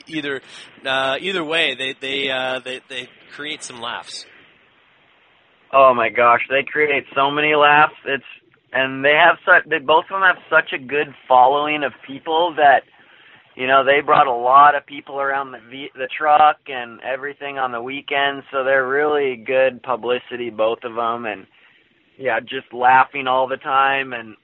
either 0.06 0.40
uh, 0.84 1.16
either 1.20 1.44
way, 1.44 1.74
they 1.74 1.94
they, 2.00 2.30
uh, 2.30 2.60
they 2.60 2.80
they 2.88 3.08
create 3.34 3.62
some 3.62 3.80
laughs. 3.80 4.26
Oh 5.72 5.94
my 5.94 6.10
gosh, 6.10 6.42
they 6.50 6.64
create 6.64 7.04
so 7.14 7.30
many 7.30 7.54
laughs. 7.54 7.94
It's 8.04 8.24
and 8.72 9.04
they 9.04 9.14
have 9.14 9.36
such 9.44 9.68
they 9.68 9.78
both 9.78 10.04
of 10.10 10.20
them 10.20 10.22
have 10.22 10.42
such 10.50 10.72
a 10.72 10.78
good 10.78 11.08
following 11.28 11.84
of 11.84 11.92
people 12.06 12.54
that 12.56 12.82
you 13.54 13.66
know 13.66 13.84
they 13.84 14.00
brought 14.00 14.26
a 14.26 14.32
lot 14.32 14.74
of 14.74 14.86
people 14.86 15.20
around 15.20 15.52
the 15.52 15.60
v, 15.70 15.88
the 15.94 16.08
truck 16.16 16.58
and 16.66 17.00
everything 17.02 17.58
on 17.58 17.72
the 17.72 17.82
weekends, 17.82 18.44
so 18.50 18.64
they're 18.64 18.88
really 18.88 19.36
good 19.36 19.82
publicity 19.82 20.50
both 20.50 20.78
of 20.84 20.94
them 20.94 21.26
and 21.26 21.46
yeah, 22.18 22.40
just 22.40 22.72
laughing 22.72 23.26
all 23.26 23.48
the 23.48 23.56
time 23.56 24.12
and 24.12 24.36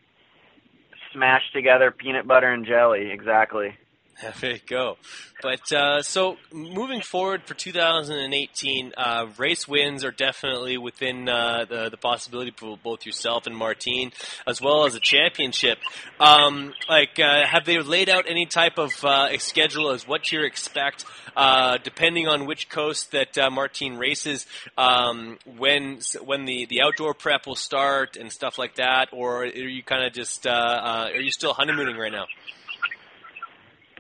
smashed 1.13 1.53
together 1.55 1.91
peanut 1.91 2.27
butter 2.27 2.53
and 2.53 2.67
jelly 2.67 3.11
exactly. 3.11 3.69
There 4.41 4.53
you 4.53 4.59
go. 4.67 4.97
But 5.41 5.73
uh, 5.73 6.03
so 6.03 6.37
moving 6.53 7.01
forward 7.01 7.45
for 7.45 7.55
2018, 7.55 8.93
uh, 8.97 9.27
race 9.37 9.69
wins 9.69 10.05
are 10.05 10.11
definitely 10.11 10.77
within 10.77 11.29
uh, 11.29 11.65
the 11.69 11.89
the 11.91 11.97
possibility 11.97 12.53
for 12.57 12.77
both 12.77 13.07
yourself 13.07 13.47
and 13.47 13.57
Martine, 13.57 14.11
as 14.47 14.61
well 14.61 14.87
as 14.87 14.97
a 14.97 15.01
championship. 15.01 15.79
Um, 16.19 16.75
like, 16.89 17.21
uh, 17.21 17.47
have 17.47 17.65
they 17.65 17.79
laid 17.79 18.09
out 18.09 18.25
any 18.29 18.47
type 18.47 18.79
of 18.79 19.05
uh, 19.05 19.39
schedule 19.39 19.91
as 19.91 20.09
what 20.09 20.33
you 20.33 20.43
expect, 20.43 21.05
uh, 21.37 21.79
depending 21.85 22.27
on 22.27 22.47
which 22.47 22.69
coast 22.69 23.13
that 23.13 23.39
uh, 23.39 23.51
Martine 23.51 23.97
races, 23.97 24.47
um, 24.77 25.39
when 25.57 26.01
when 26.25 26.45
the 26.47 26.67
the 26.67 26.83
outdoor 26.83 27.15
prep 27.15 27.47
will 27.47 27.55
start 27.55 28.17
and 28.17 28.33
stuff 28.33 28.59
like 28.59 28.75
that, 28.75 29.11
or 29.13 29.45
are 29.45 29.47
you 29.47 29.85
kind 29.85 30.05
of 30.05 30.13
just 30.13 30.49
are 30.49 31.21
you 31.21 31.31
still 31.31 31.53
honeymooning 31.53 31.97
right 31.97 32.13
now? 32.13 32.27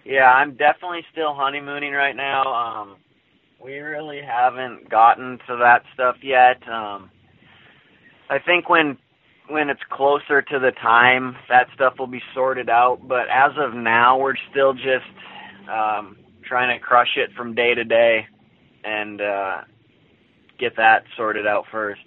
Yeah, 0.08 0.24
I'm 0.24 0.56
definitely 0.56 1.04
still 1.12 1.34
honeymooning 1.34 1.92
right 1.92 2.16
now. 2.16 2.42
Um 2.52 2.96
we 3.62 3.78
really 3.78 4.20
haven't 4.22 4.88
gotten 4.88 5.38
to 5.46 5.56
that 5.56 5.82
stuff 5.94 6.16
yet. 6.22 6.66
Um 6.68 7.10
I 8.30 8.38
think 8.38 8.68
when 8.68 8.98
when 9.48 9.70
it's 9.70 9.80
closer 9.90 10.42
to 10.42 10.58
the 10.58 10.72
time, 10.82 11.36
that 11.48 11.68
stuff 11.74 11.94
will 11.98 12.06
be 12.06 12.22
sorted 12.34 12.68
out. 12.68 13.00
But 13.06 13.28
as 13.32 13.52
of 13.58 13.74
now, 13.74 14.18
we're 14.18 14.36
still 14.50 14.74
just 14.74 15.08
um, 15.70 16.16
trying 16.46 16.78
to 16.78 16.84
crush 16.84 17.16
it 17.16 17.30
from 17.36 17.54
day 17.54 17.74
to 17.74 17.84
day 17.84 18.26
and 18.84 19.20
uh, 19.20 19.62
get 20.58 20.76
that 20.76 21.04
sorted 21.16 21.46
out 21.46 21.64
first. 21.72 22.00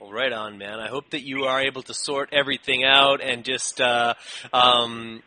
Well, 0.00 0.12
right 0.12 0.32
on, 0.32 0.58
man. 0.58 0.78
I 0.78 0.88
hope 0.88 1.10
that 1.10 1.22
you 1.22 1.44
are 1.44 1.60
able 1.60 1.82
to 1.82 1.94
sort 1.94 2.28
everything 2.32 2.84
out 2.84 3.20
and 3.20 3.44
just 3.44 3.80
uh, 3.80 4.14
um, 4.52 5.22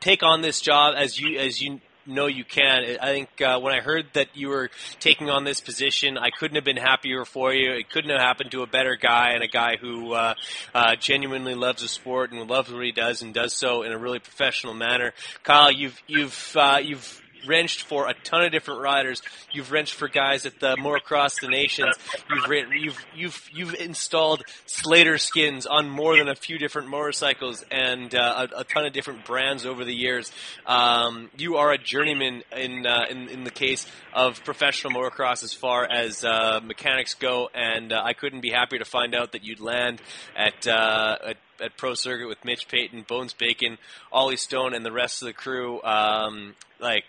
take 0.00 0.22
on 0.22 0.42
this 0.42 0.60
job 0.60 0.94
as 0.96 1.18
you 1.18 1.38
as 1.38 1.60
you 1.60 1.80
know 2.06 2.26
you 2.26 2.44
can. 2.44 2.96
I 3.00 3.06
think 3.06 3.28
uh, 3.40 3.60
when 3.60 3.74
I 3.74 3.80
heard 3.80 4.06
that 4.14 4.28
you 4.34 4.48
were 4.48 4.70
taking 4.98 5.30
on 5.30 5.44
this 5.44 5.60
position, 5.60 6.18
I 6.18 6.30
couldn't 6.30 6.56
have 6.56 6.64
been 6.64 6.76
happier 6.76 7.24
for 7.24 7.52
you. 7.52 7.72
It 7.72 7.90
couldn't 7.90 8.10
have 8.10 8.20
happened 8.20 8.50
to 8.52 8.62
a 8.62 8.66
better 8.66 8.96
guy 8.96 9.32
and 9.32 9.42
a 9.42 9.48
guy 9.48 9.76
who 9.80 10.12
uh, 10.12 10.34
uh, 10.74 10.96
genuinely 10.96 11.54
loves 11.54 11.82
the 11.82 11.88
sport 11.88 12.32
and 12.32 12.48
loves 12.48 12.72
what 12.72 12.84
he 12.84 12.92
does 12.92 13.22
and 13.22 13.32
does 13.34 13.54
so 13.54 13.82
in 13.82 13.92
a 13.92 13.98
really 13.98 14.18
professional 14.18 14.74
manner. 14.74 15.12
Kyle, 15.42 15.70
you've 15.70 16.00
you've 16.06 16.56
uh, 16.56 16.80
you've 16.82 17.20
wrenched 17.46 17.82
for 17.82 18.08
a 18.08 18.14
ton 18.14 18.44
of 18.44 18.52
different 18.52 18.80
riders. 18.80 19.22
You've 19.52 19.72
wrenched 19.72 19.94
for 19.94 20.08
guys 20.08 20.46
at 20.46 20.60
the 20.60 20.76
Motocross 20.76 21.40
the 21.40 21.48
Nations. 21.48 21.94
You've 22.28 22.72
you've 22.72 23.06
you've 23.14 23.50
you've 23.52 23.74
installed 23.74 24.42
Slater 24.66 25.18
skins 25.18 25.66
on 25.66 25.88
more 25.88 26.16
than 26.16 26.28
a 26.28 26.34
few 26.34 26.58
different 26.58 26.88
motorcycles 26.88 27.64
and 27.70 28.14
uh, 28.14 28.46
a, 28.52 28.60
a, 28.60 28.64
ton 28.64 28.86
of 28.86 28.92
different 28.92 29.24
brands 29.24 29.66
over 29.66 29.84
the 29.84 29.94
years. 29.94 30.32
Um, 30.66 31.30
you 31.36 31.56
are 31.56 31.72
a 31.72 31.78
journeyman 31.78 32.42
in, 32.56 32.86
uh, 32.86 33.06
in 33.10 33.28
in 33.28 33.44
the 33.44 33.50
case 33.50 33.86
of 34.14 34.42
professional 34.44 34.92
motocross 34.92 35.42
as 35.42 35.52
far 35.52 35.84
as 35.84 36.24
uh, 36.24 36.60
mechanics 36.62 37.14
go, 37.14 37.48
and 37.54 37.92
uh, 37.92 38.02
I 38.04 38.12
couldn't 38.12 38.40
be 38.40 38.50
happier 38.50 38.78
to 38.78 38.84
find 38.84 39.14
out 39.14 39.32
that 39.32 39.44
you'd 39.44 39.60
land 39.60 40.00
at 40.36 40.66
uh, 40.66 41.16
at 41.24 41.36
at 41.60 41.76
Pro 41.76 41.94
Circuit 41.94 42.26
with 42.26 42.44
Mitch 42.44 42.68
Payton, 42.68 43.04
Bones 43.06 43.34
Bacon, 43.34 43.78
Ollie 44.10 44.36
Stone, 44.36 44.74
and 44.74 44.84
the 44.84 44.92
rest 44.92 45.22
of 45.22 45.26
the 45.26 45.32
crew. 45.32 45.82
Um, 45.82 46.54
like 46.80 47.04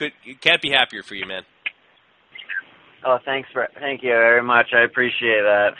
could 0.00 0.40
can't 0.40 0.62
be 0.62 0.70
happier 0.70 1.02
for 1.02 1.14
you, 1.14 1.26
man. 1.26 1.42
Oh, 3.04 3.18
thanks 3.24 3.48
for 3.52 3.68
thank 3.78 4.02
you 4.02 4.10
very 4.10 4.42
much. 4.42 4.68
I 4.74 4.82
appreciate 4.82 5.42
that. 5.42 5.72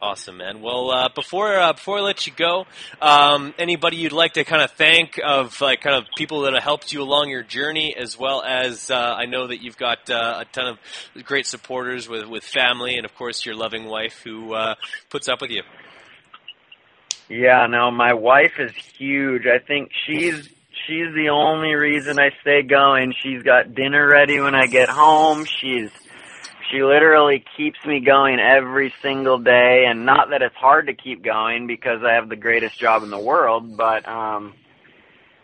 Awesome, 0.00 0.36
man. 0.36 0.60
Well, 0.62 0.90
uh, 0.90 1.08
before 1.12 1.58
uh, 1.58 1.72
before 1.72 1.98
I 1.98 2.00
let 2.02 2.26
you 2.26 2.32
go, 2.32 2.66
um, 3.00 3.54
anybody 3.58 3.96
you'd 3.96 4.12
like 4.12 4.34
to 4.34 4.44
kind 4.44 4.62
of 4.62 4.70
thank 4.72 5.18
of 5.24 5.60
like 5.60 5.80
kind 5.80 5.96
of 5.96 6.04
people 6.16 6.42
that 6.42 6.54
have 6.54 6.62
helped 6.62 6.92
you 6.92 7.02
along 7.02 7.30
your 7.30 7.42
journey, 7.42 7.96
as 7.96 8.16
well 8.18 8.42
as 8.42 8.90
uh, 8.90 8.94
I 8.94 9.26
know 9.26 9.48
that 9.48 9.62
you've 9.62 9.76
got 9.76 10.08
uh, 10.10 10.40
a 10.40 10.44
ton 10.52 10.78
of 11.16 11.24
great 11.24 11.46
supporters 11.46 12.08
with 12.08 12.26
with 12.26 12.44
family, 12.44 12.96
and 12.96 13.04
of 13.04 13.14
course 13.14 13.44
your 13.44 13.56
loving 13.56 13.86
wife 13.86 14.20
who 14.22 14.54
uh, 14.54 14.74
puts 15.10 15.28
up 15.28 15.40
with 15.40 15.50
you. 15.50 15.62
Yeah, 17.28 17.66
no, 17.68 17.90
my 17.90 18.14
wife 18.14 18.54
is 18.58 18.72
huge. 18.96 19.46
I 19.46 19.58
think 19.58 19.90
she's 20.06 20.48
she's 20.88 21.14
the 21.14 21.28
only 21.28 21.74
reason 21.74 22.18
I 22.18 22.30
stay 22.40 22.62
going. 22.62 23.14
She's 23.22 23.42
got 23.42 23.74
dinner 23.74 24.08
ready 24.08 24.40
when 24.40 24.54
I 24.54 24.66
get 24.66 24.88
home. 24.88 25.44
She's 25.44 25.90
she 26.70 26.82
literally 26.82 27.44
keeps 27.56 27.78
me 27.86 28.00
going 28.00 28.38
every 28.40 28.92
single 29.00 29.38
day 29.38 29.86
and 29.88 30.04
not 30.04 30.30
that 30.30 30.42
it's 30.42 30.54
hard 30.54 30.88
to 30.88 30.94
keep 30.94 31.22
going 31.22 31.66
because 31.66 32.02
I 32.04 32.14
have 32.14 32.28
the 32.28 32.36
greatest 32.36 32.78
job 32.78 33.02
in 33.02 33.10
the 33.10 33.18
world, 33.20 33.76
but 33.76 34.08
um 34.08 34.54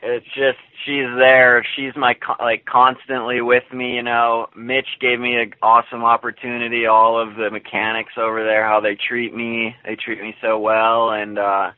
it's 0.03 0.27
just 0.27 0.59
she's 0.85 1.09
there. 1.17 1.65
She's 1.77 1.97
my 1.97 2.15
like 2.41 2.65
constantly 2.67 3.41
with 3.41 3.65
me, 3.73 3.95
you 3.95 4.03
know. 4.03 4.49
Mitch 4.57 4.89
gave 5.01 5.19
me 5.19 5.37
an 5.37 5.55
awesome 5.63 6.05
opportunity. 6.05 6.87
All 6.87 7.21
of 7.21 7.37
the 7.37 7.51
mechanics 7.51 8.13
over 8.19 8.45
there, 8.45 8.67
how 8.67 8.81
they 8.81 8.97
treat 8.97 9.35
me, 9.35 9.75
they 9.85 9.97
treat 9.97 10.21
me 10.21 10.35
so 10.43 10.59
well. 10.59 11.11
And 11.11 11.39
uh, 11.39 11.71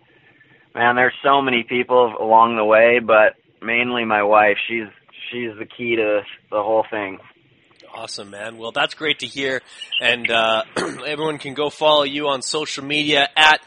man, 0.75 0.97
there's 0.97 1.15
so 1.23 1.41
many 1.41 1.63
people 1.63 2.15
along 2.19 2.57
the 2.57 2.65
way, 2.65 2.99
but 2.99 3.37
mainly 3.67 4.05
my 4.05 4.23
wife. 4.23 4.57
She's 4.69 4.89
she's 5.31 5.51
the 5.59 5.67
key 5.67 5.97
to 5.97 6.23
the 6.51 6.63
whole 6.63 6.87
thing. 6.91 7.19
Awesome, 7.93 8.31
man. 8.31 8.59
Well, 8.59 8.73
that's 8.73 8.95
great 8.95 9.21
to 9.21 9.27
hear. 9.27 9.63
And 10.03 10.31
uh, 10.31 10.65
everyone 10.77 11.39
can 11.39 11.55
go 11.55 11.71
follow 11.71 12.03
you 12.03 12.29
on 12.29 12.43
social 12.43 12.85
media 12.85 13.29
at 13.35 13.61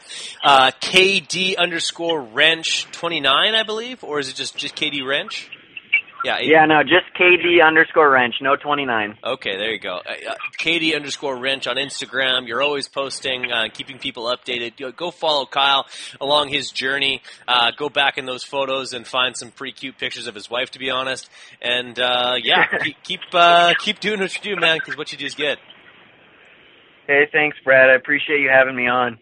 uh, 0.44 0.70
KD 0.80 1.56
underscore 1.56 2.22
wrench 2.22 2.84
29, 2.92 3.54
I 3.54 3.62
believe. 3.64 4.04
Or 4.04 4.20
is 4.20 4.28
it 4.28 4.36
just, 4.36 4.56
just 4.56 4.76
KD 4.76 5.04
wrench? 5.04 5.50
Yeah. 6.24 6.38
Yeah, 6.40 6.66
no, 6.66 6.82
just 6.82 7.06
KD 7.18 7.64
underscore 7.66 8.10
wrench, 8.10 8.34
no 8.40 8.56
29. 8.56 9.18
Okay, 9.24 9.56
there 9.56 9.72
you 9.72 9.78
go. 9.78 9.96
Uh, 9.96 10.30
uh 10.30 10.34
KD 10.60 10.94
underscore 10.94 11.38
wrench 11.38 11.66
on 11.66 11.76
Instagram. 11.76 12.46
You're 12.46 12.62
always 12.62 12.88
posting, 12.88 13.50
uh, 13.50 13.68
keeping 13.72 13.98
people 13.98 14.24
updated. 14.24 14.96
Go 14.96 15.10
follow 15.10 15.46
Kyle 15.46 15.86
along 16.20 16.48
his 16.48 16.70
journey. 16.70 17.22
Uh, 17.48 17.70
go 17.76 17.88
back 17.88 18.18
in 18.18 18.26
those 18.26 18.44
photos 18.44 18.92
and 18.92 19.06
find 19.06 19.36
some 19.36 19.50
pretty 19.50 19.72
cute 19.72 19.98
pictures 19.98 20.26
of 20.26 20.34
his 20.34 20.50
wife, 20.50 20.70
to 20.72 20.78
be 20.78 20.90
honest. 20.90 21.30
And 21.62 21.98
uh, 21.98 22.36
yeah, 22.42 22.66
keep 22.82 23.02
keep, 23.02 23.20
uh, 23.32 23.74
keep 23.78 24.00
doing 24.00 24.20
what 24.20 24.34
you 24.34 24.54
do, 24.54 24.60
man, 24.60 24.78
because 24.78 24.96
what 24.96 25.12
you 25.12 25.18
do 25.18 25.26
is 25.26 25.34
good. 25.34 25.58
Hey, 27.06 27.26
thanks, 27.32 27.56
Brad. 27.64 27.90
I 27.90 27.94
appreciate 27.94 28.40
you 28.40 28.50
having 28.50 28.76
me 28.76 28.86
on. 28.86 29.18